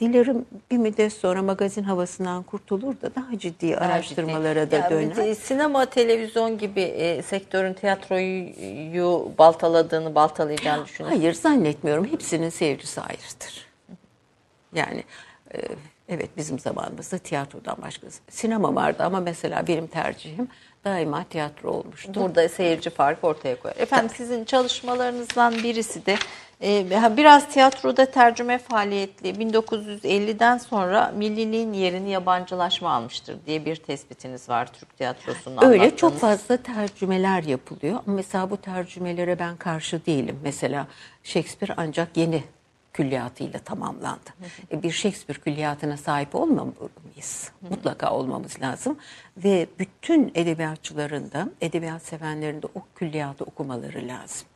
Dilerim 0.00 0.46
bir 0.70 0.76
müddet 0.78 1.12
sonra 1.12 1.42
magazin 1.42 1.82
havasından 1.82 2.42
kurtulur 2.42 3.00
da 3.00 3.14
daha 3.14 3.38
ciddi 3.38 3.76
araştırmalara 3.76 4.70
da 4.70 4.76
Ya 4.76 4.90
bir 4.90 4.90
döner. 4.90 5.34
Sinema, 5.34 5.86
televizyon 5.86 6.58
gibi 6.58 6.80
e, 6.80 7.22
sektörün 7.22 7.74
tiyatroyu 7.74 9.32
baltaladığını, 9.38 10.14
baltalayacağını 10.14 10.84
düşünüyorum. 10.84 11.18
Hayır 11.18 11.34
zannetmiyorum. 11.34 12.04
Hepsinin 12.04 12.48
seyircisi 12.50 13.00
ayrıdır. 13.00 13.66
Yani 14.74 15.04
e, 15.54 15.58
evet 16.08 16.36
bizim 16.36 16.58
zamanımızda 16.58 17.18
tiyatrodan 17.18 17.76
başka 17.82 18.06
sinema 18.30 18.74
vardı 18.74 19.02
ama 19.02 19.20
mesela 19.20 19.66
benim 19.66 19.86
tercihim 19.86 20.48
daima 20.84 21.24
tiyatro 21.24 21.70
olmuştu. 21.70 22.14
Burada 22.14 22.48
seyirci 22.48 22.90
farkı 22.90 23.26
ortaya 23.26 23.60
koyar. 23.60 23.76
Efendim 23.76 24.10
sizin 24.16 24.44
çalışmalarınızdan 24.44 25.54
birisi 25.54 26.06
de 26.06 26.16
e, 26.62 27.16
biraz 27.16 27.48
tiyatroda 27.48 28.06
tercüme 28.06 28.58
faaliyetli 28.58 29.30
1950'den 29.30 30.58
sonra 30.58 31.12
milliliğin 31.16 31.72
yerini 31.72 32.10
yabancılaşma 32.10 32.90
almıştır 32.90 33.36
diye 33.46 33.64
bir 33.64 33.76
tespitiniz 33.76 34.48
var 34.48 34.72
Türk 34.72 34.96
tiyatrosunun 34.96 35.64
Öyle 35.64 35.96
çok 35.96 36.18
fazla 36.18 36.56
tercümeler 36.56 37.42
yapılıyor. 37.42 38.00
Mesela 38.06 38.50
bu 38.50 38.56
tercümelere 38.56 39.38
ben 39.38 39.56
karşı 39.56 40.06
değilim. 40.06 40.40
Mesela 40.42 40.86
Shakespeare 41.22 41.74
ancak 41.76 42.16
yeni 42.16 42.44
külliyatıyla 42.94 43.58
tamamlandı. 43.58 44.30
E, 44.72 44.82
Bir 44.82 44.90
Shakespeare 44.90 45.40
külliyatına 45.40 45.96
sahip 45.96 46.34
olmamalıyız. 46.34 47.50
Mutlaka 47.70 48.12
olmamız 48.14 48.60
lazım. 48.60 48.98
Ve 49.36 49.66
bütün 49.78 50.32
edebiyatçıların 50.34 51.32
da, 51.32 51.48
edebiyat 51.60 52.02
sevenlerin 52.02 52.62
de 52.62 52.66
o 52.74 52.82
külliyatı 52.94 53.44
okumaları 53.44 54.08
lazım. 54.08 54.46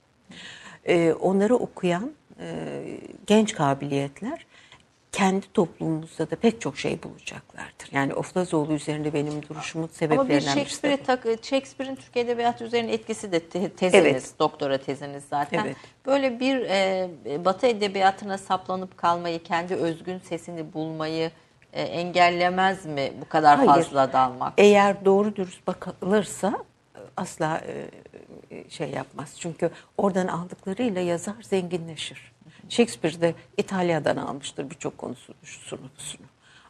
E, 0.85 1.13
onları 1.13 1.57
okuyan 1.57 2.13
e, 2.41 2.83
genç 3.27 3.55
kabiliyetler 3.55 4.47
kendi 5.19 5.53
toplumumuzda 5.53 6.31
da 6.31 6.37
pek 6.37 6.61
çok 6.61 6.79
şey 6.79 7.03
bulacaklardır. 7.03 7.89
Yani 7.93 8.15
Oflazoğlu 8.15 8.73
üzerinde 8.73 9.13
benim 9.13 9.43
duruşumun 9.49 9.85
Ama 9.85 9.93
bir 9.93 9.97
sebeplerinden 9.99 10.37
birisi. 10.37 10.47
de 10.47 10.61
Shakespeare'e 10.61 11.03
tak, 11.03 11.25
Shakespeare'in 11.43 11.97
Türk 11.97 12.17
Edebiyatı 12.17 12.65
üzerine 12.65 12.93
etkisi 12.93 13.33
de 13.33 13.41
te- 13.41 13.71
teziniz, 13.71 14.05
Evet. 14.07 14.33
doktora 14.39 14.79
teziniz 14.79 15.25
zaten. 15.31 15.65
Evet. 15.65 15.77
Böyle 16.07 16.41
bir 16.41 16.61
e, 16.61 17.45
Batı 17.45 17.67
Edebiyatı'na 17.67 18.39
saplanıp 18.39 18.97
kalmayı, 18.97 19.43
kendi 19.43 19.75
özgün 19.75 20.19
sesini 20.19 20.73
bulmayı 20.73 21.31
e, 21.73 21.83
engellemez 21.83 22.87
mi 22.87 23.13
bu 23.21 23.29
kadar 23.29 23.57
Hayır. 23.57 23.71
fazla 23.71 24.13
dalmak? 24.13 24.53
Eğer 24.59 25.05
doğru 25.05 25.37
dürüst 25.37 25.67
bakılırsa 25.67 26.55
e, 26.97 26.99
asla 27.17 27.61
e, 27.67 27.91
e, 28.57 28.71
şey 28.71 28.91
yapmaz. 28.91 29.35
Çünkü 29.39 29.71
oradan 29.97 30.27
aldıklarıyla 30.27 31.01
yazar 31.01 31.37
zenginleşir. 31.43 32.33
Shakespeare 32.69 33.21
de 33.21 33.35
İtalya'dan 33.57 34.17
almıştır 34.17 34.71
birçok 34.71 34.99
konusunu. 34.99 35.37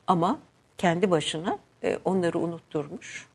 Ama 0.06 0.38
kendi 0.78 1.10
başına 1.10 1.58
e, 1.84 1.98
onları 2.04 2.38
unutturmuş 2.38 3.26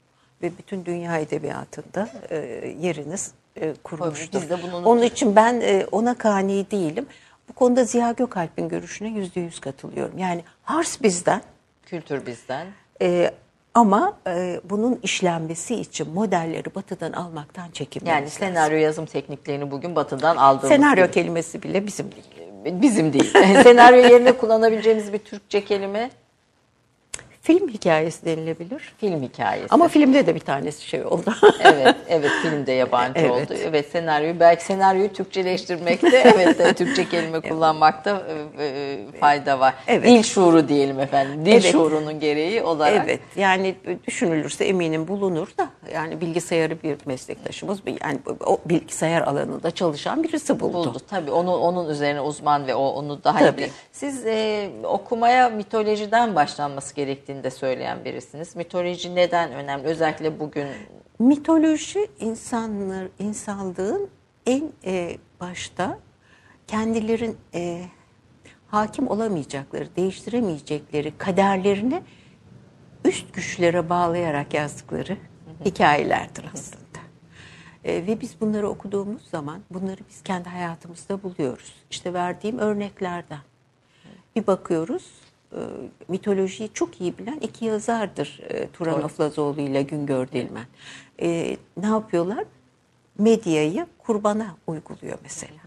ve 0.41 0.51
bütün 0.57 0.85
dünya 0.85 1.17
edebiyatında 1.17 2.09
e, 2.29 2.35
yeriniz 2.81 3.31
e, 3.55 3.73
kurmuştur. 3.83 4.41
Biz 4.41 4.49
de 4.49 4.57
bunu 4.63 4.77
Onun 4.85 5.01
için 5.01 5.35
ben 5.35 5.61
e, 5.61 5.85
ona 5.91 6.13
kani 6.17 6.71
değilim. 6.71 7.05
Bu 7.49 7.53
konuda 7.53 7.83
Ziya 7.83 8.11
Gökalp'in 8.11 8.69
görüşüne 8.69 9.09
yüzde 9.09 9.39
yüz 9.39 9.59
katılıyorum. 9.59 10.17
Yani 10.17 10.43
Hars 10.63 11.01
bizden, 11.01 11.41
Kültür 11.85 12.25
bizden. 12.25 12.67
ee, 13.01 13.31
ama 13.73 14.17
e, 14.27 14.61
bunun 14.63 14.99
işlenmesi 15.03 15.75
için 15.75 16.09
modelleri 16.13 16.75
batıdan 16.75 17.11
almaktan 17.13 17.71
çekinmemiz 17.71 18.13
Yani 18.15 18.25
lazım. 18.25 18.37
senaryo 18.39 18.77
yazım 18.77 19.05
tekniklerini 19.05 19.71
bugün 19.71 19.95
batıdan 19.95 20.37
aldığımız 20.37 20.69
Senaryo 20.75 21.03
gibi. 21.05 21.13
kelimesi 21.13 21.63
bile 21.63 21.87
bizim 21.87 22.11
değil. 22.11 22.23
Bizim 22.65 23.13
değil. 23.13 23.33
senaryo 23.63 23.99
yerine 23.99 24.31
kullanabileceğimiz 24.31 25.13
bir 25.13 25.19
Türkçe 25.19 25.65
kelime 25.65 26.09
Film 27.43 27.67
hikayesi 27.69 28.25
denilebilir. 28.25 28.93
film 28.97 29.21
hikayesi. 29.23 29.67
Ama 29.69 29.87
filmde 29.87 30.27
de 30.27 30.35
bir 30.35 30.39
tanesi 30.39 30.87
şey 30.87 31.05
oldu. 31.05 31.33
evet, 31.63 31.95
evet 32.09 32.31
filmde 32.41 32.71
yabancı 32.71 33.19
Evet. 33.19 33.31
oldu. 33.31 33.53
Evet 33.63 33.89
senaryoyu 33.91 34.39
belki 34.39 34.63
senaryoyu 34.65 35.13
Türkçeleştirmekte 35.13 36.07
evet 36.35 36.59
de 36.59 36.73
Türkçe 36.73 37.09
kelime 37.09 37.41
kullanmakta 37.41 38.23
e, 38.59 38.65
e, 38.65 38.97
fayda 39.19 39.59
var. 39.59 39.73
Evet. 39.87 40.03
Dil 40.07 40.23
şuuru 40.23 40.67
diyelim 40.67 40.99
efendim. 40.99 41.45
Dil 41.45 41.51
Evet. 41.51 41.63
şuurunun 41.71 42.19
gereği 42.19 42.63
olarak. 42.63 43.01
evet 43.05 43.19
yani 43.35 43.75
düşünülürse 44.07 44.65
eminim 44.65 45.07
bulunur 45.07 45.47
da 45.57 45.69
yani 45.93 46.21
bilgisayarı 46.21 46.83
bir 46.83 46.97
meslektaşımız 47.05 47.85
bir- 47.85 47.97
yani 48.03 48.19
o 48.45 48.57
bilgisayar 48.65 49.21
alanında 49.21 49.71
çalışan 49.71 50.23
birisi 50.23 50.59
buldu. 50.59 50.73
buldu. 50.73 50.97
Tabii 51.09 51.31
onu 51.31 51.55
onun 51.57 51.89
üzerine 51.89 52.21
uzman 52.21 52.67
ve 52.67 52.75
o 52.75 52.85
onu 52.87 53.23
daha 53.23 53.39
Tabii. 53.39 53.61
iyi. 53.61 53.69
Siz 53.91 54.25
e, 54.25 54.69
okumaya 54.83 55.49
mitolojiden 55.49 56.35
başlanması 56.35 56.95
gerektiğini 56.95 57.32
de 57.43 57.51
söyleyen 57.51 58.05
birisiniz. 58.05 58.55
Mitoloji 58.55 59.15
neden 59.15 59.51
önemli? 59.51 59.87
Özellikle 59.87 60.39
bugün 60.39 60.67
Mitoloji 61.19 62.07
insanlar, 62.19 63.07
insanlığın 63.19 64.09
en 64.45 64.71
e, 64.85 65.17
başta 65.39 65.99
kendilerin 66.67 67.37
e, 67.53 67.85
hakim 68.67 69.07
olamayacakları, 69.07 69.95
değiştiremeyecekleri 69.95 71.17
kaderlerini 71.17 72.01
üst 73.05 73.33
güçlere 73.33 73.89
bağlayarak 73.89 74.53
yazdıkları 74.53 75.17
hikayelerdir 75.65 76.45
aslında. 76.53 76.99
E, 77.83 78.07
ve 78.07 78.21
biz 78.21 78.41
bunları 78.41 78.69
okuduğumuz 78.69 79.29
zaman 79.29 79.61
bunları 79.69 80.01
biz 80.09 80.23
kendi 80.23 80.49
hayatımızda 80.49 81.23
buluyoruz. 81.23 81.73
İşte 81.91 82.13
verdiğim 82.13 82.59
örneklerden. 82.59 83.39
Bir 84.35 84.47
bakıyoruz 84.47 85.22
mitolojiyi 86.07 86.69
çok 86.73 87.01
iyi 87.01 87.17
bilen 87.17 87.37
iki 87.41 87.65
yazardır 87.65 88.39
e, 88.49 88.67
Turan 88.67 89.03
Oflazoğlu 89.03 89.61
ile 89.61 89.81
Güngör 89.81 90.27
Dilmen. 90.27 90.65
E, 91.21 91.57
ne 91.77 91.87
yapıyorlar? 91.87 92.43
Medyayı 93.19 93.85
kurbana 93.97 94.55
uyguluyor 94.67 95.17
mesela. 95.23 95.61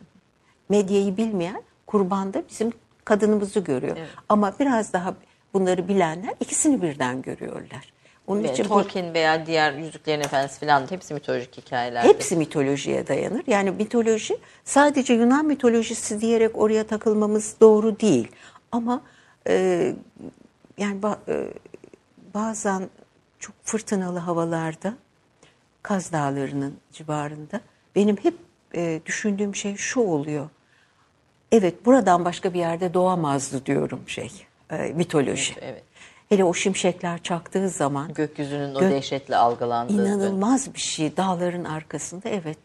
Medyayı 0.68 1.16
bilmeyen 1.16 1.62
kurbanda 1.86 2.42
bizim 2.50 2.72
kadınımızı 3.04 3.60
görüyor. 3.60 3.96
Ama 4.28 4.54
biraz 4.60 4.92
daha 4.92 5.14
bunları 5.54 5.88
bilenler 5.88 6.34
ikisini 6.40 6.82
birden 6.82 7.22
görüyorlar. 7.22 7.92
Onun 8.26 8.42
ve 8.44 8.52
için 8.52 8.64
bu- 8.64 8.68
Tolkien 8.68 9.14
veya 9.14 9.46
diğer 9.46 9.72
Yüzüklerin 9.72 10.20
Efendisi 10.20 10.60
falan 10.60 10.90
hepsi 10.90 11.14
mitolojik 11.14 11.56
hikayeler. 11.56 12.02
Hepsi 12.02 12.36
mitolojiye 12.36 13.06
dayanır. 13.06 13.42
Yani 13.46 13.70
mitoloji 13.70 14.36
sadece 14.64 15.14
Yunan 15.14 15.46
mitolojisi 15.46 16.20
diyerek 16.20 16.58
oraya 16.58 16.86
takılmamız 16.86 17.56
doğru 17.60 18.00
değil. 18.00 18.28
Ama 18.72 19.00
e, 19.48 19.94
yani 20.78 21.00
ba- 21.00 21.18
e, 21.28 21.52
bazen 22.34 22.88
çok 23.38 23.54
fırtınalı 23.62 24.18
havalarda 24.18 24.94
Kaz 25.82 26.12
Dağları'nın 26.12 26.74
civarında 26.92 27.60
benim 27.94 28.16
hep 28.16 28.34
e, 28.74 29.00
düşündüğüm 29.06 29.54
şey 29.54 29.76
şu 29.76 30.00
oluyor. 30.00 30.48
Evet 31.52 31.86
buradan 31.86 32.24
başka 32.24 32.54
bir 32.54 32.58
yerde 32.58 32.94
doğamazdı 32.94 33.66
diyorum 33.66 34.00
şey 34.06 34.32
e, 34.70 34.76
mitoloji. 34.76 35.54
Evet. 35.60 35.82
Hele 36.28 36.44
o 36.44 36.54
şimşekler 36.54 37.22
çaktığı 37.22 37.68
zaman 37.68 38.14
Gökyüzünün 38.14 38.74
o 38.74 38.80
Gök- 38.80 38.90
dehşetle 38.90 39.36
algılandığı. 39.36 39.92
İnanılmaz 39.92 40.74
bir 40.74 40.80
şey 40.80 41.16
dağların 41.16 41.64
arkasında 41.64 42.28
evet. 42.28 42.58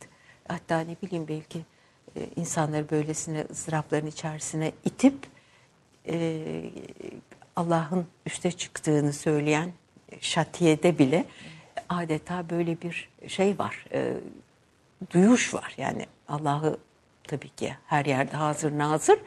Hatta 0.48 0.80
ne 0.80 0.96
bileyim 1.04 1.28
belki 1.28 1.66
e, 2.16 2.28
insanları 2.36 2.90
böylesine 2.92 3.46
ızdırapların 3.52 4.08
içerisine 4.08 4.72
itip 4.86 5.16
e, 6.08 6.64
Allah'ın 7.56 8.06
üste 8.26 8.52
çıktığını 8.52 9.14
söyleyen 9.14 9.72
şatiyede 10.22 11.00
bile 11.00 11.26
adeta 11.90 12.50
böyle 12.50 12.82
bir 12.82 13.10
şey 13.28 13.60
var. 13.60 13.86
E, 13.94 14.14
duyuş 15.14 15.54
var. 15.54 15.74
Yani 15.78 16.06
Allah'ı 16.28 16.78
tabii 17.24 17.50
ki 17.50 17.76
her 17.86 18.06
yerde 18.06 18.38
hazır 18.38 18.78
nazır. 18.78 19.20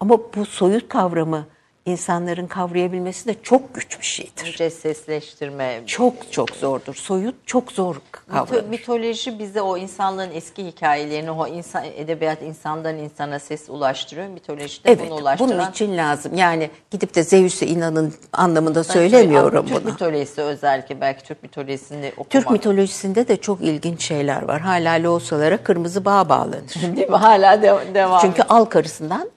Ama 0.00 0.18
bu 0.34 0.46
soyut 0.46 0.88
kavramı 0.88 1.46
insanların 1.86 2.46
kavrayabilmesi 2.46 3.26
de 3.26 3.34
çok 3.42 3.74
güç 3.74 4.00
bir 4.00 4.04
şeydir. 4.04 4.44
Mücessesleştirme. 4.44 5.82
Çok 5.86 6.32
çok 6.32 6.50
zordur. 6.50 6.94
Soyut 6.94 7.34
çok 7.46 7.72
zor 7.72 7.96
kavranır. 8.12 8.68
Mitoloji 8.68 9.38
bize 9.38 9.62
o 9.62 9.76
insanların 9.76 10.30
eski 10.34 10.66
hikayelerini, 10.66 11.30
o 11.30 11.46
insan 11.46 11.84
edebiyat 11.96 12.42
insandan 12.42 12.96
insana 12.98 13.38
ses 13.38 13.68
ulaştırıyor. 13.68 14.28
Mitoloji 14.28 14.84
de 14.84 14.92
evet, 14.92 15.10
bunu 15.10 15.20
ulaştıran. 15.20 15.50
bunun 15.50 15.70
için 15.70 15.96
lazım. 15.96 16.34
Yani 16.34 16.70
gidip 16.90 17.14
de 17.14 17.22
Zeus'e 17.22 17.66
inanın 17.66 18.14
anlamında 18.32 18.84
söylemiyorum 18.84 19.66
Türk 19.66 19.84
bunu. 19.84 19.92
mitolojisi 19.92 20.42
özellikle 20.42 21.00
belki 21.00 21.24
Türk 21.24 21.42
mitolojisini 21.42 22.06
okumak. 22.12 22.30
Türk 22.30 22.50
mitolojisinde 22.50 23.28
de 23.28 23.36
çok 23.36 23.60
ilginç 23.60 24.04
şeyler 24.04 24.42
var. 24.42 24.60
Hala 24.60 25.02
loğusalara 25.02 25.56
kırmızı 25.56 26.04
bağ 26.04 26.28
bağlanır. 26.28 26.74
Değil 26.96 27.10
mi? 27.10 27.16
Hala 27.16 27.62
de- 27.62 27.94
devam 27.94 28.20
Çünkü 28.20 28.42
al 28.42 28.64
karısından 28.64 29.30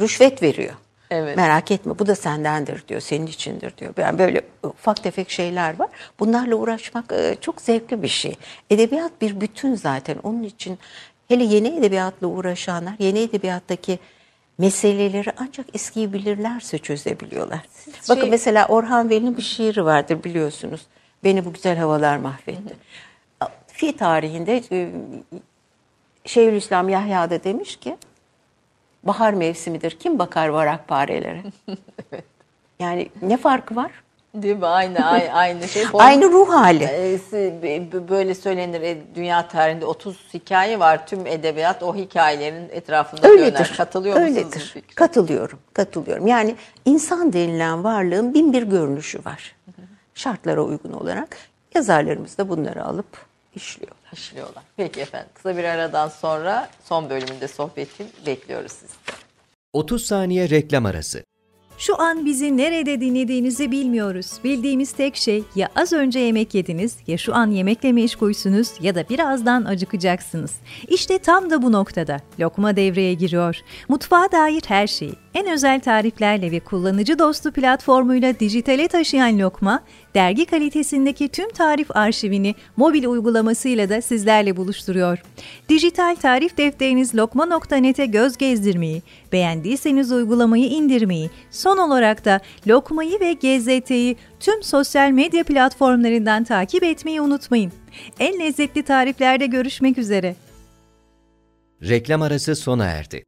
rüşvet 0.00 0.42
veriyor. 0.42 0.74
Evet. 1.10 1.36
Merak 1.36 1.70
etme 1.70 1.98
bu 1.98 2.06
da 2.06 2.14
sendendir 2.14 2.88
diyor, 2.88 3.00
senin 3.00 3.26
içindir 3.26 3.76
diyor. 3.76 3.94
Yani 3.98 4.18
böyle 4.18 4.42
ufak 4.62 5.02
tefek 5.02 5.30
şeyler 5.30 5.78
var. 5.78 5.88
Bunlarla 6.20 6.54
uğraşmak 6.54 7.12
e, 7.12 7.36
çok 7.40 7.60
zevkli 7.60 8.02
bir 8.02 8.08
şey. 8.08 8.36
Edebiyat 8.70 9.12
bir 9.20 9.40
bütün 9.40 9.74
zaten. 9.74 10.16
Onun 10.22 10.42
için 10.42 10.78
hele 11.28 11.44
yeni 11.44 11.68
edebiyatla 11.68 12.26
uğraşanlar, 12.26 12.94
yeni 12.98 13.18
edebiyattaki 13.18 13.98
meseleleri 14.58 15.32
ancak 15.36 15.66
eskiyi 15.74 16.12
bilirlerse 16.12 16.78
çözebiliyorlar. 16.78 17.60
Bakın 18.08 18.20
şey- 18.20 18.30
mesela 18.30 18.66
Orhan 18.66 19.10
Veli'nin 19.10 19.36
bir 19.36 19.42
şiiri 19.42 19.84
vardır 19.84 20.24
biliyorsunuz. 20.24 20.80
Beni 21.24 21.44
bu 21.44 21.52
güzel 21.52 21.76
havalar 21.76 22.16
mahvetti. 22.16 22.76
Fi 23.66 23.96
tarihinde 23.96 24.62
e, 24.72 24.90
Şeyhülislam 26.24 26.88
Yahya 26.88 27.30
da 27.30 27.44
demiş 27.44 27.76
ki 27.76 27.96
bahar 29.08 29.32
mevsimidir. 29.32 29.90
Kim 29.90 30.18
bakar 30.18 30.48
varakparelere? 30.48 31.42
Yani 32.80 33.08
ne 33.22 33.36
farkı 33.36 33.76
var? 33.76 33.90
Değil 34.34 34.56
mi? 34.56 34.66
Aynı 34.66 35.06
aynı, 35.06 35.32
aynı 35.32 35.68
şey. 35.68 35.84
Aynı 35.94 36.24
ruh 36.32 36.48
hali. 36.48 36.80
B- 37.62 38.08
Böyle 38.08 38.34
söylenir 38.34 38.80
e, 38.82 38.98
dünya 39.14 39.48
tarihinde 39.48 39.86
30 39.86 40.16
hikaye 40.34 40.78
var. 40.78 41.06
Tüm 41.06 41.26
edebiyat 41.26 41.82
o 41.82 41.94
hikayelerin 41.96 42.68
etrafında 42.70 43.28
Öyledir. 43.28 43.54
döner. 43.54 43.74
Katılıyor 43.76 44.16
musunuz 44.20 44.36
bu 44.36 44.40
Öyledir. 44.40 44.74
Katılıyorum. 44.94 45.58
Katılıyorum. 45.72 46.26
Yani 46.26 46.54
insan 46.84 47.32
denilen 47.32 47.84
varlığın 47.84 48.34
bin 48.34 48.52
bir 48.52 48.62
görünüşü 48.62 49.24
var. 49.24 49.56
Şartlara 50.14 50.62
uygun 50.62 50.92
olarak 50.92 51.36
yazarlarımız 51.74 52.38
da 52.38 52.48
bunları 52.48 52.84
alıp 52.84 53.26
işliyorlar. 53.54 53.97
İşliyorlar. 54.12 54.62
Peki 54.76 55.00
efendim. 55.00 55.28
Kısa 55.34 55.56
bir 55.56 55.64
aradan 55.64 56.08
sonra 56.08 56.70
son 56.84 57.10
bölümünde 57.10 57.48
sohbetin 57.48 58.08
bekliyoruz 58.26 58.72
sizi. 58.72 58.94
30 59.72 60.06
saniye 60.06 60.50
reklam 60.50 60.86
arası. 60.86 61.24
Şu 61.78 62.00
an 62.00 62.24
bizi 62.24 62.56
nerede 62.56 63.00
dinlediğinizi 63.00 63.70
bilmiyoruz. 63.70 64.32
Bildiğimiz 64.44 64.92
tek 64.92 65.16
şey 65.16 65.44
ya 65.54 65.68
az 65.76 65.92
önce 65.92 66.18
yemek 66.18 66.54
yediniz 66.54 66.96
ya 67.06 67.18
şu 67.18 67.34
an 67.34 67.50
yemekle 67.50 67.92
meşgulsünüz 67.92 68.70
ya 68.80 68.94
da 68.94 69.08
birazdan 69.08 69.64
acıkacaksınız. 69.64 70.54
İşte 70.88 71.18
tam 71.18 71.50
da 71.50 71.62
bu 71.62 71.72
noktada 71.72 72.20
lokma 72.40 72.76
devreye 72.76 73.14
giriyor. 73.14 73.56
Mutfağa 73.88 74.32
dair 74.32 74.62
her 74.68 74.86
şeyi 74.86 75.14
en 75.38 75.52
özel 75.52 75.80
tariflerle 75.80 76.50
ve 76.50 76.60
kullanıcı 76.60 77.18
dostu 77.18 77.52
platformuyla 77.52 78.40
dijitale 78.40 78.88
taşıyan 78.88 79.38
Lokma, 79.38 79.82
dergi 80.14 80.46
kalitesindeki 80.46 81.28
tüm 81.28 81.50
tarif 81.50 81.96
arşivini 81.96 82.54
mobil 82.76 83.04
uygulamasıyla 83.04 83.88
da 83.88 84.02
sizlerle 84.02 84.56
buluşturuyor. 84.56 85.22
Dijital 85.68 86.16
tarif 86.16 86.56
defteriniz 86.56 87.14
lokma.net'e 87.14 88.06
göz 88.06 88.36
gezdirmeyi, 88.36 89.02
beğendiyseniz 89.32 90.12
uygulamayı 90.12 90.68
indirmeyi, 90.68 91.30
son 91.50 91.78
olarak 91.78 92.24
da 92.24 92.40
Lokma'yı 92.66 93.20
ve 93.20 93.32
GZT'yi 93.32 94.16
tüm 94.40 94.62
sosyal 94.62 95.10
medya 95.10 95.44
platformlarından 95.44 96.44
takip 96.44 96.84
etmeyi 96.84 97.20
unutmayın. 97.20 97.72
En 98.20 98.40
lezzetli 98.40 98.82
tariflerde 98.82 99.46
görüşmek 99.46 99.98
üzere. 99.98 100.36
Reklam 101.82 102.22
arası 102.22 102.56
sona 102.56 102.84
erdi. 102.84 103.27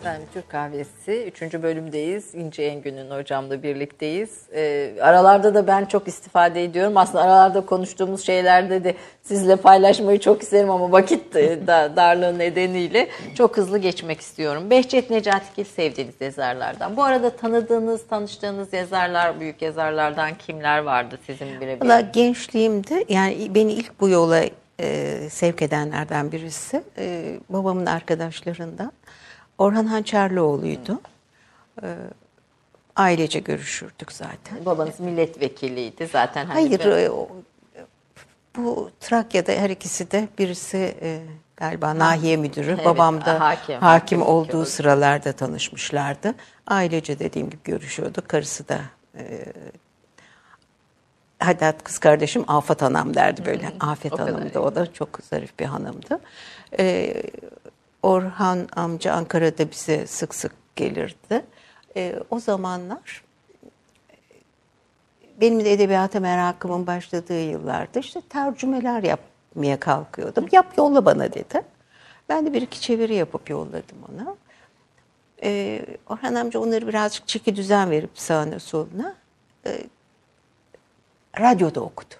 Efendim 0.00 0.28
Türk 0.34 0.48
Kahvesi 0.48 1.32
3. 1.42 1.42
bölümdeyiz. 1.42 2.34
İnce 2.34 2.62
Engün'ün 2.62 3.10
hocamla 3.10 3.62
birlikteyiz. 3.62 4.30
Ee, 4.54 4.94
aralarda 5.00 5.54
da 5.54 5.66
ben 5.66 5.84
çok 5.84 6.08
istifade 6.08 6.64
ediyorum. 6.64 6.96
Aslında 6.96 7.24
aralarda 7.24 7.66
konuştuğumuz 7.66 8.26
şeylerde 8.26 8.84
de 8.84 8.94
sizle 9.22 9.56
paylaşmayı 9.56 10.20
çok 10.20 10.42
isterim 10.42 10.70
ama 10.70 10.92
vakit 10.92 11.36
e, 11.36 11.66
da, 11.66 11.96
darlığı 11.96 12.38
nedeniyle 12.38 13.08
çok 13.34 13.56
hızlı 13.56 13.78
geçmek 13.78 14.20
istiyorum. 14.20 14.70
Behçet 14.70 15.10
Necatigil 15.10 15.64
sevdiğiniz 15.64 16.14
yazarlardan. 16.20 16.96
Bu 16.96 17.02
arada 17.02 17.30
tanıdığınız, 17.30 18.06
tanıştığınız 18.06 18.72
yazarlar, 18.72 19.40
büyük 19.40 19.62
yazarlardan 19.62 20.34
kimler 20.34 20.78
vardı 20.78 21.18
sizin 21.26 21.60
birebir? 21.60 21.84
Valla 21.84 22.00
gençliğimde 22.00 23.04
yani 23.08 23.54
beni 23.54 23.72
ilk 23.72 24.00
bu 24.00 24.08
yola 24.08 24.44
e, 24.80 25.18
sevk 25.30 25.62
edenlerden 25.62 26.32
birisi 26.32 26.82
e, 26.98 27.36
babamın 27.48 27.86
arkadaşlarından 27.86 28.92
Orhan 29.62 29.86
Hançerlioğlu'ydu. 29.86 31.00
E, 31.82 31.86
ailece 32.96 33.38
görüşürdük 33.40 34.12
zaten. 34.12 34.64
Babanız 34.66 35.00
milletvekiliydi 35.00 36.06
zaten. 36.06 36.46
Hani 36.46 36.54
Hayır, 36.54 36.80
e, 37.04 37.10
o- 37.10 37.28
bu 38.56 38.90
Trakya'da 39.00 39.52
her 39.52 39.70
ikisi 39.70 40.10
de 40.10 40.28
birisi 40.38 40.96
e, 41.02 41.22
galiba 41.56 41.98
nahiye 41.98 42.36
müdürü, 42.36 42.70
Evet, 42.70 42.84
babam 42.84 43.20
da 43.24 43.40
hakim, 43.40 43.80
hakim, 43.80 44.22
olduğu 44.22 44.56
oldu. 44.56 44.66
sıralarda 44.66 45.32
tanışmışlardı. 45.32 46.34
Ailece 46.66 47.18
dediğim 47.18 47.50
gibi 47.50 47.62
görüşüyordu. 47.64 48.22
Karısı 48.28 48.68
da 48.68 48.80
e, 49.18 49.44
hatta 51.38 51.78
kız 51.78 51.98
kardeşim 51.98 52.44
Afet 52.48 52.82
Hanım 52.82 53.14
derdi 53.14 53.44
böyle. 53.46 53.72
Afet 53.80 54.12
o 54.12 54.16
kadar 54.16 54.34
Hanım'dı 54.34 54.58
o 54.58 54.74
da 54.74 54.92
çok 54.92 55.18
zarif 55.30 55.58
bir 55.58 55.64
hanımdı. 55.64 56.20
E, 56.78 57.14
Orhan 58.02 58.68
amca 58.76 59.12
Ankara'da 59.12 59.70
bize 59.70 60.06
sık 60.06 60.34
sık 60.34 60.52
gelirdi. 60.76 61.44
E, 61.96 62.14
o 62.30 62.40
zamanlar 62.40 63.24
benim 65.40 65.64
de 65.64 65.72
edebiyata 65.72 66.20
merakımın 66.20 66.86
başladığı 66.86 67.40
yıllarda 67.40 67.98
işte 68.00 68.20
tercümeler 68.20 69.02
yapmaya 69.02 69.80
kalkıyordum. 69.80 70.48
Yap 70.52 70.78
yolla 70.78 71.04
bana 71.04 71.32
dedi. 71.32 71.62
Ben 72.28 72.46
de 72.46 72.52
bir 72.52 72.62
iki 72.62 72.80
çeviri 72.80 73.14
yapıp 73.14 73.50
yolladım 73.50 73.98
ona. 74.12 74.36
Ee, 75.42 75.86
Orhan 76.08 76.34
amca 76.34 76.60
onları 76.60 76.88
birazcık 76.88 77.28
çeki 77.28 77.56
düzen 77.56 77.90
verip 77.90 78.10
sağına 78.14 78.58
soluna 78.58 79.14
e, 79.66 79.82
radyoda 81.40 81.80
okudu. 81.80 82.14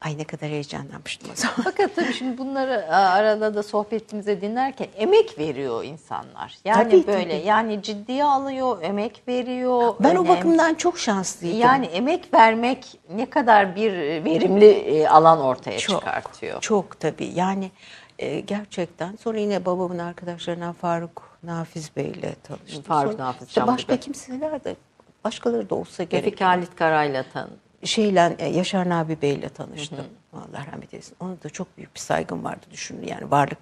Ay 0.00 0.18
ne 0.18 0.24
kadar 0.24 0.48
heyecanlanmıştım 0.48 1.30
o 1.32 1.36
zaman. 1.36 1.56
Fakat 1.64 1.96
tabii 1.96 2.12
şimdi 2.12 2.38
bunları 2.38 2.96
arada 2.96 3.54
da 3.54 3.62
sohbetimize 3.62 4.40
dinlerken 4.40 4.86
emek 4.96 5.38
veriyor 5.38 5.84
insanlar. 5.84 6.58
Yani 6.64 6.84
Tabii, 6.84 7.06
böyle 7.06 7.38
tabii. 7.38 7.46
yani 7.46 7.82
ciddiye 7.82 8.24
alıyor, 8.24 8.82
emek 8.82 9.22
veriyor. 9.28 9.94
Ben 10.00 10.16
o 10.16 10.20
önem- 10.24 10.28
bakımdan 10.28 10.74
çok 10.74 10.98
şanslıydım. 10.98 11.58
yani 11.60 11.86
emek 11.86 12.34
vermek 12.34 12.98
ne 13.14 13.30
kadar 13.30 13.76
bir 13.76 13.92
verimli 14.24 14.70
e, 14.70 15.08
alan 15.08 15.40
ortaya 15.40 15.78
Çok, 15.78 16.00
çıkartıyor. 16.00 16.60
Çok 16.60 17.00
tabii. 17.00 17.30
Yani 17.34 17.70
e, 18.18 18.40
gerçekten 18.40 19.16
sonra 19.16 19.38
yine 19.38 19.64
babamın 19.64 19.98
arkadaşlarından 19.98 20.72
Faruk 20.72 21.38
Nafiz 21.42 21.96
Bey 21.96 22.06
ile 22.06 22.34
tanıştım. 22.42 22.82
Faruk 22.82 23.12
Sonra 23.12 23.24
Nafiz 23.24 23.48
işte 23.48 23.66
başka 23.66 23.96
kimseler 23.96 24.64
de 24.64 24.76
başkaları 25.24 25.70
da 25.70 25.74
olsa 25.74 26.02
gerek. 26.02 26.24
Refik 26.24 26.40
Halit 26.40 26.76
Karay'la 26.76 27.24
tan. 27.32 27.48
Şeyle 27.84 28.36
e, 28.38 28.48
Yaşar 28.48 28.88
Nabi 28.88 29.22
Bey 29.22 29.32
ile 29.34 29.48
tanıştım. 29.48 30.06
Allah 30.32 30.66
rahmet 30.72 30.94
eylesin. 30.94 31.16
Ona 31.20 31.42
da 31.42 31.50
çok 31.50 31.76
büyük 31.76 31.94
bir 31.94 32.00
saygım 32.00 32.44
vardı 32.44 32.66
düşünün. 32.70 33.06
Yani 33.06 33.30
Varlık 33.30 33.58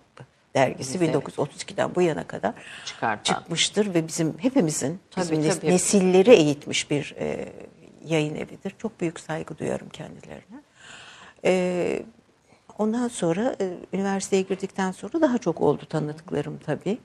dergisi 0.54 0.98
Evet. 0.98 1.14
1932'den 1.14 1.94
bu 1.94 2.02
yana 2.02 2.26
kadar 2.26 2.54
Çıkartan. 2.84 3.34
çıkmıştır 3.34 3.94
ve 3.94 4.08
bizim 4.08 4.38
hepimizin 4.38 5.00
Tabii, 5.10 5.38
bizim 5.38 5.60
tabii. 5.60 5.70
nesilleri 5.70 6.30
eğitmiş 6.30 6.90
bir 6.90 7.14
e, 7.18 7.48
yayın 8.04 8.34
evidir. 8.34 8.74
Çok 8.78 9.00
büyük 9.00 9.20
saygı 9.20 9.58
duyarım 9.58 9.88
kendilerine. 9.88 10.60
E, 11.44 12.02
ondan 12.78 13.08
sonra 13.08 13.56
e, 13.60 13.74
üniversiteye 13.92 14.42
girdikten 14.42 14.92
sonra 14.92 15.20
daha 15.20 15.38
çok 15.38 15.60
oldu 15.60 15.86
tanıdıklarım 15.88 16.58
tabii. 16.66 16.98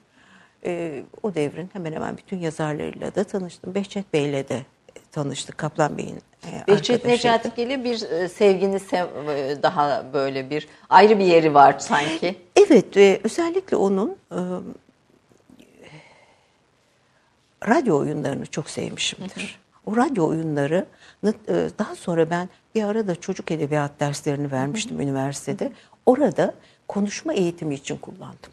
E, 0.66 1.04
o 1.24 1.36
devrin 1.36 1.70
hemen 1.74 1.94
hemen 1.94 2.18
bütün 2.18 2.38
yazarlarıyla 2.40 3.16
da 3.16 3.24
tanıştım. 3.24 3.76
Behçet 3.76 4.14
Bey'le 4.14 4.48
de 4.50 4.62
tanıştık. 5.18 5.58
Kaplan 5.58 5.98
Bey'in 5.98 6.20
e, 6.48 6.68
Behçet. 6.68 7.06
Necatigil'i 7.06 7.84
bir 7.84 8.02
e, 8.12 8.30
sevginiz 8.30 8.82
sev- 8.84 9.28
e, 9.30 9.64
daha 9.64 10.14
böyle 10.14 10.50
bir 10.50 10.68
ayrı 10.90 11.20
bir 11.20 11.26
yeri 11.26 11.54
var 11.54 11.80
sanki. 11.80 12.36
Evet, 12.56 12.98
e, 12.98 13.20
özellikle 13.24 13.78
onun 13.78 14.10
e, 14.32 14.40
radyo 17.68 17.98
oyunlarını 17.98 18.46
çok 18.46 18.70
sevmişimdir. 18.70 19.60
O 19.86 19.98
radyo 19.98 20.28
oyunları 20.28 20.86
daha 21.80 21.96
sonra 21.96 22.30
ben 22.30 22.50
bir 22.76 22.84
arada 22.84 23.16
çocuk 23.16 23.52
edebiyat 23.52 23.92
derslerini 24.00 24.52
vermiştim 24.52 25.02
üniversitede. 25.02 25.72
Orada 26.06 26.54
konuşma 26.88 27.34
eğitimi 27.34 27.76
için 27.76 27.98
kullandım. 27.98 28.52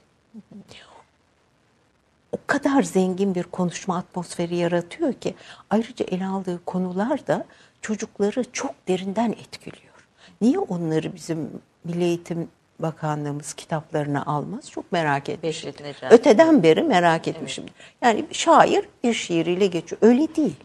O 2.33 2.39
kadar 2.47 2.83
zengin 2.83 3.35
bir 3.35 3.43
konuşma 3.43 3.97
atmosferi 3.97 4.57
yaratıyor 4.57 5.12
ki 5.12 5.35
ayrıca 5.70 6.07
ele 6.11 6.26
aldığı 6.26 6.64
konular 6.64 7.26
da 7.26 7.45
çocukları 7.83 8.53
çok 8.53 8.89
derinden 8.89 9.31
etkiliyor. 9.33 10.09
Niye 10.41 10.59
onları 10.59 11.14
bizim 11.14 11.51
Milli 11.85 12.05
Eğitim 12.05 12.49
Bakanlığımız 12.78 13.55
kitaplarına 13.55 14.24
almaz? 14.26 14.70
Çok 14.70 14.93
merak 14.93 15.28
etmişim. 15.28 15.72
Öteden 16.11 16.62
beri 16.62 16.83
merak 16.83 17.28
etmişim. 17.28 17.64
Evet. 17.64 17.74
Yani 18.03 18.26
şair 18.33 18.89
bir 19.05 19.14
şiiriyle 19.14 19.66
geçiyor. 19.66 20.03
Öyle 20.03 20.37
değil. 20.37 20.57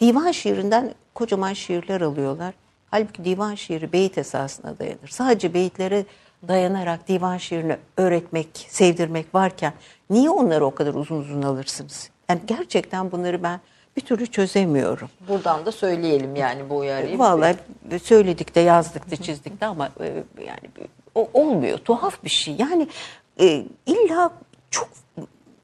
Divan 0.00 0.32
şiirinden 0.32 0.94
kocaman 1.14 1.52
şiirler 1.52 2.00
alıyorlar. 2.00 2.54
Halbuki 2.90 3.24
divan 3.24 3.54
şiiri 3.54 3.92
beyit 3.92 4.18
esasına 4.18 4.78
dayanır. 4.78 5.08
Sadece 5.08 5.54
beyitlere 5.54 6.04
dayanarak 6.48 7.08
divan 7.08 7.36
şiirini 7.36 7.76
öğretmek, 7.96 8.66
sevdirmek 8.68 9.34
varken 9.34 9.72
niye 10.10 10.30
onları 10.30 10.66
o 10.66 10.74
kadar 10.74 10.94
uzun 10.94 11.16
uzun 11.16 11.42
alırsınız? 11.42 12.10
Yani 12.28 12.40
gerçekten 12.46 13.12
bunları 13.12 13.42
ben 13.42 13.60
bir 13.96 14.02
türlü 14.02 14.26
çözemiyorum. 14.26 15.10
Buradan 15.28 15.66
da 15.66 15.72
söyleyelim 15.72 16.36
yani 16.36 16.70
bu 16.70 16.76
uyarıyı. 16.76 17.18
Vallahi 17.18 17.56
söyledik 18.02 18.54
de 18.54 18.60
yazdık 18.60 19.10
da 19.10 19.16
çizdik 19.16 19.60
de 19.60 19.66
ama 19.66 19.88
e, 20.00 20.24
yani 20.46 20.88
o 21.14 21.28
olmuyor. 21.34 21.78
Tuhaf 21.78 22.24
bir 22.24 22.30
şey. 22.30 22.56
Yani 22.58 22.88
e, 23.40 23.64
illa 23.86 24.30
çok 24.70 24.88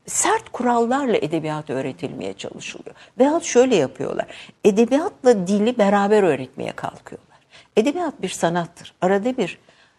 sert 0.07 0.49
kurallarla 0.49 1.16
edebiyat 1.16 1.70
öğretilmeye 1.70 2.32
çalışılıyor. 2.32 2.97
Veyahut 3.18 3.45
şöyle 3.45 3.76
yapıyorlar. 3.76 4.26
Edebiyatla 4.64 5.47
dili 5.47 5.78
beraber 5.78 6.22
öğretmeye 6.22 6.72
kalkıyorlar. 6.72 7.38
Edebiyat 7.76 8.22
bir 8.22 8.28
sanattır. 8.28 8.95
Arada 9.01 9.36
bir 9.36 9.59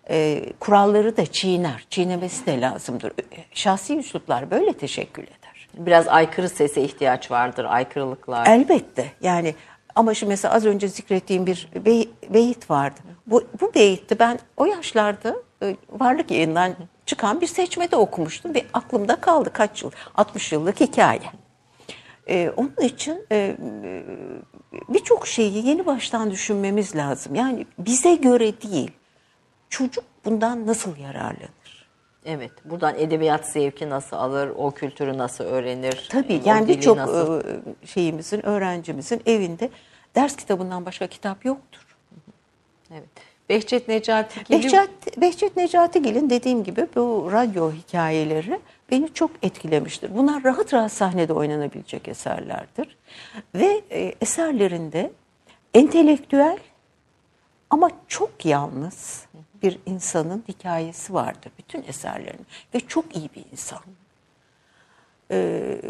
e, 0.10 0.46
kuralları 0.60 1.18
da 1.18 1.26
çiğner. 1.26 1.86
Çiğnemesi 1.90 2.46
de 2.46 2.62
lazımdır. 2.62 3.14
Şahsi 3.52 3.98
üsluplar 3.98 4.52
böyle 4.52 4.74
teşekkül 4.74 5.24
eder. 5.24 5.70
Biraz 5.78 6.08
aykırı 6.08 6.50
sese 6.50 6.82
ihtiyaç 6.82 7.32
vardır, 7.32 7.66
aykırılıklar. 7.66 8.48
Elbette. 8.48 9.06
Yani 9.22 9.56
ama 9.96 10.14
şimdi 10.14 10.30
mesela 10.30 10.54
az 10.54 10.66
önce 10.66 10.88
zikrettiğim 10.88 11.46
bir 11.46 11.70
bey, 11.86 12.10
beyit 12.30 12.70
vardı. 12.70 13.00
Bu, 13.28 13.44
bu 13.62 13.74
beyitti 13.74 14.20
ben 14.20 14.40
o 14.58 14.66
yaşlarda 14.66 15.36
e, 15.64 15.76
varlık 15.90 16.32
yayından 16.32 16.74
çıkan 17.06 17.42
bir 17.42 17.48
seçmede 17.48 17.96
okumuştum 17.96 18.56
ve 18.56 18.66
aklımda 18.74 19.16
kaldı 19.16 19.50
kaç 19.54 19.84
yıl, 19.84 19.92
60 20.16 20.52
yıllık 20.52 20.80
hikaye. 20.80 21.32
Ee, 22.30 22.52
onun 22.58 22.76
için 22.82 23.26
e, 23.32 23.56
birçok 24.90 25.28
şeyi 25.28 25.68
yeni 25.68 25.86
baştan 25.86 26.32
düşünmemiz 26.32 26.96
lazım. 26.96 27.36
Yani 27.36 27.66
bize 27.80 28.16
göre 28.16 28.62
değil, 28.62 28.92
çocuk 29.70 30.04
bundan 30.26 30.68
nasıl 30.68 30.98
yararlanır? 30.98 31.88
Evet, 32.26 32.52
buradan 32.66 32.96
edebiyat 33.00 33.46
zevki 33.46 33.90
nasıl 33.90 34.18
alır, 34.18 34.52
o 34.58 34.72
kültürü 34.72 35.18
nasıl 35.18 35.44
öğrenir? 35.44 36.08
Tabii, 36.12 36.42
yani 36.46 36.68
birçok 36.68 36.98
nasıl... 36.98 37.44
Şeyimizin, 37.86 38.46
öğrencimizin 38.46 39.22
evinde 39.26 39.70
ders 40.16 40.36
kitabından 40.36 40.86
başka 40.86 41.08
kitap 41.08 41.46
yoktur. 41.46 41.98
Evet. 42.92 43.10
Behçet 43.50 43.88
Necatigil. 43.88 44.56
Behçet, 44.56 45.22
Behçet 45.22 45.58
Necatigil'in 45.58 46.30
dediğim 46.30 46.64
gibi 46.64 46.88
bu 46.96 47.30
radyo 47.32 47.72
hikayeleri 47.72 48.60
beni 48.92 49.14
çok 49.14 49.32
etkilemiştir. 49.42 50.16
Bunlar 50.16 50.44
rahat 50.44 50.74
rahat 50.74 50.92
sahnede 50.92 51.34
oynanabilecek 51.34 52.08
eserlerdir. 52.08 52.98
Ve 53.56 53.82
e, 53.92 54.16
eserlerinde 54.22 55.12
entelektüel 55.74 56.58
ama 57.70 57.92
çok 58.08 58.46
yalnız 58.46 59.26
bir 59.66 59.80
insanın 59.86 60.44
hikayesi 60.48 61.14
vardır 61.14 61.52
bütün 61.58 61.84
eserlerinin 61.88 62.48
ve 62.74 62.80
çok 62.80 63.16
iyi 63.16 63.30
bir 63.36 63.44
insan. 63.52 63.80
Ee, 65.32 65.82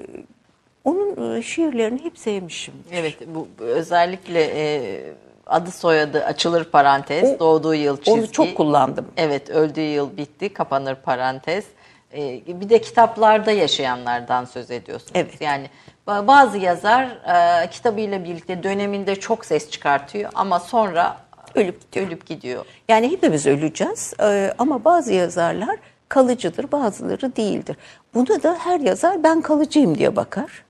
onun 0.83 1.35
e, 1.35 1.41
şiirlerini 1.41 2.03
hep 2.03 2.17
sevmişim. 2.17 2.73
Evet, 2.91 3.17
bu 3.27 3.47
özellikle 3.59 4.43
e, 4.43 5.01
adı 5.47 5.71
soyadı 5.71 6.25
açılır 6.25 6.63
parantez, 6.63 7.35
o, 7.35 7.39
doğduğu 7.39 7.75
yıl 7.75 7.97
çizgi. 7.97 8.11
Onu 8.11 8.31
çok 8.31 8.55
kullandım. 8.57 9.07
Evet, 9.17 9.49
öldüğü 9.49 9.81
yıl 9.81 10.17
bitti, 10.17 10.53
kapanır 10.53 10.95
parantez. 10.95 11.65
Ee, 12.13 12.41
bir 12.47 12.69
de 12.69 12.81
kitaplarda 12.81 13.51
yaşayanlardan 13.51 14.45
söz 14.45 14.71
ediyorsunuz. 14.71 15.11
Evet. 15.15 15.41
Yani 15.41 15.69
bazı 16.07 16.57
yazar 16.57 17.03
e, 17.05 17.69
kitabıyla 17.69 18.23
birlikte 18.23 18.63
döneminde 18.63 19.15
çok 19.15 19.45
ses 19.45 19.69
çıkartıyor 19.69 20.31
ama 20.35 20.59
sonra 20.59 21.17
ölüp 21.55 21.91
gidiyor. 21.91 22.07
ölüp 22.07 22.25
gidiyor. 22.25 22.65
Yani 22.89 23.11
hepimiz 23.11 23.45
öleceğiz 23.45 24.13
e, 24.21 24.53
ama 24.57 24.83
bazı 24.83 25.13
yazarlar 25.13 25.77
kalıcıdır, 26.09 26.71
bazıları 26.71 27.35
değildir. 27.35 27.77
Buna 28.13 28.43
da 28.43 28.57
her 28.59 28.79
yazar 28.79 29.23
ben 29.23 29.41
kalıcıyım 29.41 29.97
diye 29.97 30.15
bakar. 30.15 30.65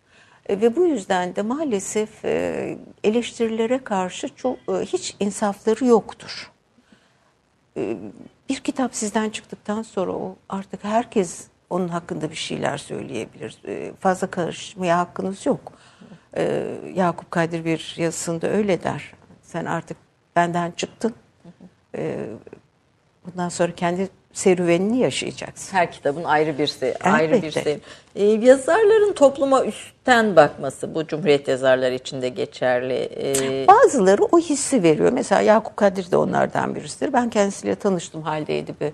E, 0.46 0.62
ve 0.62 0.76
bu 0.76 0.86
yüzden 0.86 1.36
de 1.36 1.42
maalesef 1.42 2.26
e, 2.26 2.78
eleştirilere 3.04 3.84
karşı 3.84 4.36
çok 4.36 4.58
hiç 4.68 5.16
insafları 5.20 5.86
yoktur. 5.86 6.52
Bir 8.50 8.56
kitap 8.56 8.96
sizden 8.96 9.30
çıktıktan 9.30 9.82
sonra 9.82 10.12
o 10.12 10.36
artık 10.50 10.84
herkes 10.84 11.48
onun 11.70 11.88
hakkında 11.88 12.32
bir 12.32 12.36
şeyler 12.36 12.78
söyleyebilir. 12.78 13.58
Fazla 14.00 14.28
karışmaya 14.28 14.98
hakkınız 14.98 15.46
yok. 15.46 15.74
Yakup 16.94 17.32
Kadir 17.32 17.66
bir 17.66 17.96
yazısında 17.98 18.48
öyle 18.48 18.84
der. 18.84 19.14
Sen 19.42 19.66
artık 19.66 19.98
benden 20.36 20.72
çıktın. 20.72 21.14
Bundan 23.26 23.50
sonra 23.50 23.76
kendi 23.76 24.10
serüvenini 24.34 24.98
yaşayacaksın. 24.98 25.78
Her 25.78 25.92
kitabın 25.92 26.24
ayrı 26.24 26.58
bir 26.58 26.68
se 26.68 26.98
ayrı 27.04 27.42
bir 27.42 27.52
se 27.52 27.80
ee, 28.16 28.26
yazarların 28.26 29.14
topluma 29.14 29.66
üstten 29.66 30.36
bakması 30.36 30.96
bu 30.96 31.08
Cumhuriyet 31.08 31.48
yazarları 31.48 31.94
için 31.94 32.22
de 32.22 32.30
geçerli. 32.30 33.10
Ee... 33.18 33.68
Bazıları 33.68 34.24
o 34.24 34.40
hissi 34.40 34.84
veriyor. 34.84 35.12
Mesela 35.12 35.42
Yakup 35.42 35.78
Kadir 35.78 36.12
de 36.12 36.18
onlardan 36.18 36.76
birisidir. 36.76 37.14
Ben 37.14 37.30
kendisiyle 37.30 37.76
tanıştım 37.76 38.22
Halide 38.22 38.60
Edip'i 38.60 38.94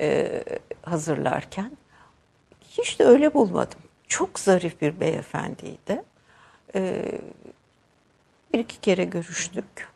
e, 0.00 0.42
hazırlarken. 0.82 1.70
Hiç 2.70 2.98
de 2.98 3.04
öyle 3.04 3.34
bulmadım. 3.34 3.78
Çok 4.08 4.38
zarif 4.38 4.80
bir 4.80 5.00
beyefendiydi. 5.00 6.02
E, 6.74 7.02
bir 8.52 8.58
iki 8.58 8.80
kere 8.80 9.04
görüştük. 9.04 9.88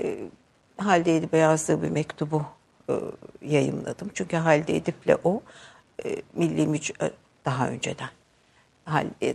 E, 0.00 0.18
Halide 0.76 1.16
Edip'e 1.16 1.36
yazdığı 1.36 1.82
bir 1.82 1.90
mektubu 1.90 2.46
e, 2.90 2.94
yayınladım. 3.42 4.10
Çünkü 4.14 4.36
Halide 4.36 4.76
Edip'le 4.76 5.16
o 5.24 5.42
e, 6.04 6.16
milli 6.34 6.66
müc 6.66 6.92
e, 7.02 7.10
daha 7.44 7.68
önceden 7.68 8.08
Halide, 8.84 9.34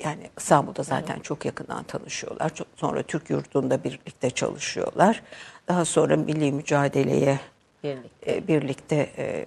yani 0.00 0.30
İstanbul'da 0.38 0.82
zaten 0.82 1.20
çok 1.20 1.44
yakından 1.44 1.82
tanışıyorlar. 1.82 2.54
Çok, 2.54 2.66
sonra 2.76 3.02
Türk 3.02 3.30
yurdunda 3.30 3.84
birlikte 3.84 4.30
çalışıyorlar. 4.30 5.22
Daha 5.68 5.84
sonra 5.84 6.16
milli 6.16 6.52
mücadeleye 6.52 7.40
birlikte, 7.84 8.48
birlikte 8.48 9.10
e, 9.18 9.46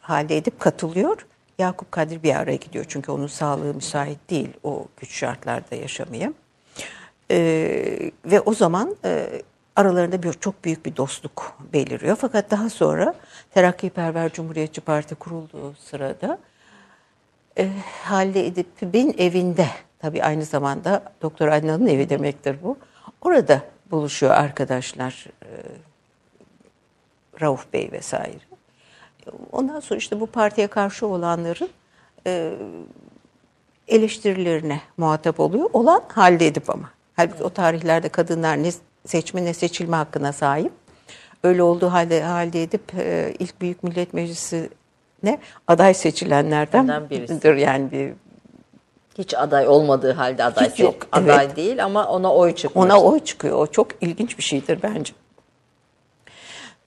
Halide 0.00 0.36
Edip 0.36 0.60
katılıyor. 0.60 1.26
Yakup 1.58 1.92
Kadir 1.92 2.22
bir 2.22 2.34
ara 2.34 2.54
gidiyor 2.54 2.84
çünkü 2.88 3.12
onun 3.12 3.26
sağlığı 3.26 3.74
müsait 3.74 4.30
değil 4.30 4.50
o 4.62 4.86
güç 4.96 5.14
şartlarda 5.14 5.74
yaşamaya. 5.76 6.32
Ee, 7.30 8.10
ve 8.24 8.40
o 8.40 8.54
zaman 8.54 8.96
e, 9.04 9.42
aralarında 9.76 10.22
bir 10.22 10.32
çok 10.32 10.64
büyük 10.64 10.86
bir 10.86 10.96
dostluk 10.96 11.58
beliriyor. 11.72 12.16
Fakat 12.16 12.50
daha 12.50 12.70
sonra 12.70 13.14
Terakkiperver 13.54 14.32
Cumhuriyetçi 14.32 14.80
Parti 14.80 15.14
kurulduğu 15.14 15.74
sırada 15.74 16.38
e, 17.58 17.70
Halide 18.04 18.46
Edip'in 18.46 19.14
evinde, 19.18 19.66
tabii 19.98 20.22
aynı 20.24 20.44
zamanda 20.44 21.02
Doktor 21.22 21.48
Adnan'ın 21.48 21.86
evi 21.86 22.08
demektir 22.08 22.56
bu. 22.62 22.78
Orada 23.20 23.62
buluşuyor 23.90 24.32
arkadaşlar 24.32 25.26
e, 25.42 25.50
Rauf 27.40 27.72
Bey 27.72 27.88
vesaire. 27.92 28.38
Ondan 29.52 29.80
sonra 29.80 29.98
işte 29.98 30.20
bu 30.20 30.26
partiye 30.26 30.66
karşı 30.66 31.06
olanların 31.06 31.68
e, 32.26 32.54
eleştirilerine 33.88 34.80
muhatap 34.96 35.40
oluyor. 35.40 35.70
Olan 35.72 36.02
Halide 36.08 36.46
Edip 36.46 36.70
ama. 36.70 36.90
Halbuki 37.18 37.44
o 37.44 37.50
tarihlerde 37.50 38.08
kadınlar 38.08 38.62
ne 38.62 38.70
seçme 39.06 39.44
ne 39.44 39.54
seçilme 39.54 39.96
hakkına 39.96 40.32
sahip. 40.32 40.72
Öyle 41.42 41.62
olduğu 41.62 41.92
halde 41.92 42.22
halde 42.22 42.62
edip 42.62 42.94
e, 42.98 43.34
ilk 43.38 43.60
Büyük 43.60 43.82
Millet 43.82 44.14
Meclisi'ne 44.14 45.38
aday 45.66 45.94
seçilenlerden 45.94 47.10
biridir. 47.10 47.56
Yani 47.56 47.92
bir 47.92 48.12
hiç 49.18 49.34
aday 49.34 49.68
olmadığı 49.68 50.12
halde 50.12 50.44
aday 50.44 50.70
Hiç 50.70 50.80
yok. 50.80 51.06
Aday 51.12 51.44
evet. 51.44 51.56
değil 51.56 51.84
ama 51.84 52.08
ona 52.08 52.34
oy 52.34 52.54
çıkıyor. 52.54 52.86
Ona 52.86 53.00
oy 53.00 53.20
çıkıyor. 53.20 53.58
O 53.58 53.66
çok 53.66 53.88
ilginç 54.00 54.38
bir 54.38 54.42
şeydir 54.42 54.78
bence. 54.82 55.12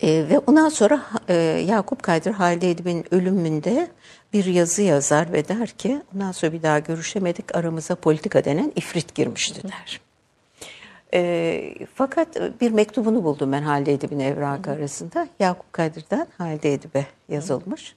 E, 0.02 0.08
ve 0.30 0.40
ondan 0.40 0.70
sonra 0.70 1.02
e, 1.30 1.34
Yakup 1.68 2.04
Kadri 2.04 2.32
Halide 2.32 2.72
Edip'in 2.72 3.06
ölümünde 3.12 3.88
bir 4.34 4.46
yazı 4.46 4.82
yazar 4.82 5.34
ve 5.34 5.48
der 5.48 5.68
ki 5.68 6.02
ondan 6.16 6.32
sonra 6.32 6.54
bir 6.54 6.64
daha 6.64 6.80
görüşemedik 6.80 7.56
aramıza 7.56 7.96
politika 7.96 8.46
denen 8.46 8.72
ifrit 8.76 9.16
girmişti 9.16 9.64
der. 9.64 10.11
E, 11.14 11.74
fakat 11.96 12.62
bir 12.62 12.72
mektubunu 12.72 13.24
buldum 13.24 13.52
ben 13.52 13.62
Halide 13.62 13.94
Edip'in 13.94 14.20
evrakı 14.20 14.72
arasında. 14.72 15.28
Yakup 15.40 15.74
Kadri'den 15.74 16.28
Halide 16.38 16.74
Edip'e 16.74 17.06
yazılmış. 17.30 17.96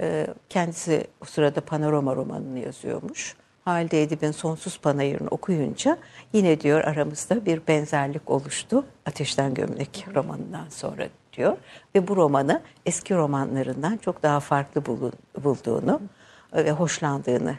E, 0.00 0.26
kendisi 0.48 1.06
o 1.22 1.24
sırada 1.24 1.60
Panorama 1.60 2.16
romanını 2.16 2.58
yazıyormuş. 2.58 3.36
Halide 3.64 4.02
Edip'in 4.02 4.30
Sonsuz 4.30 4.80
Panayır'ını 4.80 5.28
okuyunca 5.28 5.98
yine 6.32 6.60
diyor 6.60 6.80
aramızda 6.80 7.46
bir 7.46 7.60
benzerlik 7.68 8.30
oluştu. 8.30 8.84
Ateşten 9.06 9.54
Gömlek 9.54 10.06
romanından 10.14 10.68
sonra 10.68 11.08
diyor. 11.32 11.56
Ve 11.94 12.08
bu 12.08 12.16
romanı 12.16 12.62
eski 12.86 13.14
romanlarından 13.14 13.96
çok 13.96 14.22
daha 14.22 14.40
farklı 14.40 14.82
bulduğunu 15.44 16.00
ve 16.54 16.70
hoşlandığını 16.70 17.54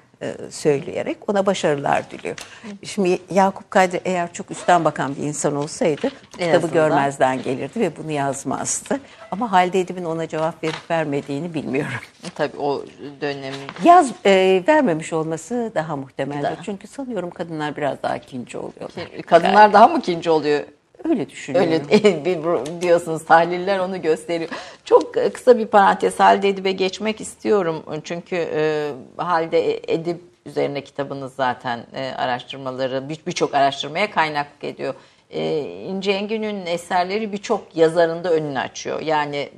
söyleyerek 0.50 1.18
ona 1.30 1.46
başarılar 1.46 2.12
diliyor. 2.12 2.36
Şimdi 2.84 3.20
Yakup 3.32 3.72
Kadri 3.72 4.02
eğer 4.06 4.34
çok 4.34 4.52
üstten 4.52 4.86
bakan 4.86 5.16
bir 5.16 5.24
insan 5.24 5.56
olsaydı 5.56 6.08
en 6.40 6.46
kitabı 6.46 6.58
azından. 6.58 6.74
görmezden 6.74 7.44
gelirdi 7.44 7.80
ve 7.80 7.98
bunu 7.98 8.12
yazmazdı. 8.12 9.00
Ama 9.32 9.52
Halide 9.52 9.80
Edip'in 9.80 10.06
ona 10.06 10.28
cevap 10.28 10.64
verip 10.64 10.92
vermediğini 10.92 11.54
bilmiyorum. 11.54 12.00
Tabii 12.36 12.58
o 12.58 12.86
dönemi. 13.22 13.56
Yaz 13.84 14.12
e, 14.26 14.64
vermemiş 14.68 15.14
olması 15.14 15.72
daha 15.76 15.96
muhtemeldir. 15.96 16.64
Çünkü 16.64 16.88
sanıyorum 16.88 17.30
kadınlar 17.30 17.78
biraz 17.78 18.04
daha 18.04 18.18
kinci 18.18 18.58
oluyorlar. 18.58 19.22
Kadınlar 19.26 19.62
yani. 19.62 19.74
daha 19.74 19.88
mı 19.88 20.02
kinci 20.02 20.30
oluyor? 20.30 20.64
Öyle 21.10 21.30
düşünüyorum. 21.30 21.72
Öyle 21.92 22.82
diyorsunuz 22.82 23.26
tahliller 23.26 23.80
onu 23.80 24.02
gösteriyor. 24.02 24.50
Çok 24.86 25.14
kısa 25.34 25.58
bir 25.58 25.66
parantez 25.66 26.20
Halide 26.20 26.50
Edip'e 26.50 26.72
geçmek 26.72 27.22
istiyorum. 27.22 27.84
Çünkü 28.04 28.36
e, 28.36 28.92
Halide 29.18 29.94
Edip 29.94 30.22
üzerine 30.46 30.84
kitabınız 30.84 31.34
zaten 31.34 31.86
e, 31.94 32.12
araştırmaları 32.18 33.10
birçok 33.10 33.54
bir 33.54 33.58
araştırmaya 33.58 34.12
kaynak 34.12 34.48
ediyor. 34.62 34.94
E, 35.30 35.60
İnce 35.62 36.12
Engin'in 36.12 36.66
eserleri 36.66 37.32
birçok 37.32 37.76
yazarın 37.76 38.24
da 38.24 38.34
önünü 38.34 38.60
açıyor. 38.60 39.00
Yani 39.02 39.50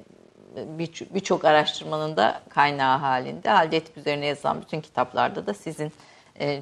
birçok 0.55 1.43
bir 1.43 1.49
araştırmanın 1.49 2.17
da 2.17 2.41
kaynağı 2.49 2.97
halinde. 2.97 3.49
Halide 3.49 3.77
Edip 3.77 3.97
üzerine 3.97 4.25
yazılan 4.25 4.61
bütün 4.61 4.81
kitaplarda 4.81 5.45
da 5.45 5.53
sizin 5.53 5.87
e, 5.87 5.91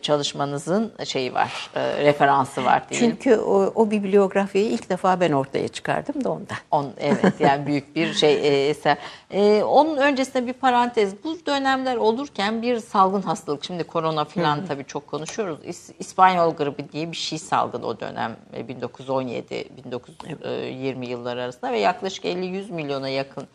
çalışmanızın 0.01 0.93
şeyi 1.05 1.33
var, 1.33 1.69
e, 1.75 2.03
referansı 2.03 2.65
var 2.65 2.89
diyelim. 2.89 3.09
Çünkü 3.09 3.37
o, 3.37 3.71
o 3.75 3.91
bibliografyayı 3.91 4.69
ilk 4.69 4.89
defa 4.89 5.19
ben 5.19 5.31
ortaya 5.31 5.67
çıkardım 5.67 6.23
da 6.23 6.31
ondan. 6.31 6.57
On, 6.71 6.93
evet 6.99 7.33
yani 7.39 7.65
büyük 7.65 7.95
bir 7.95 8.13
şey 8.13 8.33
e, 8.33 8.69
eser. 8.69 8.97
E, 9.31 9.63
onun 9.63 9.97
öncesinde 9.97 10.47
bir 10.47 10.53
parantez. 10.53 11.23
Bu 11.23 11.37
dönemler 11.45 11.95
olurken 11.95 12.61
bir 12.61 12.79
salgın 12.79 13.21
hastalık, 13.21 13.63
şimdi 13.63 13.83
korona 13.83 14.25
falan 14.25 14.65
tabii 14.65 14.85
çok 14.85 15.07
konuşuyoruz. 15.07 15.59
İs, 15.65 15.89
İspanyol 15.99 16.55
gribi 16.55 16.91
diye 16.91 17.11
bir 17.11 17.17
şey 17.17 17.39
salgın 17.39 17.83
o 17.83 17.99
dönem 17.99 18.35
1917-1920 18.53 21.05
yıllar 21.05 21.37
arasında 21.37 21.71
ve 21.71 21.79
yaklaşık 21.79 22.25
50-100 22.25 22.71
milyona 22.71 23.09
yakın 23.09 23.47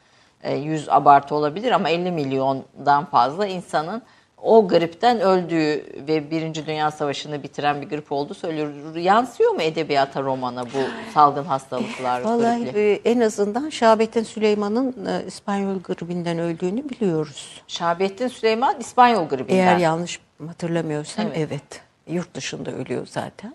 100 0.50 0.88
abartı 0.88 1.34
olabilir 1.34 1.72
ama 1.72 1.88
50 1.88 2.10
milyondan 2.10 3.04
fazla 3.04 3.46
insanın 3.46 4.02
o 4.42 4.68
gripten 4.68 5.20
öldüğü 5.20 5.84
ve 6.08 6.30
Birinci 6.30 6.66
Dünya 6.66 6.90
Savaşı'nı 6.90 7.42
bitiren 7.42 7.82
bir 7.82 7.88
grip 7.88 8.12
oldu 8.12 8.34
söylüyor. 8.34 8.96
Yansıyor 8.96 9.52
mu 9.52 9.62
edebiyata, 9.62 10.22
romana 10.22 10.64
bu 10.64 11.12
salgın 11.14 11.44
hastalıklar? 11.44 12.20
Vallahi 12.20 12.64
griple? 12.64 12.94
en 12.94 13.20
azından 13.20 13.68
Şahabettin 13.68 14.22
Süleyman'ın 14.22 15.06
e, 15.06 15.26
İspanyol 15.26 15.80
gribinden 15.80 16.38
öldüğünü 16.38 16.88
biliyoruz. 16.88 17.62
Şahabettin 17.68 18.28
Süleyman 18.28 18.80
İspanyol 18.80 19.28
gribinden. 19.28 19.56
Eğer 19.56 19.76
yanlış 19.76 20.20
hatırlamıyorsam 20.46 21.26
evet. 21.26 21.36
evet. 21.38 21.80
Yurt 22.08 22.34
dışında 22.34 22.70
ölüyor 22.70 23.06
zaten. 23.06 23.54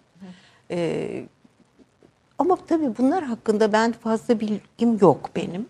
Ee, 0.71 1.23
ama 2.37 2.57
tabii 2.67 2.97
bunlar 2.97 3.23
hakkında 3.23 3.73
ben 3.73 3.91
fazla 3.91 4.39
bilgim 4.39 4.97
yok 5.01 5.29
benim. 5.35 5.65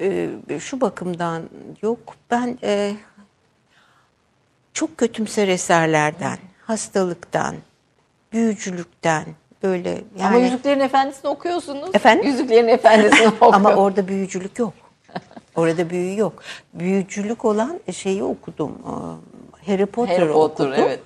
Ee, 0.00 0.30
şu 0.60 0.80
bakımdan 0.80 1.42
yok. 1.82 1.98
Ben 2.30 2.58
e, 2.62 2.92
çok 4.74 4.98
kötümser 4.98 5.48
eserlerden, 5.48 6.38
hastalıktan, 6.62 7.54
büyücülükten 8.32 9.24
böyle 9.62 9.90
yani. 10.18 10.36
Ama 10.36 10.38
Yüzüklerin 10.38 10.80
Efendisi'ni 10.80 11.30
okuyorsunuz. 11.30 11.90
Efendim? 11.94 12.26
Yüzüklerin 12.26 12.68
Efendisi'ni 12.68 13.28
okuyor. 13.28 13.54
Ama 13.54 13.74
orada 13.74 14.08
büyücülük 14.08 14.58
yok. 14.58 14.72
Orada 15.56 15.90
büyü 15.90 16.18
yok. 16.18 16.42
Büyücülük 16.74 17.44
olan 17.44 17.80
şeyi 17.92 18.22
okudum. 18.22 18.72
Harry 19.66 19.86
Potter'ı 19.86 20.20
Harry 20.20 20.32
Potter, 20.32 20.64
okudum. 20.64 20.84
Evet. 20.86 21.00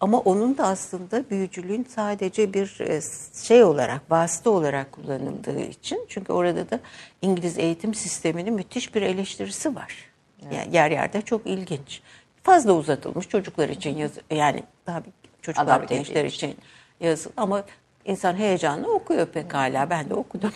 Ama 0.00 0.18
onun 0.18 0.58
da 0.58 0.66
aslında 0.66 1.30
büyücülüğün 1.30 1.86
sadece 1.88 2.54
bir 2.54 2.80
e, 2.80 3.00
şey 3.46 3.64
olarak, 3.64 4.10
vasıta 4.10 4.50
olarak 4.50 4.92
kullanıldığı 4.92 5.60
için. 5.60 6.06
Çünkü 6.08 6.32
orada 6.32 6.70
da 6.70 6.80
İngiliz 7.22 7.58
eğitim 7.58 7.94
sisteminin 7.94 8.54
müthiş 8.54 8.94
bir 8.94 9.02
eleştirisi 9.02 9.74
var. 9.74 9.94
Evet. 10.42 10.54
Yani 10.54 10.76
yer 10.76 10.90
yerde 10.90 11.22
çok 11.22 11.46
ilginç 11.46 12.02
fazla 12.44 12.72
uzatılmış 12.72 13.28
çocuklar 13.28 13.68
için 13.68 13.96
yaz 13.96 14.10
yani 14.30 14.62
daha 14.86 15.02
çocuklar 15.42 15.64
Adapte 15.64 15.94
gençler 15.94 16.24
için 16.24 16.56
yazıl 17.00 17.30
ama 17.36 17.64
insan 18.04 18.34
heyecanla 18.36 18.88
okuyor 18.88 19.26
pekala 19.26 19.90
ben 19.90 20.10
de 20.10 20.14
okudum. 20.14 20.52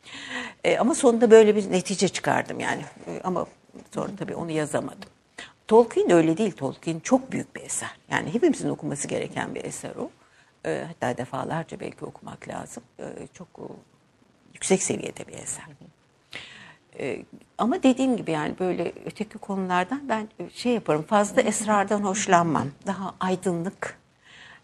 e, 0.64 0.78
ama 0.78 0.94
sonunda 0.94 1.30
böyle 1.30 1.56
bir 1.56 1.70
netice 1.70 2.08
çıkardım 2.08 2.60
yani 2.60 2.82
e, 3.06 3.20
ama 3.24 3.46
sonra 3.94 4.10
tabii 4.18 4.34
onu 4.34 4.50
yazamadım. 4.50 5.08
Tolkien 5.68 6.10
öyle 6.10 6.36
değil. 6.36 6.52
Tolkien 6.52 7.00
çok 7.00 7.32
büyük 7.32 7.56
bir 7.56 7.60
eser. 7.60 7.90
Yani 8.10 8.34
hepimizin 8.34 8.68
okuması 8.68 9.08
gereken 9.08 9.54
bir 9.54 9.64
eser 9.64 9.92
o. 9.96 10.10
E, 10.66 10.84
hatta 10.88 11.16
defalarca 11.16 11.80
belki 11.80 12.04
okumak 12.04 12.48
lazım. 12.48 12.82
E, 12.98 13.04
çok 13.34 13.58
o, 13.58 13.68
yüksek 14.54 14.82
seviyede 14.82 15.26
bir 15.26 15.32
eser. 15.32 15.64
E, 17.02 17.24
ama 17.58 17.82
dediğim 17.82 18.16
gibi 18.16 18.30
yani 18.30 18.54
böyle 18.60 18.92
öteki 19.06 19.38
konulardan 19.38 20.08
ben 20.08 20.28
şey 20.54 20.72
yaparım 20.72 21.02
fazla 21.02 21.42
esrardan 21.42 22.00
hoşlanmam. 22.00 22.66
Daha 22.86 23.14
aydınlık 23.20 24.01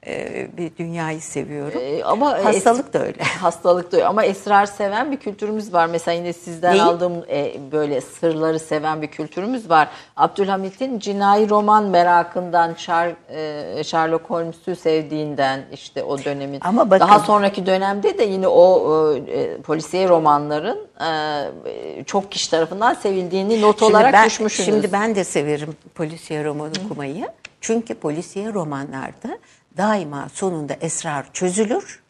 e, 0.06 0.48
bir 0.56 0.76
dünyayı 0.76 1.20
seviyorum. 1.20 1.80
Ee, 1.82 2.04
ama 2.04 2.44
hastalık 2.44 2.92
da 2.92 2.98
öyle. 2.98 3.22
Hastalık 3.40 3.92
da 3.92 3.96
öyle. 3.96 4.06
Ama 4.06 4.24
esrar 4.24 4.66
seven 4.66 5.12
bir 5.12 5.16
kültürümüz 5.16 5.72
var. 5.72 5.86
Mesela 5.86 6.14
yine 6.14 6.32
sizden 6.32 6.72
Neyi? 6.72 6.82
aldığım 6.82 7.24
e, 7.30 7.54
böyle 7.72 8.00
sırları 8.00 8.58
seven 8.58 9.02
bir 9.02 9.06
kültürümüz 9.06 9.70
var. 9.70 9.88
Abdülhamit'in 10.16 10.98
cinayi 10.98 11.50
roman 11.50 11.84
merakından, 11.84 12.74
Char, 12.74 13.12
e, 13.28 13.84
Sherlock 13.84 14.30
Holmes'u 14.30 14.76
sevdiğinden 14.76 15.64
işte 15.72 16.02
o 16.02 16.24
dönemin. 16.24 16.60
Ama 16.64 16.90
bakın, 16.90 17.08
daha 17.08 17.18
sonraki 17.20 17.66
dönemde 17.66 18.18
de 18.18 18.24
yine 18.24 18.48
o 18.48 19.14
e, 19.28 19.60
polisiye 19.60 20.08
romanların 20.08 20.78
e, 21.00 22.04
çok 22.04 22.32
kişi 22.32 22.50
tarafından 22.50 22.94
sevildiğini 22.94 23.60
not 23.60 23.82
olarak 23.82 24.12
ben, 24.12 24.26
düşmüşsünüz. 24.26 24.66
Şimdi 24.66 24.92
ben 24.92 25.14
de 25.14 25.24
severim 25.24 25.76
polisiye 25.94 26.44
roman 26.44 26.70
okumayı. 26.84 27.28
Çünkü 27.60 27.94
polisiye 27.94 28.52
romanlarda 28.52 29.38
daima 29.78 30.28
sonunda 30.28 30.74
esrar 30.80 31.32
çözülür. 31.32 32.02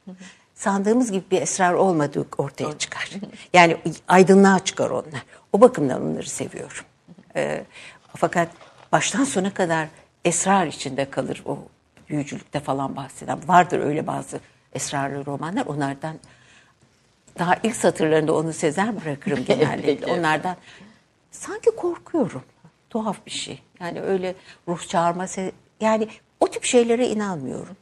Sandığımız 0.54 1.12
gibi 1.12 1.24
bir 1.30 1.42
esrar 1.42 1.74
olmadığı 1.74 2.26
ortaya 2.38 2.78
çıkar. 2.78 3.10
Yani 3.52 3.76
aydınlığa 4.08 4.58
çıkar 4.58 4.90
onlar. 4.90 5.24
O 5.52 5.60
bakımdan 5.60 6.02
onları 6.02 6.28
seviyorum. 6.30 6.84
Ee, 7.36 7.64
fakat 8.16 8.48
baştan 8.92 9.24
sona 9.24 9.54
kadar 9.54 9.88
esrar 10.24 10.66
içinde 10.66 11.10
kalır 11.10 11.42
o 11.46 11.58
büyücülükte 12.08 12.60
falan 12.60 12.96
bahseden. 12.96 13.48
Vardır 13.48 13.80
öyle 13.80 14.06
bazı 14.06 14.40
esrarlı 14.72 15.26
romanlar. 15.26 15.66
Onlardan 15.66 16.16
daha 17.38 17.56
ilk 17.62 17.76
satırlarında 17.76 18.34
onu 18.34 18.52
sezer 18.52 19.04
bırakırım 19.04 19.44
genellikle. 19.48 20.12
Onlardan 20.12 20.56
sanki 21.30 21.70
korkuyorum. 21.70 22.42
Tuhaf 22.90 23.26
bir 23.26 23.30
şey. 23.30 23.62
Yani 23.80 24.00
öyle 24.00 24.34
ruh 24.68 24.88
çağırma 24.88 25.26
yani 25.80 26.08
o 26.40 26.46
tip 26.46 26.64
şeylere 26.64 27.08
inanmıyorum. 27.08 27.76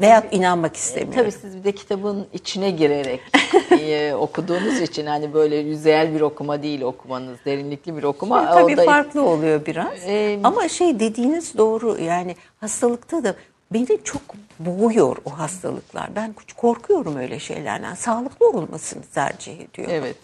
Veya 0.00 0.24
inanmak 0.30 0.76
istemiyorum. 0.76 1.14
Tabii 1.22 1.32
siz 1.32 1.56
bir 1.56 1.64
de 1.64 1.72
kitabın 1.72 2.26
içine 2.32 2.70
girerek 2.70 3.20
e, 3.70 4.14
okuduğunuz 4.14 4.80
için 4.80 5.06
hani 5.06 5.34
böyle 5.34 5.56
yüzeyel 5.56 6.14
bir 6.14 6.20
okuma 6.20 6.62
değil 6.62 6.80
okumanız, 6.80 7.38
derinlikli 7.44 7.96
bir 7.96 8.02
okuma. 8.02 8.40
Şimdi, 8.40 8.52
tabii 8.52 8.76
da... 8.76 8.84
farklı 8.84 9.22
oluyor 9.22 9.66
biraz. 9.66 9.98
Ee, 10.06 10.40
Ama 10.44 10.68
şey 10.68 11.00
dediğiniz 11.00 11.58
doğru 11.58 11.98
yani 11.98 12.36
hastalıkta 12.60 13.24
da 13.24 13.34
beni 13.72 13.86
çok 14.04 14.22
boğuyor 14.58 15.16
o 15.24 15.38
hastalıklar. 15.38 16.16
Ben 16.16 16.34
korkuyorum 16.56 17.16
öyle 17.16 17.38
şeylerden. 17.38 17.94
Sağlıklı 17.94 18.48
olmasını 18.48 19.02
tercih 19.14 19.60
ediyorum. 19.60 19.94
Evet. 19.94 20.16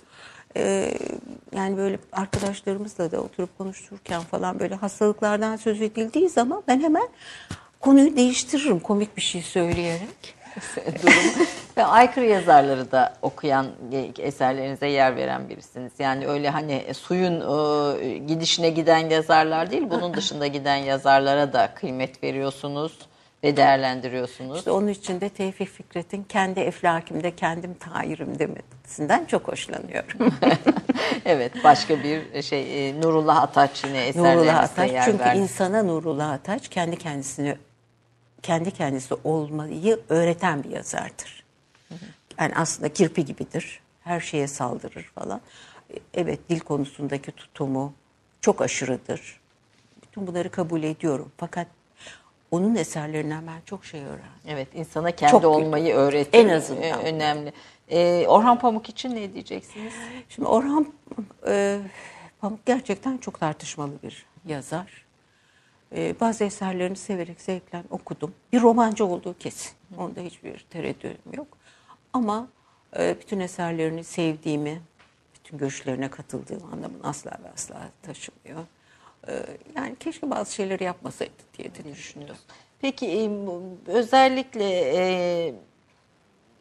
Ee, 0.57 0.95
yani 1.57 1.77
böyle 1.77 1.99
arkadaşlarımızla 2.13 3.11
da 3.13 3.21
oturup 3.21 3.59
konuşurken 3.59 4.21
falan 4.21 4.61
böyle 4.61 4.75
hastalıklardan 4.75 5.57
söz 5.57 5.83
edildiği 5.83 6.29
zaman 6.29 6.63
ben 6.69 6.81
hemen 6.81 7.09
konuyu 7.81 8.17
değiştiririm 8.17 8.81
komik 8.81 9.17
bir 9.17 9.23
şey 9.23 9.43
söyleyerek. 9.43 10.35
Durum 11.03 11.47
Ve 11.77 11.85
aykırı 11.85 12.25
yazarları 12.25 12.93
da 12.93 13.15
okuyan, 13.23 13.67
eserlerinize 14.19 14.87
yer 14.87 15.17
veren 15.17 15.49
birisiniz. 15.49 15.93
Yani 15.99 16.27
öyle 16.27 16.51
hani 16.51 16.95
suyun 16.95 17.41
e, 17.41 18.19
gidişine 18.19 18.71
giden 18.71 19.11
yazarlar 19.11 19.71
değil, 19.71 19.91
bunun 19.91 20.15
dışında 20.15 20.47
giden 20.47 20.77
yazarlara 20.77 21.53
da 21.53 21.75
kıymet 21.75 22.23
veriyorsunuz 22.23 22.99
ve 23.45 23.57
değerlendiriyorsunuz. 23.57 24.59
İşte 24.59 24.71
onun 24.71 24.89
için 24.89 25.21
de 25.21 25.29
Tevfik 25.29 25.69
Fikret'in 25.69 26.23
kendi 26.23 26.61
eflakimde 26.61 27.37
kendim 27.37 27.75
tayirim 27.75 28.39
demesinden 28.39 29.25
çok 29.25 29.49
hoşlanıyorum. 29.49 30.19
evet 31.25 31.53
başka 31.65 32.03
bir 32.03 32.43
şey 32.43 32.89
e, 32.89 33.01
Nurullah 33.01 33.43
Ataç 33.43 33.85
yine 33.85 34.13
Nurullah 34.15 34.63
Ataç 34.63 34.93
yer 34.93 35.05
çünkü 35.05 35.19
verdi. 35.19 35.39
insana 35.39 35.83
Nurullah 35.83 36.31
Ataç 36.31 36.69
kendi 36.69 36.97
kendisini 36.97 37.57
kendi 38.43 38.71
kendisi 38.71 39.15
olmayı 39.25 40.01
öğreten 40.09 40.65
bir 40.65 40.71
yazardır. 40.71 41.45
Yani 42.39 42.53
aslında 42.57 42.93
kirpi 42.93 43.25
gibidir. 43.25 43.81
Her 44.01 44.21
şeye 44.21 44.49
saldırır 44.49 45.13
falan. 45.15 45.41
Evet 46.15 46.41
dil 46.51 46.61
konusundaki 46.61 47.33
tutumu 47.33 47.93
çok 48.41 48.63
aşırıdır. 48.63 49.41
Bütün 50.03 50.27
bunları 50.27 50.51
kabul 50.51 50.83
ediyorum. 50.83 51.33
Fakat 51.37 51.67
onun 52.55 52.75
eserlerinden 52.75 53.47
ben 53.47 53.61
çok 53.67 53.85
şey 53.85 54.01
öğrendim. 54.01 54.43
Evet 54.49 54.69
insana 54.75 55.11
kendi 55.11 55.31
Çok 55.31 55.45
olmayı 55.45 55.95
öğretti. 55.95 56.39
En 56.39 56.49
azından. 56.49 56.83
Ee, 56.83 56.93
Önemli. 56.93 57.53
Ee, 57.91 58.27
Orhan 58.29 58.59
Pamuk 58.59 58.89
için 58.89 59.15
ne 59.15 59.33
diyeceksiniz? 59.33 59.93
Şimdi 60.29 60.49
Orhan 60.49 60.93
e, 61.47 61.81
Pamuk 62.41 62.67
gerçekten 62.67 63.19
çok 63.19 63.41
tartışmalı 63.41 63.93
bir 64.03 64.27
yazar. 64.47 65.05
E, 65.97 66.15
bazı 66.21 66.45
eserlerini 66.45 66.97
severek 66.97 67.41
zevkle 67.41 67.83
okudum. 67.91 68.35
Bir 68.53 68.61
romancı 68.61 69.05
olduğu 69.05 69.39
kesin. 69.39 69.73
Onda 69.99 70.21
hiçbir 70.21 70.59
tereddütüm 70.71 71.33
yok. 71.33 71.47
Ama 72.13 72.49
e, 72.99 73.17
bütün 73.21 73.41
eserlerini 73.41 74.05
sevdiğimi, 74.05 74.83
bütün 75.35 75.59
görüşlerine 75.59 76.11
katıldığım 76.11 76.63
anlamını 76.73 77.03
asla 77.03 77.31
ve 77.31 77.51
asla 77.55 77.77
taşımıyor. 78.03 78.65
E, 79.29 79.33
yani 79.77 79.97
keşke 80.01 80.31
bazı 80.31 80.55
şeyleri 80.55 80.85
yapmasaydı 80.85 81.33
diye 81.59 81.75
de 81.75 81.93
düşünüyorum. 81.93 82.37
Peki 82.81 83.07
e, 83.07 83.31
özellikle 83.87 84.65
e, 84.97 85.55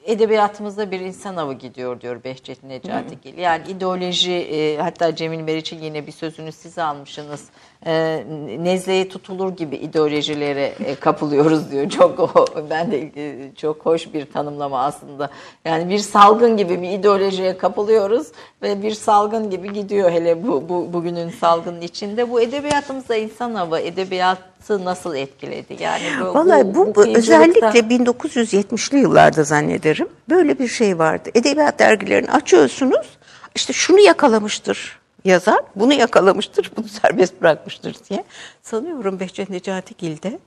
edebiyatımızda 0.06 0.92
bir 0.92 1.00
insan 1.00 1.36
avı 1.36 1.54
gidiyor 1.54 2.02
diyor 2.02 2.24
Behçet 2.24 2.64
Necatigil. 2.64 3.38
Yani 3.38 3.68
ideoloji 3.68 4.34
e, 4.34 4.78
hatta 4.78 5.16
Cemil 5.16 5.40
Meriç'in 5.40 5.82
yine 5.82 6.08
bir 6.08 6.12
sözünü 6.12 6.52
siz 6.52 6.80
almışsınız. 6.80 7.50
E, 7.86 8.24
nezleye 8.60 9.10
tutulur 9.10 9.58
gibi 9.58 9.76
ideolojilere 9.76 10.74
e, 10.86 10.96
kapılıyoruz 10.96 11.72
diyor. 11.72 11.90
Çok 11.90 12.20
o- 12.20 12.46
ben 12.70 12.92
de 12.92 12.98
e, 13.18 13.56
çok 13.56 13.86
hoş 13.86 14.14
bir 14.14 14.26
tanımlama 14.32 14.84
aslında. 14.86 15.30
Yani 15.66 15.90
bir 15.90 16.00
salgın 16.00 16.58
gibi 16.58 16.82
bir 16.82 16.90
ideolojiye 16.90 17.58
kapılıyoruz 17.58 18.28
ve 18.62 18.82
bir 18.84 18.92
salgın 18.92 19.50
gibi 19.50 19.74
gidiyor 19.74 20.12
hele 20.12 20.48
bu, 20.48 20.70
bu 20.70 20.94
bugünün 20.94 21.30
salgının 21.30 21.82
içinde. 21.82 22.30
Bu 22.32 22.42
edebiyatımızda 22.42 23.16
insan 23.16 23.54
avı 23.54 23.80
edebiyatı 23.80 24.86
nasıl 24.86 25.16
etkiledi? 25.16 25.84
Yani 25.84 26.04
bu, 26.22 26.34
Vallahi 26.34 26.76
bu, 26.76 26.88
bu 26.88 26.94
kıyıcılıkta- 26.94 27.18
özellikle 27.18 27.80
1970'li 27.80 28.98
yıllarda 29.00 29.44
zannederim 29.44 30.08
böyle 30.30 30.60
bir 30.60 30.68
şey 30.68 31.00
vardı. 31.00 31.30
Edebiyat 31.36 31.80
dergilerini 31.80 32.32
açıyorsunuz 32.32 33.08
işte 33.56 33.74
şunu 33.74 34.00
yakalamıştır 34.00 35.03
yazar, 35.26 35.60
bunu 35.76 35.94
yakalamıştır, 35.94 36.72
bunu 36.78 36.88
serbest 37.02 37.42
bırakmıştır 37.42 37.96
diye. 38.10 38.24
Sanıyorum 38.62 39.20
Behçet 39.20 39.50
Necatigil 39.50 40.22
de 40.22 40.40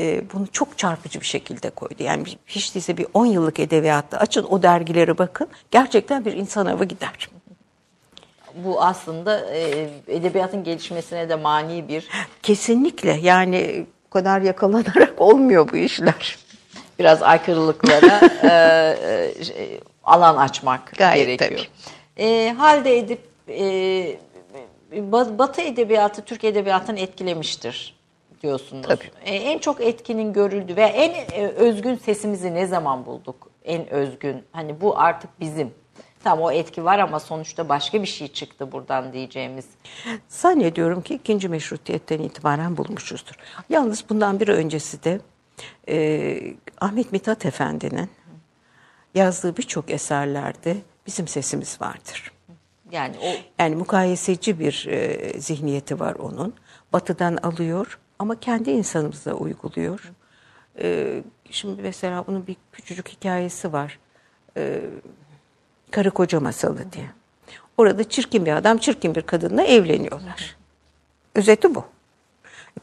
e, 0.00 0.22
bunu 0.32 0.46
çok 0.52 0.78
çarpıcı 0.78 1.20
bir 1.20 1.26
şekilde 1.26 1.70
koydu. 1.70 1.94
Yani 1.98 2.24
hiç 2.46 2.74
değilse 2.74 2.96
bir 2.96 3.06
10 3.14 3.26
yıllık 3.26 3.60
edebiyatta 3.60 4.18
açın 4.18 4.46
o 4.50 4.62
dergilere 4.62 5.18
bakın 5.18 5.48
gerçekten 5.70 6.24
bir 6.24 6.32
insan 6.32 6.66
avı 6.66 6.84
gider. 6.84 7.28
bu 8.64 8.82
aslında 8.82 9.40
e, 9.54 9.88
edebiyatın 10.08 10.64
gelişmesine 10.64 11.28
de 11.28 11.34
mani 11.34 11.88
bir 11.88 12.08
Kesinlikle 12.42 13.12
yani 13.22 13.86
bu 14.06 14.10
kadar 14.10 14.40
yakalanarak 14.40 15.14
olmuyor 15.18 15.68
bu 15.72 15.76
işler. 15.76 16.38
biraz 16.98 17.22
aykırılıklara 17.22 18.20
e, 18.42 18.48
e, 18.48 19.80
alan 20.04 20.36
açmak 20.36 20.92
Gayet 20.98 21.38
gerekiyor. 21.38 21.68
E, 22.16 22.54
halde 22.58 22.98
edip 22.98 23.35
e, 23.48 24.18
Ba- 24.92 25.38
Batı 25.38 25.60
edebiyatı 25.60 26.24
Türk 26.24 26.44
edebiyatını 26.44 27.00
etkilemiştir 27.00 27.96
diyorsunuz. 28.42 28.86
Tabii. 28.86 29.10
E, 29.24 29.34
en 29.34 29.58
çok 29.58 29.80
etkinin 29.80 30.32
görüldüğü 30.32 30.76
ve 30.76 30.82
en 30.82 31.40
e, 31.42 31.48
özgün 31.48 31.96
sesimizi 31.96 32.54
ne 32.54 32.66
zaman 32.66 33.06
bulduk? 33.06 33.50
En 33.64 33.90
özgün 33.90 34.44
hani 34.52 34.80
bu 34.80 34.98
artık 34.98 35.40
bizim. 35.40 35.74
Tamam 36.24 36.44
o 36.44 36.50
etki 36.50 36.84
var 36.84 36.98
ama 36.98 37.20
sonuçta 37.20 37.68
başka 37.68 38.02
bir 38.02 38.06
şey 38.06 38.28
çıktı 38.28 38.72
buradan 38.72 39.12
diyeceğimiz. 39.12 39.64
Zannediyorum 40.28 41.02
ki 41.02 41.14
ikinci 41.14 41.48
meşrutiyetten 41.48 42.18
itibaren 42.18 42.76
bulmuşuzdur. 42.76 43.34
Yalnız 43.68 44.04
bundan 44.08 44.40
bir 44.40 44.48
öncesi 44.48 45.04
de 45.04 45.20
e, 45.88 46.38
Ahmet 46.80 47.12
Mithat 47.12 47.46
Efendi'nin 47.46 48.10
yazdığı 49.14 49.56
birçok 49.56 49.90
eserlerde 49.90 50.76
bizim 51.06 51.28
sesimiz 51.28 51.80
vardır. 51.80 52.32
Yani 52.90 53.16
o 53.22 53.26
Yani 53.58 53.76
mukayeseci 53.76 54.60
bir 54.60 54.86
e, 54.88 55.32
zihniyeti 55.40 56.00
var 56.00 56.14
onun. 56.14 56.54
Batıdan 56.92 57.36
alıyor 57.36 57.98
ama 58.18 58.40
kendi 58.40 58.70
insanımıza 58.70 59.32
uyguluyor. 59.32 60.12
E, 60.78 61.22
şimdi 61.50 61.82
mesela 61.82 62.24
onun 62.28 62.46
bir 62.46 62.56
küçücük 62.72 63.08
hikayesi 63.08 63.72
var. 63.72 63.98
E, 64.56 64.80
Karı 65.90 66.10
koca 66.10 66.40
masalı 66.40 66.92
diye. 66.92 67.10
Orada 67.76 68.08
çirkin 68.08 68.46
bir 68.46 68.52
adam 68.52 68.78
çirkin 68.78 69.14
bir 69.14 69.22
kadınla 69.22 69.62
evleniyorlar. 69.62 70.56
Özeti 71.34 71.74
bu. 71.74 71.84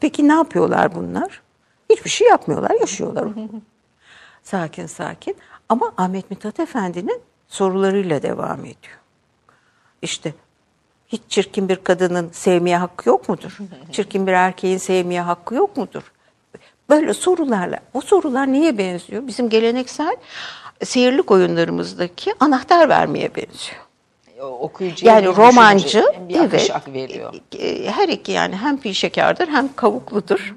Peki 0.00 0.28
ne 0.28 0.32
yapıyorlar 0.32 0.94
bunlar? 0.94 1.42
Hiçbir 1.90 2.10
şey 2.10 2.28
yapmıyorlar, 2.28 2.80
yaşıyorlar. 2.80 3.28
sakin 4.42 4.86
sakin. 4.86 5.36
Ama 5.68 5.92
Ahmet 5.96 6.30
Mithat 6.30 6.60
Efendi'nin 6.60 7.20
sorularıyla 7.48 8.22
devam 8.22 8.60
ediyor. 8.60 8.98
İşte 10.04 10.34
hiç 11.08 11.22
çirkin 11.28 11.68
bir 11.68 11.76
kadının 11.76 12.30
sevmeye 12.32 12.76
hakkı 12.76 13.08
yok 13.08 13.28
mudur? 13.28 13.58
Çirkin 13.92 14.26
bir 14.26 14.32
erkeğin 14.32 14.78
sevmeye 14.78 15.20
hakkı 15.20 15.54
yok 15.54 15.76
mudur? 15.76 16.12
Böyle 16.90 17.14
sorularla. 17.14 17.78
O 17.94 18.00
sorular 18.00 18.52
neye 18.52 18.78
benziyor? 18.78 19.26
Bizim 19.26 19.48
geleneksel 19.48 20.16
seyirlik 20.84 21.30
oyunlarımızdaki 21.30 22.34
anahtar 22.40 22.88
vermeye 22.88 23.30
benziyor. 23.34 23.80
okuyucuya 24.60 25.14
Yani 25.14 25.26
romancı 25.36 26.04
bir 26.28 26.36
evet 26.36 26.70
veriyor. 26.88 27.34
e, 27.58 27.90
her 27.90 28.08
iki 28.08 28.32
yani 28.32 28.56
hem 28.56 28.76
pi 28.80 28.94
şekerdir 28.94 29.48
hem 29.48 29.74
kavukludur. 29.76 30.54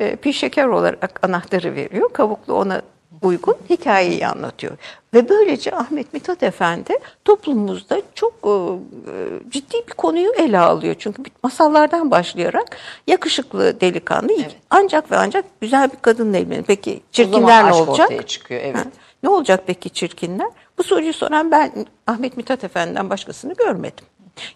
E, 0.00 0.16
Pi 0.16 0.34
şeker 0.34 0.66
olarak 0.66 1.20
anahtarı 1.26 1.74
veriyor. 1.74 2.12
Kavuklu 2.12 2.54
ona 2.54 2.82
uygun 3.22 3.56
hikayeyi 3.70 4.26
anlatıyor. 4.26 4.76
Ve 5.14 5.28
böylece 5.28 5.74
Ahmet 5.74 6.12
Mithat 6.14 6.42
Efendi 6.42 6.98
toplumumuzda 7.24 8.02
çok 8.14 8.32
e, 8.44 8.48
e, 8.48 9.50
ciddi 9.50 9.76
bir 9.88 9.92
konuyu 9.92 10.32
ele 10.32 10.58
alıyor. 10.58 10.94
Çünkü 10.98 11.22
masallardan 11.42 12.10
başlayarak 12.10 12.76
yakışıklı 13.06 13.80
delikanlı 13.80 14.32
ancak 14.70 15.10
ve 15.10 15.16
ancak 15.16 15.44
güzel 15.60 15.92
bir 15.92 15.96
kadınla 16.02 16.36
evlenir. 16.38 16.62
Peki 16.62 17.00
çirkinler 17.12 17.66
ne 17.66 17.72
olacak? 17.72 18.10
ortaya 18.10 18.22
çıkıyor, 18.22 18.60
evet. 18.64 18.76
Ha, 18.76 18.84
Ne 19.22 19.28
olacak 19.28 19.62
peki 19.66 19.90
çirkinler? 19.90 20.48
Bu 20.78 20.82
soruyu 20.82 21.12
soran 21.12 21.50
ben 21.50 21.86
Ahmet 22.06 22.36
Mithat 22.36 22.64
Efendi'den 22.64 23.10
başkasını 23.10 23.54
görmedim. 23.54 24.04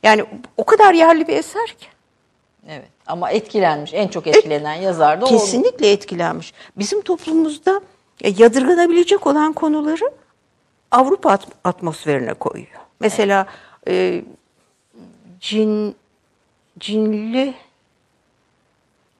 Yani 0.03 0.25
o 0.57 0.65
kadar 0.65 0.95
yerli 0.95 1.29
bir 1.29 1.37
eser 1.37 1.67
ki. 1.67 1.87
Evet. 2.69 2.89
Ama 3.07 3.31
etkilenmiş, 3.31 3.95
en 3.95 4.09
çok 4.09 4.27
etkilenen 4.27 4.75
yazar 4.75 5.21
da 5.21 5.25
o. 5.25 5.29
Kesinlikle 5.29 5.91
etkilenmiş. 5.91 6.53
Bizim 6.77 7.03
toplumumuzda 7.03 7.81
yadırganabilecek 8.21 9.27
olan 9.27 9.53
konuları 9.53 10.13
Avrupa 10.91 11.31
at- 11.31 11.49
atmosferine 11.65 12.35
koyuyor. 12.35 12.81
Mesela 13.01 13.47
e, 13.89 14.25
cin 15.41 15.97
cinli 16.79 17.55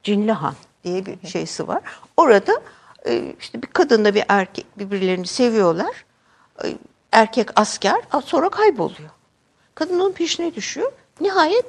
Cinli 0.03 0.31
Han 0.31 0.55
diye 0.83 1.05
bir 1.05 1.27
şeysi 1.27 1.67
var. 1.67 1.81
Orada 2.17 2.61
e, 3.07 3.35
işte 3.39 3.61
bir 3.61 3.67
kadınla 3.67 4.15
bir 4.15 4.23
erkek 4.29 4.65
birbirlerini 4.79 5.27
seviyorlar. 5.27 6.05
E, 6.63 6.67
Erkek 7.11 7.59
asker 7.59 8.01
sonra 8.25 8.49
kayboluyor. 8.49 9.09
Kadın 9.75 9.99
onun 9.99 10.11
peşine 10.11 10.55
düşüyor. 10.55 10.91
Nihayet 11.21 11.65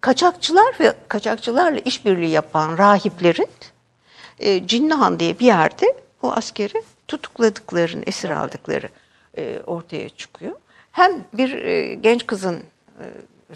kaçakçılar 0.00 0.74
ve 0.80 0.94
kaçakçılarla 1.08 1.78
işbirliği 1.78 2.30
yapan 2.30 2.78
rahiplerin 2.78 3.48
e, 4.38 4.66
Cinnihan 4.66 5.20
diye 5.20 5.38
bir 5.38 5.46
yerde 5.46 5.96
o 6.22 6.32
askeri 6.32 6.82
tutukladıklarını, 7.08 8.02
esir 8.06 8.30
aldıkları 8.30 8.88
e, 9.36 9.60
ortaya 9.66 10.08
çıkıyor. 10.08 10.52
Hem 10.92 11.24
bir 11.32 11.52
e, 11.52 11.94
genç 11.94 12.26
kızın 12.26 12.56
e, 13.00 13.04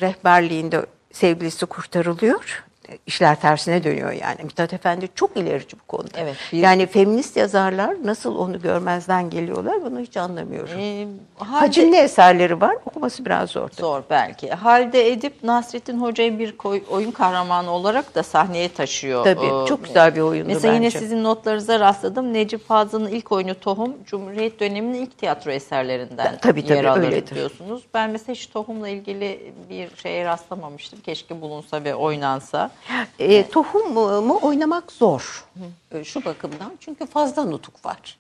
rehberliğinde 0.00 0.86
sevgilisi 1.12 1.66
kurtarılıyor 1.66 2.64
işler 3.06 3.40
tersine 3.40 3.84
dönüyor 3.84 4.12
yani. 4.12 4.36
Mithat 4.42 4.72
Efendi 4.72 5.08
çok 5.14 5.36
ilerici 5.36 5.76
bu 5.80 5.86
konuda. 5.86 6.08
Evet, 6.16 6.36
bir- 6.52 6.58
Yani 6.58 6.86
feminist 6.86 7.36
yazarlar 7.36 7.96
nasıl 8.04 8.36
onu 8.36 8.60
görmezden 8.62 9.30
geliyorlar 9.30 9.82
bunu 9.84 10.00
hiç 10.00 10.16
anlamıyorum. 10.16 10.78
Ee, 10.78 11.06
halde- 11.38 11.58
Hacimli 11.60 11.96
eserleri 11.96 12.60
var 12.60 12.76
okuması 12.86 13.24
biraz 13.24 13.50
zor. 13.50 13.68
tabii. 13.68 13.80
Zor 13.80 14.02
belki. 14.10 14.50
Halde 14.50 15.08
Edip 15.12 15.44
Nasrettin 15.44 16.00
Hoca'yı 16.00 16.38
bir 16.38 16.56
koy- 16.56 16.82
oyun 16.90 17.10
kahramanı 17.10 17.70
olarak 17.70 18.14
da 18.14 18.22
sahneye 18.22 18.68
taşıyor. 18.68 19.24
Tabii, 19.24 19.46
Ee, 19.46 19.66
çok 19.66 19.84
güzel 19.84 20.14
bir 20.16 20.20
oyundu 20.20 20.48
Mesela 20.48 20.74
yine 20.74 20.84
bence. 20.84 20.98
sizin 20.98 21.24
notlarınıza 21.24 21.80
rastladım. 21.80 22.32
Necip 22.32 22.68
Fazıl'ın 22.68 23.08
ilk 23.10 23.32
oyunu 23.32 23.54
Tohum, 23.60 23.96
Cumhuriyet 24.06 24.60
döneminin 24.60 25.02
ilk 25.02 25.18
tiyatro 25.18 25.50
eserlerinden 25.50 26.38
Tabii, 26.42 26.62
tabii, 26.62 26.72
yer 26.78 26.84
alır 26.84 27.02
öyledir. 27.02 27.34
diyorsunuz. 27.34 27.82
Ben 27.94 28.10
mesela 28.10 28.34
hiç 28.34 28.46
Tohum'la 28.46 28.88
ilgili 28.88 29.52
bir 29.70 29.96
şeye 29.96 30.24
rastlamamıştım. 30.24 31.00
Keşke 31.00 31.40
bulunsa 31.40 31.84
ve 31.84 31.94
oynansa. 31.94 32.70
E, 33.18 33.48
tohum 33.48 33.92
mu, 33.92 34.22
mu 34.22 34.38
oynamak 34.42 34.92
zor. 34.92 35.44
E, 35.92 36.04
şu 36.04 36.24
bakımdan 36.24 36.72
çünkü 36.80 37.06
fazla 37.06 37.44
nutuk 37.44 37.84
var. 37.84 38.18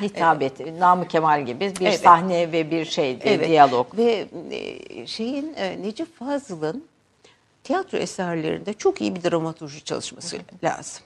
Hitap 0.00 0.42
et, 0.42 0.78
Namık 0.78 1.10
Kemal 1.10 1.46
gibi 1.46 1.60
bir 1.80 1.86
Evet. 1.86 2.00
sahne 2.00 2.52
ve 2.52 2.70
bir 2.70 2.84
şey, 2.84 3.18
Evet. 3.22 3.48
diyalog. 3.48 3.96
Ve 3.96 4.26
e, 4.50 5.06
şeyin 5.06 5.54
e, 5.56 5.82
Necip 5.82 6.18
Fazıl'ın 6.18 6.84
tiyatro 7.64 7.98
eserlerinde 7.98 8.72
çok 8.72 9.00
iyi 9.00 9.14
bir 9.16 9.22
dramaturji 9.30 9.84
çalışması 9.84 10.36
lazım. 10.64 11.02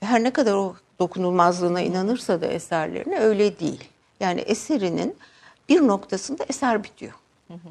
Her 0.00 0.24
ne 0.24 0.30
kadar 0.30 0.54
o 0.54 0.74
dokunulmazlığına 0.98 1.80
inanırsa 1.80 2.40
da 2.40 2.46
eserlerine 2.46 3.18
öyle 3.18 3.58
değil. 3.58 3.84
Yani 4.20 4.40
eserinin 4.40 5.16
bir 5.68 5.86
noktasında 5.86 6.44
eser 6.48 6.84
bitiyor. 6.84 7.12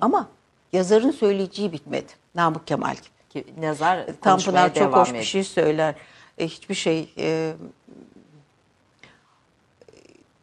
Ama 0.01 0.27
yazarın 0.73 1.11
söyleyeceği 1.11 1.71
bitmedi. 1.71 2.13
Namık 2.35 2.67
Kemal 2.67 2.95
gibi. 2.95 3.16
Ki 3.29 3.45
Nazar 3.59 4.05
konuşmaya 4.05 4.21
Tanpınar 4.21 4.67
çok 4.67 4.75
devam 4.75 5.01
hoş 5.01 5.09
ediyor. 5.09 5.21
bir 5.21 5.27
şey 5.27 5.43
söyler. 5.43 5.95
E, 6.37 6.47
hiçbir 6.47 6.75
şey 6.75 7.13
e, 7.17 7.53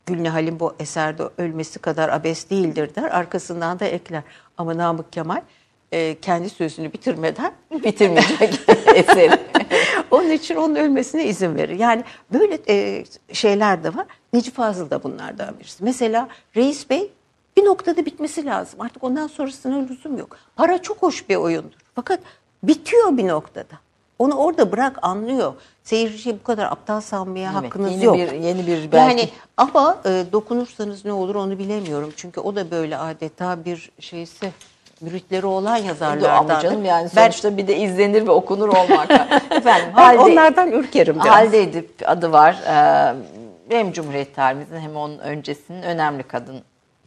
Gülnihal'in 0.07 0.61
bu 0.61 0.75
eserde 0.79 1.23
ölmesi 1.39 1.79
kadar 1.79 2.09
abes 2.09 2.51
değildir 2.51 2.95
der. 2.95 3.03
Arkasından 3.03 3.81
da 3.81 3.85
ekler. 3.85 4.23
Ama 4.59 4.77
Namık 4.77 5.13
Kemal 5.13 5.41
e, 5.93 6.21
kendi 6.21 6.51
sözünü 6.51 6.93
bitirmeden 6.93 7.53
bitirmeyecek 7.85 8.61
eseri. 8.95 9.39
onun 10.11 10.31
için 10.31 10.57
onun 10.57 10.75
ölmesine 10.75 11.27
izin 11.27 11.55
verir. 11.57 11.79
Yani 11.79 12.05
böyle 12.33 12.59
e, 12.69 13.05
şeyler 13.33 13.85
de 13.85 13.95
var. 13.95 14.07
Necip 14.33 14.55
Fazıl 14.55 14.91
da 14.91 15.03
bunlardan 15.03 15.59
birisi. 15.59 15.85
Mesela 15.85 16.29
Reis 16.57 16.91
Bey 16.91 17.13
bir 17.57 17.65
noktada 17.65 18.07
bitmesi 18.07 18.47
lazım. 18.47 18.81
Artık 18.81 19.05
ondan 19.05 19.27
sonrasına 19.27 19.87
lüzum 19.87 20.19
yok. 20.19 20.37
Para 20.57 20.83
çok 20.83 21.03
hoş 21.03 21.29
bir 21.29 21.37
oyundur. 21.37 21.79
Fakat 21.95 22.21
bitiyor 22.69 23.17
bir 23.17 23.29
noktada. 23.29 23.75
Onu 24.19 24.35
orada 24.35 24.73
bırak 24.73 24.99
anlıyor. 25.03 25.53
Seyirciyi 25.85 26.39
bu 26.41 26.43
kadar 26.43 26.65
aptal 26.65 27.01
sanmaya 27.01 27.53
Evet, 27.55 27.65
hakkınız 27.65 27.93
yeni 27.93 28.05
yok. 28.05 28.17
bir- 28.17 28.33
yeni 28.33 28.67
bir 28.67 28.93
belki- 28.93 28.97
Yani 29.21 29.29
ama 29.57 29.99
e, 30.07 30.25
dokunursanız 30.33 31.05
ne 31.05 31.13
olur 31.13 31.35
onu 31.35 31.59
bilemiyorum. 31.59 32.13
Çünkü 32.17 32.41
o 32.41 32.57
da 32.57 32.71
böyle 32.71 32.97
adeta 32.99 33.65
bir 33.65 33.91
şeyse 34.01 34.53
müritleri 35.01 35.47
olan 35.47 35.77
yazarlardan. 35.77 36.37
Ama 36.55 36.61
canım 36.61 36.85
yani 36.85 37.09
Ben- 37.17 37.23
sonuçta 37.25 37.57
bir 37.57 37.67
de 37.67 37.77
izlenir 37.79 38.27
ve 38.27 38.31
okunur 38.31 38.69
olmak. 38.69 39.11
Efendim 39.51 39.87
ben 39.97 40.03
halde, 40.03 40.19
onlardan 40.19 40.73
ürkerim 40.73 41.15
biraz. 41.15 41.27
Halde 41.27 41.63
Edip 41.63 41.91
adı 42.07 42.33
var. 42.33 42.57
Ee, 42.69 43.15
hem 43.69 43.93
Cumhuriyet 43.93 44.37
tarihimizin 44.37 44.81
hem 44.81 44.97
onun 44.97 45.19
öncesinin 45.19 45.83
önemli 45.83 46.23
kadın 46.23 46.57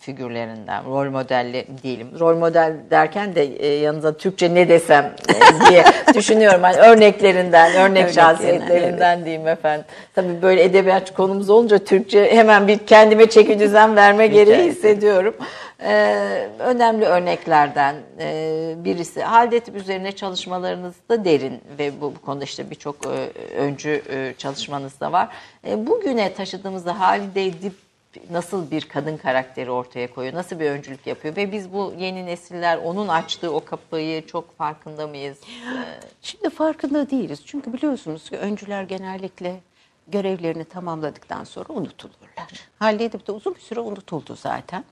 figürlerinden, 0.08 0.86
rol 0.86 1.10
modelli 1.10 1.66
diyelim. 1.84 2.20
Rol 2.20 2.38
model 2.38 2.74
derken 2.90 3.36
de 3.36 3.44
e, 3.44 3.68
yanınıza 3.68 4.18
Türkçe 4.18 4.56
ne 4.56 4.70
desem 4.70 5.16
e, 5.30 5.70
diye 5.70 5.84
düşünüyorum. 6.14 6.64
Hani 6.64 6.78
örneklerinden, 6.78 7.74
örnek 7.74 8.14
şahsiyetlerinden 8.14 9.26
diyeyim 9.26 9.48
efendim. 9.48 9.86
Tabii 10.16 10.42
böyle 10.42 10.64
edebiyat 10.64 11.14
konumuz 11.14 11.50
olunca 11.50 11.78
Türkçe 11.78 12.32
hemen 12.32 12.68
bir 12.68 12.78
kendime 12.78 13.30
çeki 13.30 13.60
düzen 13.60 13.96
verme 13.96 14.28
gereği 14.28 14.72
hissediyorum. 14.72 15.36
Ee, 15.82 16.50
önemli 16.60 17.06
örneklerden 17.06 17.96
e, 18.20 18.76
birisi. 18.78 19.24
Halde 19.24 19.58
Edip 19.58 19.76
üzerine 19.76 20.12
çalışmalarınız 20.12 20.96
da 21.10 21.26
derin 21.26 21.62
ve 21.80 22.02
bu, 22.02 22.16
bu 22.16 22.22
konuda 22.22 22.44
işte 22.44 22.70
birçok 22.70 22.96
e, 23.06 23.40
öncü 23.58 24.02
e, 24.10 24.34
çalışmanız 24.38 25.00
da 25.00 25.12
var. 25.12 25.30
E, 25.68 25.88
bugüne 25.88 26.34
taşıdığımızda 26.34 27.00
Halide 27.00 27.46
Edip 27.46 27.87
nasıl 28.32 28.72
bir 28.72 28.82
kadın 28.82 29.18
karakteri 29.18 29.72
ortaya 29.72 30.14
koyuyor, 30.14 30.36
nasıl 30.36 30.60
bir 30.60 30.70
öncülük 30.70 31.08
yapıyor 31.08 31.36
ve 31.36 31.52
biz 31.52 31.74
bu 31.74 31.94
yeni 31.98 32.26
nesiller 32.26 32.78
onun 32.78 33.08
açtığı 33.08 33.54
o 33.54 33.66
kapıyı 33.66 34.28
çok 34.28 34.58
farkında 34.58 35.08
mıyız? 35.08 35.38
Şimdi 36.22 36.50
farkında 36.50 37.10
değiliz. 37.10 37.42
Çünkü 37.46 37.74
biliyorsunuz 37.74 38.30
ki 38.30 38.38
öncüler 38.38 38.84
genellikle 38.84 39.60
görevlerini 40.08 40.66
tamamladıktan 40.66 41.44
sonra 41.44 41.68
unutulurlar. 41.70 42.70
Halide 42.80 43.06
Edip 43.06 43.28
de 43.28 43.32
uzun 43.32 43.56
bir 43.56 43.60
süre 43.60 43.80
unutuldu 43.80 44.36
zaten. 44.36 44.84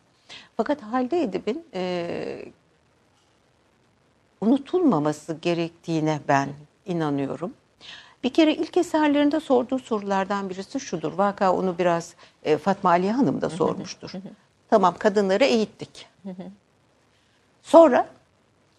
Fakat 0.58 0.82
Halide 0.82 1.22
Edip'in 1.22 1.66
e, 1.74 2.46
unutulmaması 4.42 5.38
gerektiğine 5.42 6.20
ben 6.28 6.50
inanıyorum. 6.86 7.54
Bir 8.26 8.34
kere 8.34 8.54
ilk 8.54 8.78
eserlerinde 8.78 9.40
sorduğu 9.40 9.80
sorulardan 9.80 10.50
birisi 10.50 10.80
şudur. 10.80 11.14
Vaka 11.14 11.54
onu 11.54 11.78
biraz 11.78 12.14
e, 12.44 12.58
Fatma 12.58 12.90
Aliye 12.90 13.12
Hanım 13.12 13.42
da 13.42 13.50
sormuştur. 13.50 14.12
tamam 14.70 14.96
kadınları 15.00 15.44
eğittik. 15.44 16.08
Sonra 17.64 18.08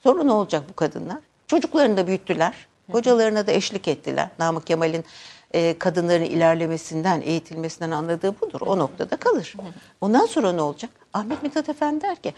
sonra 0.03 0.23
ne 0.23 0.33
olacak 0.33 0.63
bu 0.69 0.75
kadınlar? 0.75 1.19
Çocuklarını 1.47 1.97
da 1.97 2.07
büyüttüler. 2.07 2.67
Kocalarına 2.93 3.47
da 3.47 3.53
eşlik 3.53 3.89
ettiler. 3.89 4.29
Namık 4.39 4.67
Kemal'in 4.67 5.05
e, 5.53 5.79
kadınların 5.79 6.25
ilerlemesinden, 6.25 7.21
eğitilmesinden 7.21 7.91
anladığı 7.91 8.41
budur. 8.41 8.61
O 8.61 8.79
noktada 8.79 9.17
kalır. 9.17 9.55
Ondan 10.01 10.27
sonra 10.27 10.53
ne 10.53 10.63
olacak? 10.63 10.91
Ahmet 11.13 11.43
Mithat 11.43 11.69
Efendi 11.69 12.01
der 12.01 12.17
ki 12.17 12.35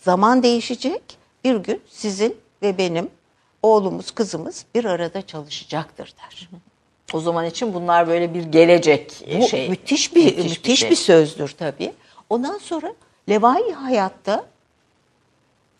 zaman 0.00 0.42
değişecek. 0.42 1.18
Bir 1.44 1.56
gün 1.56 1.82
sizin 1.88 2.36
ve 2.62 2.78
benim 2.78 3.10
oğlumuz, 3.62 4.10
kızımız 4.10 4.64
bir 4.74 4.84
arada 4.84 5.26
çalışacaktır 5.26 6.14
der. 6.22 6.48
O 7.12 7.20
zaman 7.20 7.46
için 7.46 7.74
bunlar 7.74 8.08
böyle 8.08 8.34
bir 8.34 8.42
gelecek 8.42 9.24
Bu 9.40 9.48
şey. 9.48 9.68
müthiş 9.68 10.14
bir 10.14 10.38
müthiş, 10.38 10.80
şey. 10.80 10.90
bir, 10.90 10.96
sözdür 10.96 11.48
tabii. 11.48 11.92
Ondan 12.30 12.58
sonra 12.58 12.94
levai 13.28 13.72
hayatta 13.72 14.46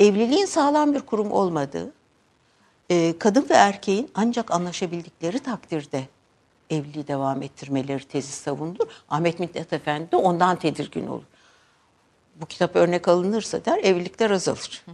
evliliğin 0.01 0.47
sağlam 0.47 0.95
bir 0.95 1.01
kurum 1.01 1.33
olmadığı, 1.33 1.93
e, 2.91 3.19
kadın 3.19 3.47
ve 3.51 3.55
erkeğin 3.55 4.11
ancak 4.15 4.51
anlaşabildikleri 4.51 5.39
takdirde 5.39 6.05
evliliği 6.71 7.09
devam 7.09 7.43
ettirmeleri 7.43 8.05
tezi 8.05 8.33
savundur. 8.33 8.87
Ahmet 9.09 9.39
Mithat 9.41 9.73
Efendi 9.73 10.13
de 10.13 10.17
ondan 10.17 10.57
tedirgin 10.57 11.07
olur. 11.07 11.23
Bu 12.41 12.47
kitap 12.47 12.77
örnek 12.77 13.09
alınırsa 13.09 13.65
der 13.65 13.79
evlilikler 13.79 14.31
azalır. 14.31 14.85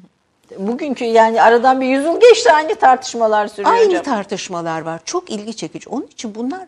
Bugünkü 0.59 1.05
yani 1.05 1.43
aradan 1.43 1.81
bir 1.81 1.86
yüzyıl 1.86 2.20
geçti 2.20 2.52
aynı 2.52 2.74
tartışmalar 2.74 3.48
sürüyor 3.48 3.72
Aynı 3.74 3.89
hocam. 3.89 4.02
tartışmalar 4.02 4.81
var. 4.81 5.01
Çok 5.05 5.31
ilgi 5.31 5.56
çekici. 5.56 5.89
Onun 5.89 6.06
için 6.06 6.35
bunlar 6.35 6.66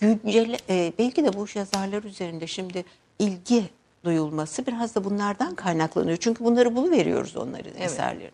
güncel, 0.00 0.58
e, 0.68 0.92
belki 0.98 1.24
de 1.24 1.32
bu 1.32 1.46
yazarlar 1.54 2.02
üzerinde 2.02 2.46
şimdi 2.46 2.84
ilgi 3.18 3.64
duyulması 4.04 4.66
biraz 4.66 4.94
da 4.94 5.04
bunlardan 5.04 5.54
kaynaklanıyor. 5.54 6.16
Çünkü 6.16 6.44
bunları 6.44 6.76
buluveriyoruz 6.76 7.36
onların 7.36 7.72
eserlerini. 7.78 8.30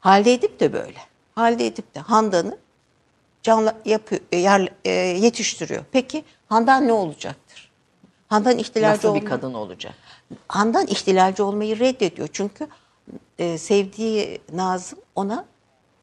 Halde 0.00 0.32
Edip 0.34 0.60
de 0.60 0.72
böyle. 0.72 0.98
Halde 1.34 1.66
Edip 1.66 1.94
de 1.94 2.00
Handan'ı 2.00 2.56
canlı 3.42 3.74
yapıyor, 3.84 4.20
e, 4.32 4.36
yer, 4.36 4.68
e, 4.84 4.90
yetiştiriyor. 4.92 5.84
Peki 5.92 6.24
Handan 6.48 6.88
ne 6.88 6.92
olacaktır? 6.92 7.70
Handan 8.28 8.58
ihtilalci 8.58 8.96
Nasıl 9.06 9.14
bir 9.14 9.20
olma- 9.20 9.28
kadın 9.30 9.54
olacak? 9.54 9.94
Handan 10.48 10.86
ihtilalci 10.86 11.42
olmayı 11.42 11.78
reddediyor. 11.78 12.28
Çünkü 12.32 12.66
e, 13.38 13.58
sevdiği 13.58 14.40
Nazım 14.52 14.98
ona 15.14 15.44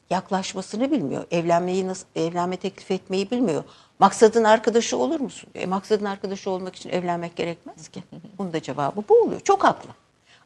yaklaşmasını 0.09 0.91
bilmiyor. 0.91 1.25
Evlenmeyi 1.31 1.87
nasıl 1.87 2.07
evlenme 2.15 2.57
teklif 2.57 2.91
etmeyi 2.91 3.31
bilmiyor. 3.31 3.63
Maksadın 3.99 4.43
arkadaşı 4.43 4.97
olur 4.97 5.19
musun? 5.19 5.49
E, 5.55 5.65
maksadın 5.65 6.05
arkadaşı 6.05 6.49
olmak 6.49 6.75
için 6.75 6.89
evlenmek 6.89 7.35
gerekmez 7.35 7.87
ki. 7.87 8.03
Bunun 8.37 8.53
da 8.53 8.61
cevabı 8.61 9.03
bu 9.09 9.21
oluyor. 9.21 9.41
Çok 9.41 9.63
haklı. 9.63 9.89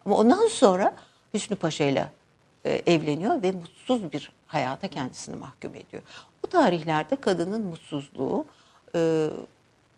Ama 0.05 0.15
ondan 0.15 0.47
sonra 0.47 0.93
Hüsnü 1.33 1.55
Paşa 1.55 1.83
ile 1.83 2.11
e, 2.65 2.81
evleniyor 2.85 3.41
ve 3.41 3.51
mutsuz 3.51 4.13
bir 4.13 4.31
hayata 4.47 4.87
kendisini 4.87 5.35
mahkum 5.35 5.75
ediyor. 5.75 6.03
Bu 6.43 6.47
tarihlerde 6.47 7.15
kadının 7.15 7.61
mutsuzluğu 7.61 8.45
e, 8.95 9.29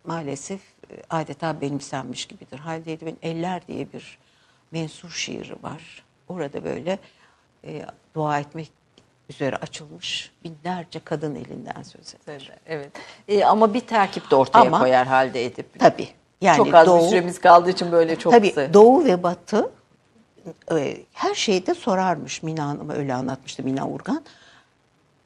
maalesef 0.05 0.61
e, 0.91 0.93
adeta 1.09 1.61
benimsenmiş 1.61 2.25
gibidir. 2.25 2.59
Halide 2.59 2.93
Edip'in 2.93 3.17
Eller 3.21 3.67
diye 3.67 3.93
bir 3.93 4.17
mensur 4.71 5.09
şiiri 5.09 5.63
var. 5.63 6.04
Orada 6.27 6.63
böyle 6.63 6.99
e, 7.63 7.85
dua 8.15 8.39
etmek 8.39 8.71
üzere 9.29 9.55
açılmış 9.55 10.31
binlerce 10.43 10.99
kadın 10.99 11.35
elinden 11.35 11.83
söz 11.83 12.15
eder. 12.23 12.51
Evet. 12.65 12.91
E, 13.27 13.45
ama 13.45 13.73
bir 13.73 13.79
terkip 13.79 14.31
de 14.31 14.35
ortaya 14.35 14.61
Ama- 14.61 14.79
koyar 14.79 15.07
halde 15.07 15.45
edip. 15.45 15.79
Tabii. 15.79 16.07
Yani 16.41 16.57
çok 16.57 16.73
az 16.73 16.87
doğu, 16.87 17.03
bir 17.03 17.07
süremiz 17.09 17.39
kaldığı 17.39 17.69
için 17.69 17.91
böyle 17.91 18.15
çok 18.15 18.33
tabii 18.33 18.49
kısa. 18.49 18.73
doğu 18.73 19.05
ve 19.05 19.23
batı 19.23 19.71
e, 20.71 20.97
her 21.13 21.33
şeyde 21.35 21.73
sorarmış. 21.73 22.43
Mina 22.43 22.67
Hanım'a 22.67 22.93
öyle 22.93 23.13
anlatmıştı 23.13 23.63
Mina 23.63 23.87
Urgan. 23.87 24.23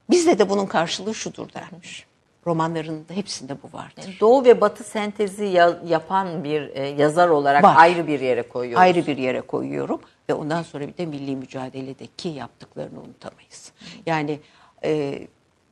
Bizde 0.09 0.39
de 0.39 0.49
bunun 0.49 0.65
karşılığı 0.65 1.15
şudur 1.15 1.53
dermiş. 1.53 2.05
Romanların 2.47 3.05
da 3.09 3.13
hepsinde 3.13 3.57
bu 3.63 3.77
vardır. 3.77 4.17
Doğu 4.19 4.45
ve 4.45 4.61
Batı 4.61 4.83
sentezi 4.83 5.45
ya- 5.45 5.79
yapan 5.87 6.43
bir 6.43 6.69
e, 6.75 6.87
yazar 6.87 7.27
olarak 7.29 7.63
Var. 7.63 7.73
ayrı 7.77 8.07
bir 8.07 8.19
yere 8.19 8.41
koyuyoruz. 8.41 8.81
Ayrı 8.81 9.07
bir 9.07 9.17
yere 9.17 9.41
koyuyorum 9.41 10.01
ve 10.29 10.33
ondan 10.33 10.63
sonra 10.63 10.87
bir 10.87 10.97
de 10.97 11.05
milli 11.05 11.35
mücadeledeki 11.35 12.29
yaptıklarını 12.29 12.99
unutamayız. 12.99 13.71
Yani 14.05 14.39
e, 14.83 15.21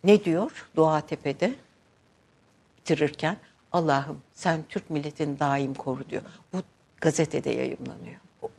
ne 0.03 0.23
diyor 0.23 0.69
Doğa 0.75 1.01
Tepe'de 1.01 1.55
bitirirken 2.77 3.37
Allah'ım 3.71 4.21
sen 4.33 4.63
Türk 4.69 4.89
milletini 4.89 5.39
daim 5.39 5.73
koru 5.73 6.09
diyor. 6.09 6.21
Bu 6.53 6.57
gazetede 7.01 7.49
yayınlanıyor. 7.49 8.15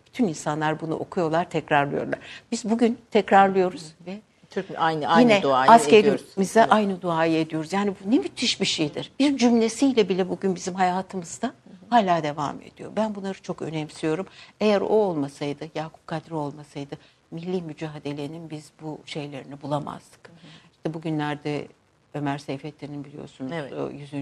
Bütün 0.06 0.28
insanlar 0.28 0.80
bunu 0.80 0.94
okuyorlar, 0.94 1.50
tekrarlıyorlar. 1.50 2.18
Biz 2.52 2.64
bugün 2.64 2.98
tekrarlıyoruz 3.10 3.94
ve 4.06 4.18
Türk 4.50 4.66
aynı 4.76 5.08
aynı 5.08 5.32
Yine 5.32 5.42
duayı 5.42 5.64
ediyoruz. 5.64 5.82
askerimize 5.82 6.64
aynı 6.64 7.02
duayı 7.02 7.38
ediyoruz. 7.38 7.72
Yani 7.72 7.94
bu 8.04 8.10
ne 8.10 8.18
müthiş 8.18 8.60
bir 8.60 8.66
şeydir. 8.66 9.12
Bir 9.18 9.36
cümlesiyle 9.36 10.08
bile 10.08 10.28
bugün 10.28 10.54
bizim 10.54 10.74
hayatımızda 10.74 11.54
hala 11.90 12.22
devam 12.22 12.60
ediyor. 12.60 12.92
Ben 12.96 13.14
bunları 13.14 13.42
çok 13.42 13.62
önemsiyorum. 13.62 14.26
Eğer 14.60 14.80
o 14.80 14.86
olmasaydı, 14.88 15.68
Yakup 15.74 16.06
Kadri 16.06 16.34
olmasaydı 16.34 16.98
milli 17.30 17.62
mücadelenin 17.62 18.50
biz 18.50 18.70
bu 18.82 19.00
şeylerini 19.06 19.62
bulamazdık. 19.62 20.30
İşte 20.72 20.94
bugünlerde 20.94 21.68
Ömer 22.14 22.38
Seyfettin'in 22.38 23.04
biliyorsunuz 23.04 23.52
Evet. 23.54 23.72
o 23.72 23.90
100. 23.90 24.12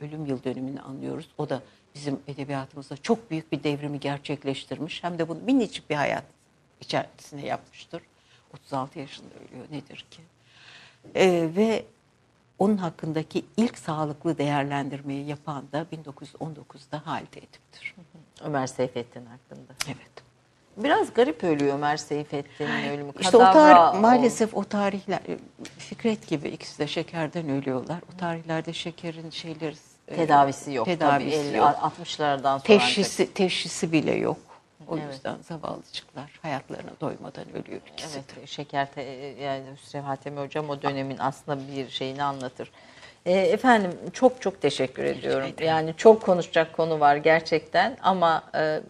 ölüm 0.00 0.26
yıl 0.26 0.44
dönümünü 0.44 0.80
anlıyoruz. 0.80 1.28
O 1.38 1.48
da 1.48 1.62
bizim 1.94 2.20
edebiyatımızda 2.28 2.96
çok 2.96 3.30
büyük 3.30 3.52
bir 3.52 3.62
devrimi 3.62 4.00
gerçekleştirmiş. 4.00 5.04
Hem 5.04 5.18
de 5.18 5.28
bunu 5.28 5.38
minicik 5.46 5.90
bir 5.90 5.94
hayat 5.94 6.24
içerisinde 6.80 7.46
yapmıştır. 7.46 8.02
36 8.54 8.98
yaşında 8.98 9.28
ölüyor 9.48 9.66
nedir 9.70 10.06
ki? 10.10 10.22
Ee, 11.14 11.48
ve 11.56 11.84
onun 12.58 12.76
hakkındaki 12.76 13.44
ilk 13.56 13.78
sağlıklı 13.78 14.38
değerlendirmeyi 14.38 15.26
yapan 15.26 15.64
da 15.72 15.86
1919'da 15.92 17.02
Halide 17.04 17.38
Edip'tir. 17.38 17.94
Ömer 18.44 18.66
Seyfettin 18.66 19.26
hakkında. 19.26 19.72
Evet. 19.86 20.26
Biraz 20.76 21.14
garip 21.14 21.44
ölüyor 21.44 21.74
Ömer 21.74 21.96
Seyfettin'in 21.96 22.88
ölümü. 22.88 23.12
İşte 23.20 23.36
o 23.36 23.40
tarih, 23.40 24.00
maalesef 24.00 24.54
o 24.54 24.64
tarihler 24.64 25.20
Fikret 25.78 26.28
gibi 26.28 26.48
ikisi 26.48 26.78
de 26.78 26.86
şekerden 26.86 27.48
ölüyorlar. 27.48 27.98
O 28.14 28.18
tarihlerde 28.18 28.72
şekerin 28.72 29.30
şeyleri 29.30 29.74
e, 30.08 30.16
tedavisi 30.16 30.72
yok 30.72 30.86
tedavisi 30.86 31.36
tabii. 31.36 31.48
50, 31.48 31.56
yok. 31.56 31.68
60'lardan 31.68 32.42
sonra 32.42 32.50
ancak. 32.52 32.64
Teşhisi, 32.64 33.34
teşhisi 33.34 33.92
bile 33.92 34.14
yok. 34.14 34.36
O 34.88 34.98
Evet. 34.98 35.14
yüzden 35.14 35.36
zavallıcıklar 35.42 36.38
hayatlarına 36.42 36.90
doymadan 37.00 37.44
ölüyor 37.50 37.80
ikisi 37.92 38.16
de. 38.16 38.22
Evet, 38.36 38.48
şeker 38.48 38.92
te, 38.92 39.02
yani 39.42 39.64
Hüsrev 39.76 40.02
Hatemi 40.02 40.40
hocam 40.40 40.70
o 40.70 40.82
dönemin 40.82 41.16
aslında 41.18 41.68
bir 41.72 41.90
şeyini 41.90 42.22
anlatır. 42.22 42.70
E, 43.26 43.32
efendim 43.32 43.92
çok 44.12 44.42
çok 44.42 44.62
teşekkür 44.62 45.04
ediyorum. 45.04 45.46
ederim. 45.46 45.68
Yani 45.68 45.94
çok 45.96 46.22
konuşacak 46.22 46.76
konu 46.76 47.00
var 47.00 47.16
gerçekten 47.16 47.96
ama 48.02 48.42
e, 48.54 48.80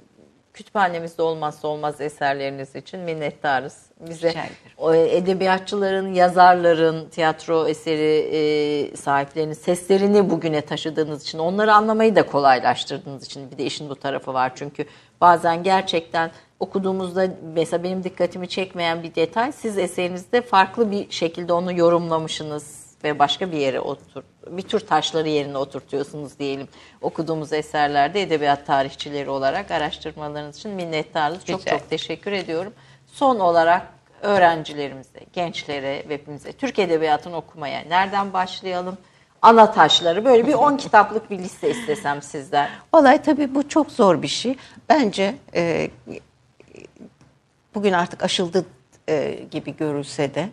kütüphanemizde 0.57 1.23
olmazsa 1.23 1.69
olmaz 1.69 2.01
eserleriniz 2.01 2.77
için 2.77 3.01
minnettarız. 3.01 3.87
Bize 4.01 4.35
o 4.79 4.95
edebiyatçıların, 4.95 6.15
yazarların, 6.15 7.09
tiyatro 7.09 7.69
eseri 7.69 8.29
e, 8.33 8.97
sahiplerinin 8.97 9.53
seslerini 9.53 10.31
bugüne 10.31 10.61
taşıdığınız 10.61 11.23
için, 11.23 11.39
onları 11.39 11.75
anlamayı 11.75 12.17
da 12.17 12.27
kolaylaştırdığınız 12.27 13.27
için 13.27 13.51
bir 13.51 13.59
de 13.59 13.65
işin 13.65 13.89
bu 13.89 13.95
tarafı 13.95 14.35
var. 14.35 14.53
Çünkü 14.55 14.85
bazen 15.21 15.63
gerçekten 15.63 16.31
okuduğumuzda 16.61 17.29
mesela 17.55 17.83
benim 17.83 18.05
dikkatimi 18.05 18.49
çekmeyen 18.49 19.03
bir 19.03 19.15
detay 19.15 19.53
siz 19.53 19.79
eserinizde 19.79 20.43
farklı 20.43 20.91
bir 20.91 21.11
şekilde 21.11 21.53
onu 21.53 21.73
yorumlamışsınız 21.79 22.86
ve 23.07 23.19
başka 23.19 23.53
bir 23.53 23.57
yere 23.57 23.81
otur 23.81 24.23
bir 24.47 24.63
tür 24.63 24.81
taşları 24.81 25.29
yerine 25.29 25.59
oturtuyorsunuz 25.59 26.39
diyelim. 26.39 26.69
Okuduğumuz 27.01 27.53
eserlerde 27.53 28.23
edebiyat 28.23 28.67
tarihçileri 28.67 29.31
olarak 29.31 29.71
araştırmalarınız 29.71 30.57
için 30.57 30.71
minnettarız. 30.71 31.45
Çok 31.45 31.61
Rica 31.61 31.79
çok 31.79 31.91
teşekkür 31.91 32.33
ediyorum. 32.33 32.73
Son 33.07 33.41
olarak 33.41 33.87
öğrencilerimize, 34.23 35.21
gençlere 35.33 36.05
hepimize 36.09 36.53
Türk 36.53 36.79
Edebiyatı'nı 36.79 37.37
okumaya 37.37 37.81
nereden 37.81 38.33
başlayalım? 38.33 38.99
Ana 39.43 39.73
taşları 39.73 40.25
böyle 40.25 40.47
bir 40.47 40.55
10 40.55 40.77
kitaplık 40.77 41.31
bir 41.31 41.39
liste 41.39 41.71
istesem 41.71 42.23
sizden. 42.23 42.69
Olay 42.93 43.23
tabii 43.23 43.55
bu 43.55 43.69
çok 43.69 43.91
zor 43.91 44.23
bir 44.23 44.29
şey. 44.29 44.57
Bence 44.89 45.35
e, 45.55 45.91
bugün 47.75 47.93
artık 47.93 48.23
aşıldı 48.23 48.67
e, 49.09 49.39
gibi 49.51 49.77
görülse 49.77 50.35
de 50.35 50.49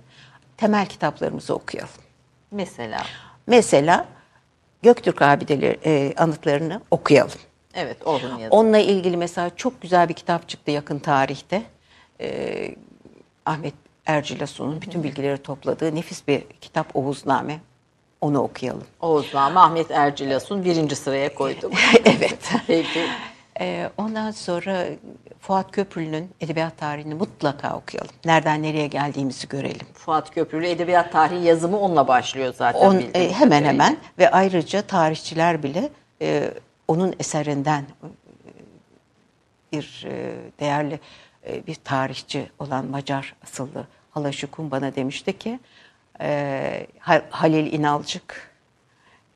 temel 0.57 0.85
kitaplarımızı 0.85 1.55
okuyalım. 1.55 2.02
Mesela 2.53 3.03
Mesela 3.47 4.05
Göktürk 4.83 5.21
abideleri 5.21 5.79
e, 5.85 6.13
anıtlarını 6.17 6.81
okuyalım. 6.91 7.39
evet 7.73 7.97
Orhun 8.05 8.37
yazı. 8.37 8.55
Onunla 8.55 8.77
ilgili 8.77 9.17
mesela 9.17 9.51
çok 9.55 9.81
güzel 9.81 10.09
bir 10.09 10.13
kitap 10.13 10.49
çıktı 10.49 10.71
yakın 10.71 10.99
tarihte. 10.99 11.63
Ee, 12.21 12.75
Ahmet 13.45 13.73
Ercilasun'un 14.05 14.81
bütün 14.81 15.03
bilgileri 15.03 15.37
topladığı 15.37 15.95
nefis 15.95 16.27
bir 16.27 16.43
kitap 16.61 16.95
Oğuzname. 16.95 17.59
Onu 18.21 18.39
okuyalım. 18.39 18.83
Oğuzhan, 19.01 19.55
Ahmet 19.55 19.91
Ercilasun 19.91 20.65
birinci 20.65 20.95
sıraya 20.95 21.35
koydum. 21.35 21.71
evet. 22.05 22.51
Peki. 22.67 22.99
Ee, 23.59 23.89
ondan 23.97 24.31
sonra 24.31 24.85
Fuat 25.39 25.71
Köprülü'nün 25.71 26.29
edebiyat 26.41 26.77
tarihini 26.77 27.13
mutlaka 27.15 27.75
okuyalım. 27.77 28.11
Nereden 28.25 28.63
nereye 28.63 28.87
geldiğimizi 28.87 29.47
görelim. 29.47 29.87
Fuat 29.93 30.33
Köprülü 30.33 30.67
edebiyat 30.67 31.11
tarihi 31.11 31.45
yazımı 31.45 31.79
onunla 31.79 32.07
başlıyor 32.07 32.53
zaten. 32.57 32.79
On, 32.79 32.95
e, 32.95 33.03
hemen 33.13 33.33
kadarıyla. 33.33 33.67
hemen 33.69 33.97
ve 34.19 34.31
ayrıca 34.31 34.81
tarihçiler 34.81 35.63
bile 35.63 35.89
e, 36.21 36.51
onun 36.87 37.15
eserinden 37.19 37.81
e, 37.81 38.07
bir 39.71 40.05
e, 40.09 40.35
değerli 40.59 40.99
e, 41.47 41.67
bir 41.67 41.75
tarihçi 41.75 42.49
olan 42.59 42.85
Macar 42.85 43.35
asıllı 43.43 43.87
Halaşı 44.11 44.47
Kum 44.51 44.71
bana 44.71 44.95
demişti 44.95 45.37
ki 45.37 45.59
e, 46.21 46.87
Ha- 46.99 47.21
Halil 47.29 47.73
İnalcık 47.73 48.52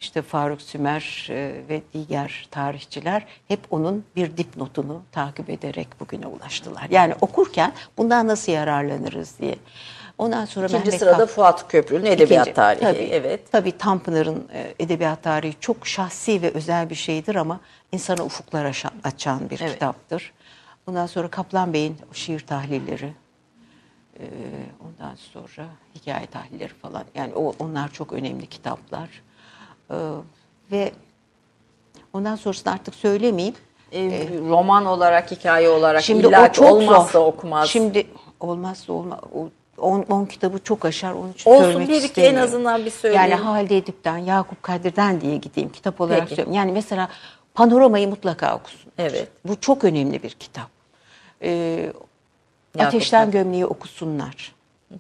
işte 0.01 0.21
Faruk 0.21 0.61
Sümer 0.61 1.27
e, 1.29 1.61
ve 1.69 1.81
diğer 1.93 2.47
tarihçiler 2.51 3.25
hep 3.47 3.59
onun 3.69 4.05
bir 4.15 4.37
dipnotunu 4.37 5.01
takip 5.11 5.49
ederek 5.49 5.87
bugüne 5.99 6.27
ulaştılar. 6.27 6.87
Yani 6.89 7.13
okurken 7.21 7.73
bundan 7.97 8.27
nasıl 8.27 8.51
yararlanırız 8.51 9.39
diye. 9.39 9.55
Ondan 10.17 10.45
sonra 10.45 10.65
İkinci 10.65 10.83
Mehmet 10.85 10.99
sırada 10.99 11.17
Kap- 11.17 11.29
Fuat 11.29 11.67
Köprülü'nün 11.71 12.11
edebiyat 12.11 12.47
İkinci, 12.47 12.55
tarihi. 12.55 12.81
Tabii, 12.81 13.09
Evet. 13.11 13.51
Tabii 13.51 13.77
Tanpınar'ın 13.77 14.47
e, 14.53 14.73
edebiyat 14.79 15.23
tarihi 15.23 15.55
çok 15.59 15.87
şahsi 15.87 16.41
ve 16.41 16.51
özel 16.51 16.89
bir 16.89 16.95
şeydir 16.95 17.35
ama 17.35 17.59
insana 17.91 18.23
ufuklar 18.23 18.65
açan 19.03 19.49
bir 19.49 19.59
Evet. 19.61 19.73
kitaptır. 19.73 20.33
Ondan 20.87 21.05
sonra 21.05 21.27
Kaplan 21.27 21.73
Bey'in 21.73 21.97
şiir 22.13 22.39
tahlilleri, 22.39 23.13
e, 24.19 24.25
ondan 24.85 25.15
sonra 25.15 25.65
hikaye 25.95 26.25
tahlilleri 26.25 26.73
falan. 26.73 27.03
Yani 27.15 27.33
o 27.35 27.53
onlar 27.59 27.91
çok 27.91 28.13
önemli 28.13 28.45
kitaplar. 28.47 29.09
E, 29.91 29.95
ve 30.71 30.91
ondan 32.13 32.35
sonrasını 32.35 32.73
artık 32.73 32.95
söylemeyeyim. 32.95 33.55
E, 33.91 34.27
roman 34.49 34.85
olarak, 34.85 35.31
hikaye 35.31 35.69
olarak 35.69 36.01
Şimdi 36.03 36.27
illa 36.27 36.49
o 36.49 36.51
çok 36.51 36.71
olmazsa 36.71 37.19
zor. 37.19 37.25
okumaz. 37.25 37.69
Şimdi 37.69 38.07
olmazsa 38.39 38.93
olmaz. 38.93 39.19
10 39.77 40.25
kitabı 40.25 40.59
çok 40.63 40.85
aşar. 40.85 41.13
Onun 41.13 41.31
için 41.31 41.51
Olsun, 41.51 41.63
söylemek 41.63 41.87
bir 41.87 41.93
iki 41.95 42.03
en 42.03 42.07
istemiyorum. 42.07 42.43
azından 42.43 42.85
bir 42.85 42.89
söyleyin. 42.89 43.21
Yani 43.21 43.35
Halide 43.35 43.77
Edip'ten, 43.77 44.17
Yakup 44.17 44.63
Kadir'den 44.63 45.21
diye 45.21 45.37
gideyim 45.37 45.69
kitap 45.69 46.01
olarak 46.01 46.19
Peki. 46.19 46.29
söylüyorum. 46.29 46.53
Yani 46.53 46.71
mesela 46.71 47.09
Panorama'yı 47.53 48.07
mutlaka 48.09 48.55
okusun. 48.55 48.91
Evet. 48.97 49.27
Bu 49.45 49.61
çok 49.61 49.83
önemli 49.83 50.23
bir 50.23 50.29
kitap. 50.29 50.67
Ee, 51.41 51.49
Yakup 52.75 52.87
Ateşten. 52.87 53.31
Gömleği 53.31 53.65
okusunlar. 53.65 54.55
Ee, 54.91 54.95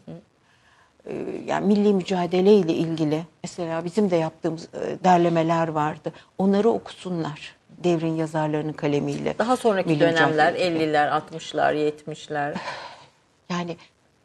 yani 1.45 1.67
milli 1.67 1.93
mücadele 1.93 2.53
ile 2.53 2.73
ilgili 2.73 3.23
mesela 3.43 3.85
bizim 3.85 4.11
de 4.11 4.15
yaptığımız 4.15 4.63
e, 4.73 5.03
derlemeler 5.03 5.67
vardı. 5.67 6.13
Onları 6.37 6.69
okusunlar. 6.69 7.57
Devrin 7.83 8.15
yazarlarının 8.15 8.73
kalemiyle. 8.73 9.37
Daha 9.37 9.57
sonraki 9.57 9.89
Milli 9.89 9.99
dönemler 9.99 10.53
mücadele. 10.53 10.85
50'ler, 10.85 11.21
60'lar, 11.31 11.91
70'ler. 12.07 12.55
Yani 13.49 13.77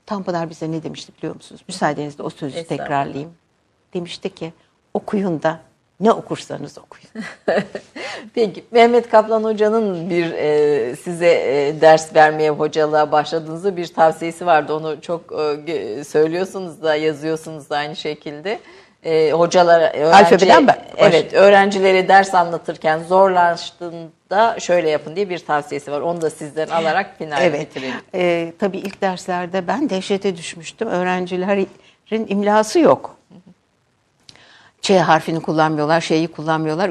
Tanpınar 0.06 0.50
bize 0.50 0.72
ne 0.72 0.82
demişti 0.82 1.12
biliyor 1.18 1.34
musunuz? 1.34 1.62
Müsaadenizle 1.68 2.22
o 2.22 2.30
sözü 2.30 2.64
tekrarlayayım. 2.64 3.34
Demişti 3.94 4.34
ki 4.34 4.52
okuyun 4.94 5.42
da 5.42 5.60
ne 6.02 6.12
okursanız 6.12 6.78
okuyun. 6.78 7.26
Peki 8.34 8.64
Mehmet 8.70 9.10
Kaplan 9.10 9.44
Hoca'nın 9.44 10.10
bir 10.10 10.32
e, 10.32 10.96
size 10.96 11.30
e, 11.30 11.80
ders 11.80 12.14
vermeye 12.14 12.50
hocalığa 12.50 13.12
başladığınızda 13.12 13.76
bir 13.76 13.86
tavsiyesi 13.86 14.46
vardı. 14.46 14.74
Onu 14.74 15.00
çok 15.00 15.20
e, 15.68 16.04
söylüyorsunuz 16.04 16.82
da 16.82 16.96
yazıyorsunuz 16.96 17.70
da 17.70 17.76
aynı 17.76 17.96
şekilde. 17.96 18.58
E, 19.04 19.32
hocalara 19.32 19.92
öğrenci, 19.92 20.14
Alfabeden 20.14 20.66
ben- 20.66 20.84
evet 20.96 21.34
öğrencilere 21.34 22.08
ders 22.08 22.34
anlatırken 22.34 23.02
zorlaştığında 23.02 24.60
şöyle 24.60 24.90
yapın 24.90 25.16
diye 25.16 25.30
bir 25.30 25.38
tavsiyesi 25.38 25.92
var. 25.92 26.00
Onu 26.00 26.22
da 26.22 26.30
sizden 26.30 26.68
alarak 26.68 27.18
final 27.18 27.42
evet. 27.42 27.60
bitirelim. 27.60 27.94
Ee, 28.14 28.52
tabii 28.58 28.78
ilk 28.78 29.00
derslerde 29.00 29.66
ben 29.66 29.90
dehşete 29.90 30.36
düşmüştüm. 30.36 30.88
Öğrencilerin 30.88 32.26
imlası 32.28 32.78
yok. 32.78 33.16
Ç 34.82 34.90
harfini 34.90 35.40
kullanmıyorlar, 35.42 36.00
şeyi 36.00 36.28
kullanmıyorlar. 36.28 36.90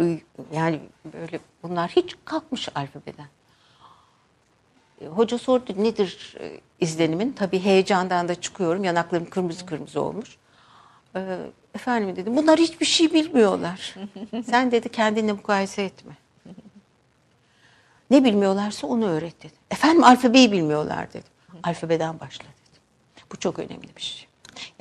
Yani 0.54 0.80
böyle 1.14 1.40
bunlar 1.64 1.90
hiç 1.92 2.16
kalkmış 2.26 2.70
alfabeden. 2.76 3.26
E, 5.02 5.06
Hoca 5.08 5.38
sordu 5.38 5.74
nedir 5.78 6.36
e, 6.40 6.60
izlenimin? 6.80 7.32
Tabii 7.32 7.60
heyecandan 7.60 8.28
da 8.28 8.42
çıkıyorum. 8.42 8.84
Yanaklarım 8.84 9.30
kırmızı 9.30 9.66
kırmızı 9.66 10.02
olmuş. 10.02 10.38
E, 11.16 11.38
Efendim 11.76 12.16
dedim 12.16 12.38
bunlar 12.38 12.60
hiçbir 12.60 12.86
şey 12.86 13.14
bilmiyorlar. 13.14 13.96
Sen 14.50 14.72
dedi 14.72 14.90
kendinle 14.90 15.34
mukayese 15.34 15.84
etme. 15.84 16.14
Ne 18.10 18.24
bilmiyorlarsa 18.24 18.88
onu 18.88 19.06
öğret 19.06 19.44
dedi. 19.44 19.54
Efendim 19.72 20.04
alfabeyi 20.04 20.52
bilmiyorlar 20.52 21.10
dedim. 21.10 21.32
Alfabeden 21.64 22.20
başla 22.20 22.44
dedim. 22.44 22.82
Bu 23.32 23.36
çok 23.40 23.60
önemli 23.60 23.96
bir 23.98 24.02
şey. 24.02 24.28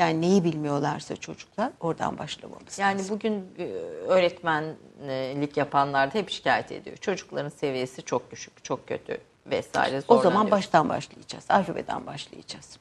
Yani 0.00 0.20
neyi 0.20 0.44
bilmiyorlarsa 0.44 1.16
çocuklar 1.16 1.72
oradan 1.80 2.18
başlamamız 2.18 2.78
Yani 2.78 2.98
lazım. 2.98 3.16
bugün 3.16 3.46
e, 3.58 3.64
öğretmenlik 4.08 5.56
yapanlar 5.56 6.14
da 6.14 6.18
hep 6.18 6.30
şikayet 6.30 6.72
ediyor. 6.72 6.96
Çocukların 6.96 7.48
seviyesi 7.48 8.02
çok 8.02 8.30
düşük, 8.30 8.64
çok 8.64 8.88
kötü 8.88 9.18
vesaire 9.46 10.02
O 10.08 10.18
zaman 10.18 10.50
baştan 10.50 10.88
başlayacağız. 10.88 11.44
Alfabeden 11.48 12.06
başlayacağız. 12.06 12.78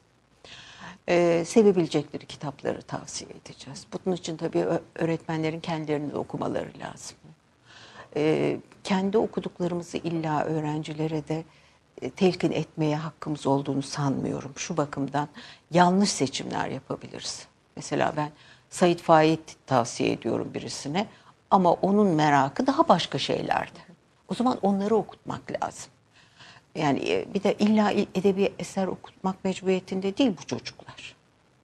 Ee, 1.08 1.44
sevebilecekleri 1.46 2.26
kitapları 2.26 2.82
tavsiye 2.82 3.30
edeceğiz. 3.30 3.86
Bunun 3.92 4.16
için 4.16 4.36
tabii 4.36 4.64
öğretmenlerin 4.94 5.60
kendilerini 5.60 6.12
de 6.12 6.18
okumaları 6.18 6.68
lazım. 6.78 7.16
Ee, 8.16 8.56
kendi 8.84 9.18
okuduklarımızı 9.18 9.96
illa 9.96 10.44
öğrencilere 10.44 11.28
de 11.28 11.44
telkin 12.16 12.52
etmeye 12.52 12.96
hakkımız 12.96 13.46
olduğunu 13.46 13.82
sanmıyorum. 13.82 14.52
Şu 14.56 14.76
bakımdan 14.76 15.28
yanlış 15.70 16.10
seçimler 16.10 16.68
yapabiliriz. 16.68 17.46
Mesela 17.76 18.12
ben 18.16 18.30
Said 18.70 18.98
Faik 18.98 19.66
tavsiye 19.66 20.12
ediyorum 20.12 20.50
birisine 20.54 21.06
ama 21.50 21.72
onun 21.72 22.06
merakı 22.06 22.66
daha 22.66 22.88
başka 22.88 23.18
şeylerde. 23.18 23.78
O 24.28 24.34
zaman 24.34 24.58
onları 24.62 24.96
okutmak 24.96 25.52
lazım. 25.52 25.90
Yani 26.74 27.10
e, 27.10 27.34
bir 27.34 27.42
de 27.42 27.54
illa 27.58 27.90
edebi 27.90 28.52
eser 28.58 28.86
okutmak 28.86 29.44
mecburiyetinde 29.44 30.16
değil 30.16 30.32
bu 30.42 30.46
çocuklar. 30.46 31.16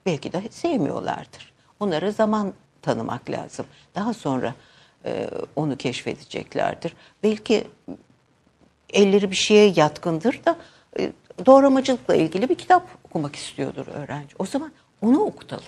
Belki 0.05 0.33
de 0.33 0.41
sevmiyorlardır. 0.49 1.53
Onlara 1.79 2.11
zaman 2.11 2.53
tanımak 2.81 3.29
lazım. 3.29 3.65
Daha 3.95 4.13
sonra 4.13 4.55
e, 5.05 5.29
onu 5.55 5.77
keşfedeceklerdir. 5.77 6.93
Belki 7.23 7.67
elleri 8.93 9.31
bir 9.31 9.35
şeye 9.35 9.73
yatkındır 9.75 10.39
da 10.45 10.55
e, 10.99 11.11
doğramacılıkla 11.45 12.15
ilgili 12.15 12.49
bir 12.49 12.55
kitap 12.55 12.87
okumak 13.03 13.35
istiyordur 13.35 13.87
öğrenci. 13.87 14.35
O 14.39 14.45
zaman 14.45 14.71
onu 15.01 15.19
okutalım. 15.19 15.63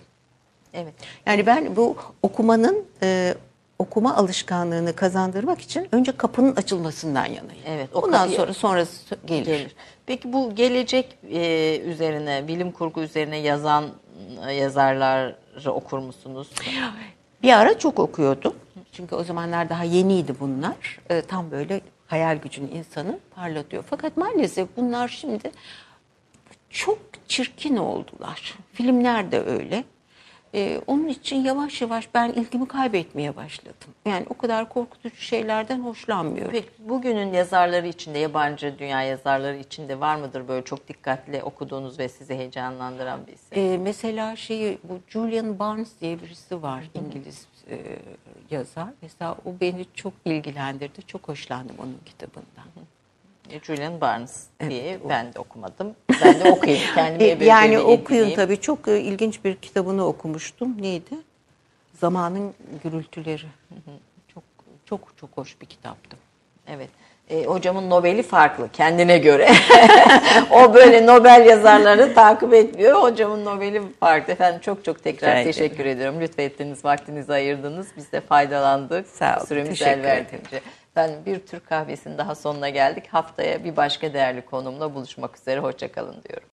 Evet. 0.73 0.93
Yani 1.25 1.45
ben 1.45 1.75
bu 1.75 1.97
okumanın 2.23 2.85
e, 3.03 3.33
okuma 3.79 4.15
alışkanlığını 4.15 4.95
kazandırmak 4.95 5.61
için 5.61 5.87
önce 5.91 6.11
kapının 6.11 6.55
açılmasından 6.55 7.25
yanayım. 7.25 7.63
Evet, 7.67 7.89
o 7.93 7.99
Ondan 7.99 8.19
kapıyı- 8.19 8.35
sonra 8.37 8.53
sonrası 8.53 9.15
gelir. 9.25 9.45
Gelir. 9.45 9.75
Peki 10.05 10.33
bu 10.33 10.55
gelecek 10.55 11.17
e, 11.31 11.79
üzerine, 11.85 12.47
bilim 12.47 12.71
kurgu 12.71 13.01
üzerine 13.01 13.37
yazan 13.37 13.85
e, 14.47 14.53
yazarları 14.53 15.35
okur 15.71 15.99
musunuz? 15.99 16.47
Bir 17.43 17.53
ara 17.53 17.79
çok 17.79 17.99
okuyordum. 17.99 18.53
Çünkü 18.91 19.15
o 19.15 19.23
zamanlar 19.23 19.69
daha 19.69 19.83
yeniydi 19.83 20.35
bunlar. 20.39 20.99
Ee, 21.11 21.21
tam 21.21 21.51
böyle 21.51 21.81
hayal 22.09 22.37
gücünü 22.37 22.69
insanı 22.69 23.19
parlatıyor. 23.35 23.83
Fakat 23.89 24.17
maalesef 24.17 24.67
bunlar 24.77 25.07
şimdi 25.07 25.51
çok 26.69 26.99
çirkin 27.27 27.77
oldular. 27.77 28.57
Filmler 28.73 29.31
de 29.31 29.39
öyle. 29.39 29.83
Ee, 30.53 30.81
onun 30.87 31.07
için 31.07 31.35
yavaş 31.35 31.81
yavaş 31.81 32.09
ben 32.13 32.29
ilgimi 32.29 32.67
kaybetmeye 32.67 33.35
başladım. 33.35 33.93
Yani 34.05 34.25
o 34.29 34.33
kadar 34.33 34.69
korkutucu 34.69 35.15
şeylerden 35.15 35.79
hoşlanmıyorum. 35.79 36.51
Peki 36.51 36.69
bugünün 36.79 37.33
yazarları 37.33 37.87
içinde, 37.87 38.19
yabancı 38.19 38.75
dünya 38.79 39.03
yazarları 39.03 39.57
içinde 39.57 39.99
var 39.99 40.15
mıdır 40.15 40.47
böyle 40.47 40.65
çok 40.65 40.87
dikkatli 40.87 41.43
okuduğunuz 41.43 41.99
ve 41.99 42.09
sizi 42.09 42.35
heyecanlandıran 42.35 43.27
bir 43.27 43.33
isim? 43.33 43.59
Ee, 43.59 43.77
mesela 43.77 44.35
şeyi 44.35 44.77
bu 44.83 44.99
Julian 45.07 45.59
Barnes 45.59 45.89
diye 46.01 46.21
birisi 46.21 46.61
var 46.61 46.83
İngiliz 46.93 47.47
e, 47.69 47.75
yazar. 48.51 48.87
Mesela 49.01 49.37
o 49.45 49.53
beni 49.61 49.85
çok 49.93 50.13
ilgilendirdi. 50.25 51.01
Çok 51.07 51.27
hoşlandım 51.27 51.75
onun 51.79 51.97
kitabından. 52.05 52.65
E, 53.49 53.59
Julian 53.59 54.01
Barnes 54.01 54.47
diye 54.69 54.99
ben 55.09 55.33
de 55.33 55.39
okumadım. 55.39 55.95
Ben 56.23 56.39
de 56.39 56.51
okuyayım. 56.51 56.83
Kendime 56.95 57.29
E, 57.29 57.45
yani 57.45 57.79
okuyun 57.79 58.19
edineyim. 58.19 58.35
tabii. 58.35 58.61
Çok 58.61 58.87
e, 58.87 59.01
ilginç 59.01 59.43
bir 59.45 59.55
kitabını 59.55 60.05
okumuştum. 60.05 60.81
Neydi? 60.81 61.15
Zamanın 61.99 62.53
Gürültüleri. 62.83 63.45
Çok 64.33 64.43
çok 64.85 65.13
çok 65.17 65.29
hoş 65.37 65.61
bir 65.61 65.65
kitaptı. 65.65 66.17
Evet. 66.67 66.89
E, 67.29 67.43
hocamın 67.45 67.89
Nobel'i 67.89 68.23
farklı 68.23 68.69
kendine 68.73 69.17
göre. 69.17 69.49
o 70.51 70.73
böyle 70.73 71.05
Nobel 71.05 71.45
yazarları 71.45 72.13
takip 72.13 72.53
etmiyor. 72.53 73.01
Hocamın 73.01 73.45
Nobel'i 73.45 73.81
farklı. 73.99 74.33
Efendim 74.33 74.61
çok 74.61 74.85
çok 74.85 75.03
tekrar 75.03 75.29
Rica 75.29 75.41
ederim. 75.41 75.53
teşekkür 75.53 75.85
ediyorum. 75.85 76.21
Lütfettiniz, 76.21 76.85
vaktinizi 76.85 77.33
ayırdınız. 77.33 77.87
Biz 77.97 78.11
de 78.11 78.21
faydalandık. 78.21 79.07
Sağ 79.07 79.37
olun, 79.37 79.45
Süremiz 79.45 79.81
el 79.81 80.03
verdiğince. 80.03 80.61
Efendim 80.91 81.19
bir 81.25 81.39
Türk 81.39 81.69
kahvesinin 81.69 82.17
daha 82.17 82.35
sonuna 82.35 82.69
geldik. 82.69 83.03
Haftaya 83.07 83.63
bir 83.63 83.75
başka 83.75 84.13
değerli 84.13 84.41
konumla 84.41 84.95
buluşmak 84.95 85.37
üzere. 85.37 85.59
Hoşçakalın 85.59 86.23
diyorum. 86.29 86.47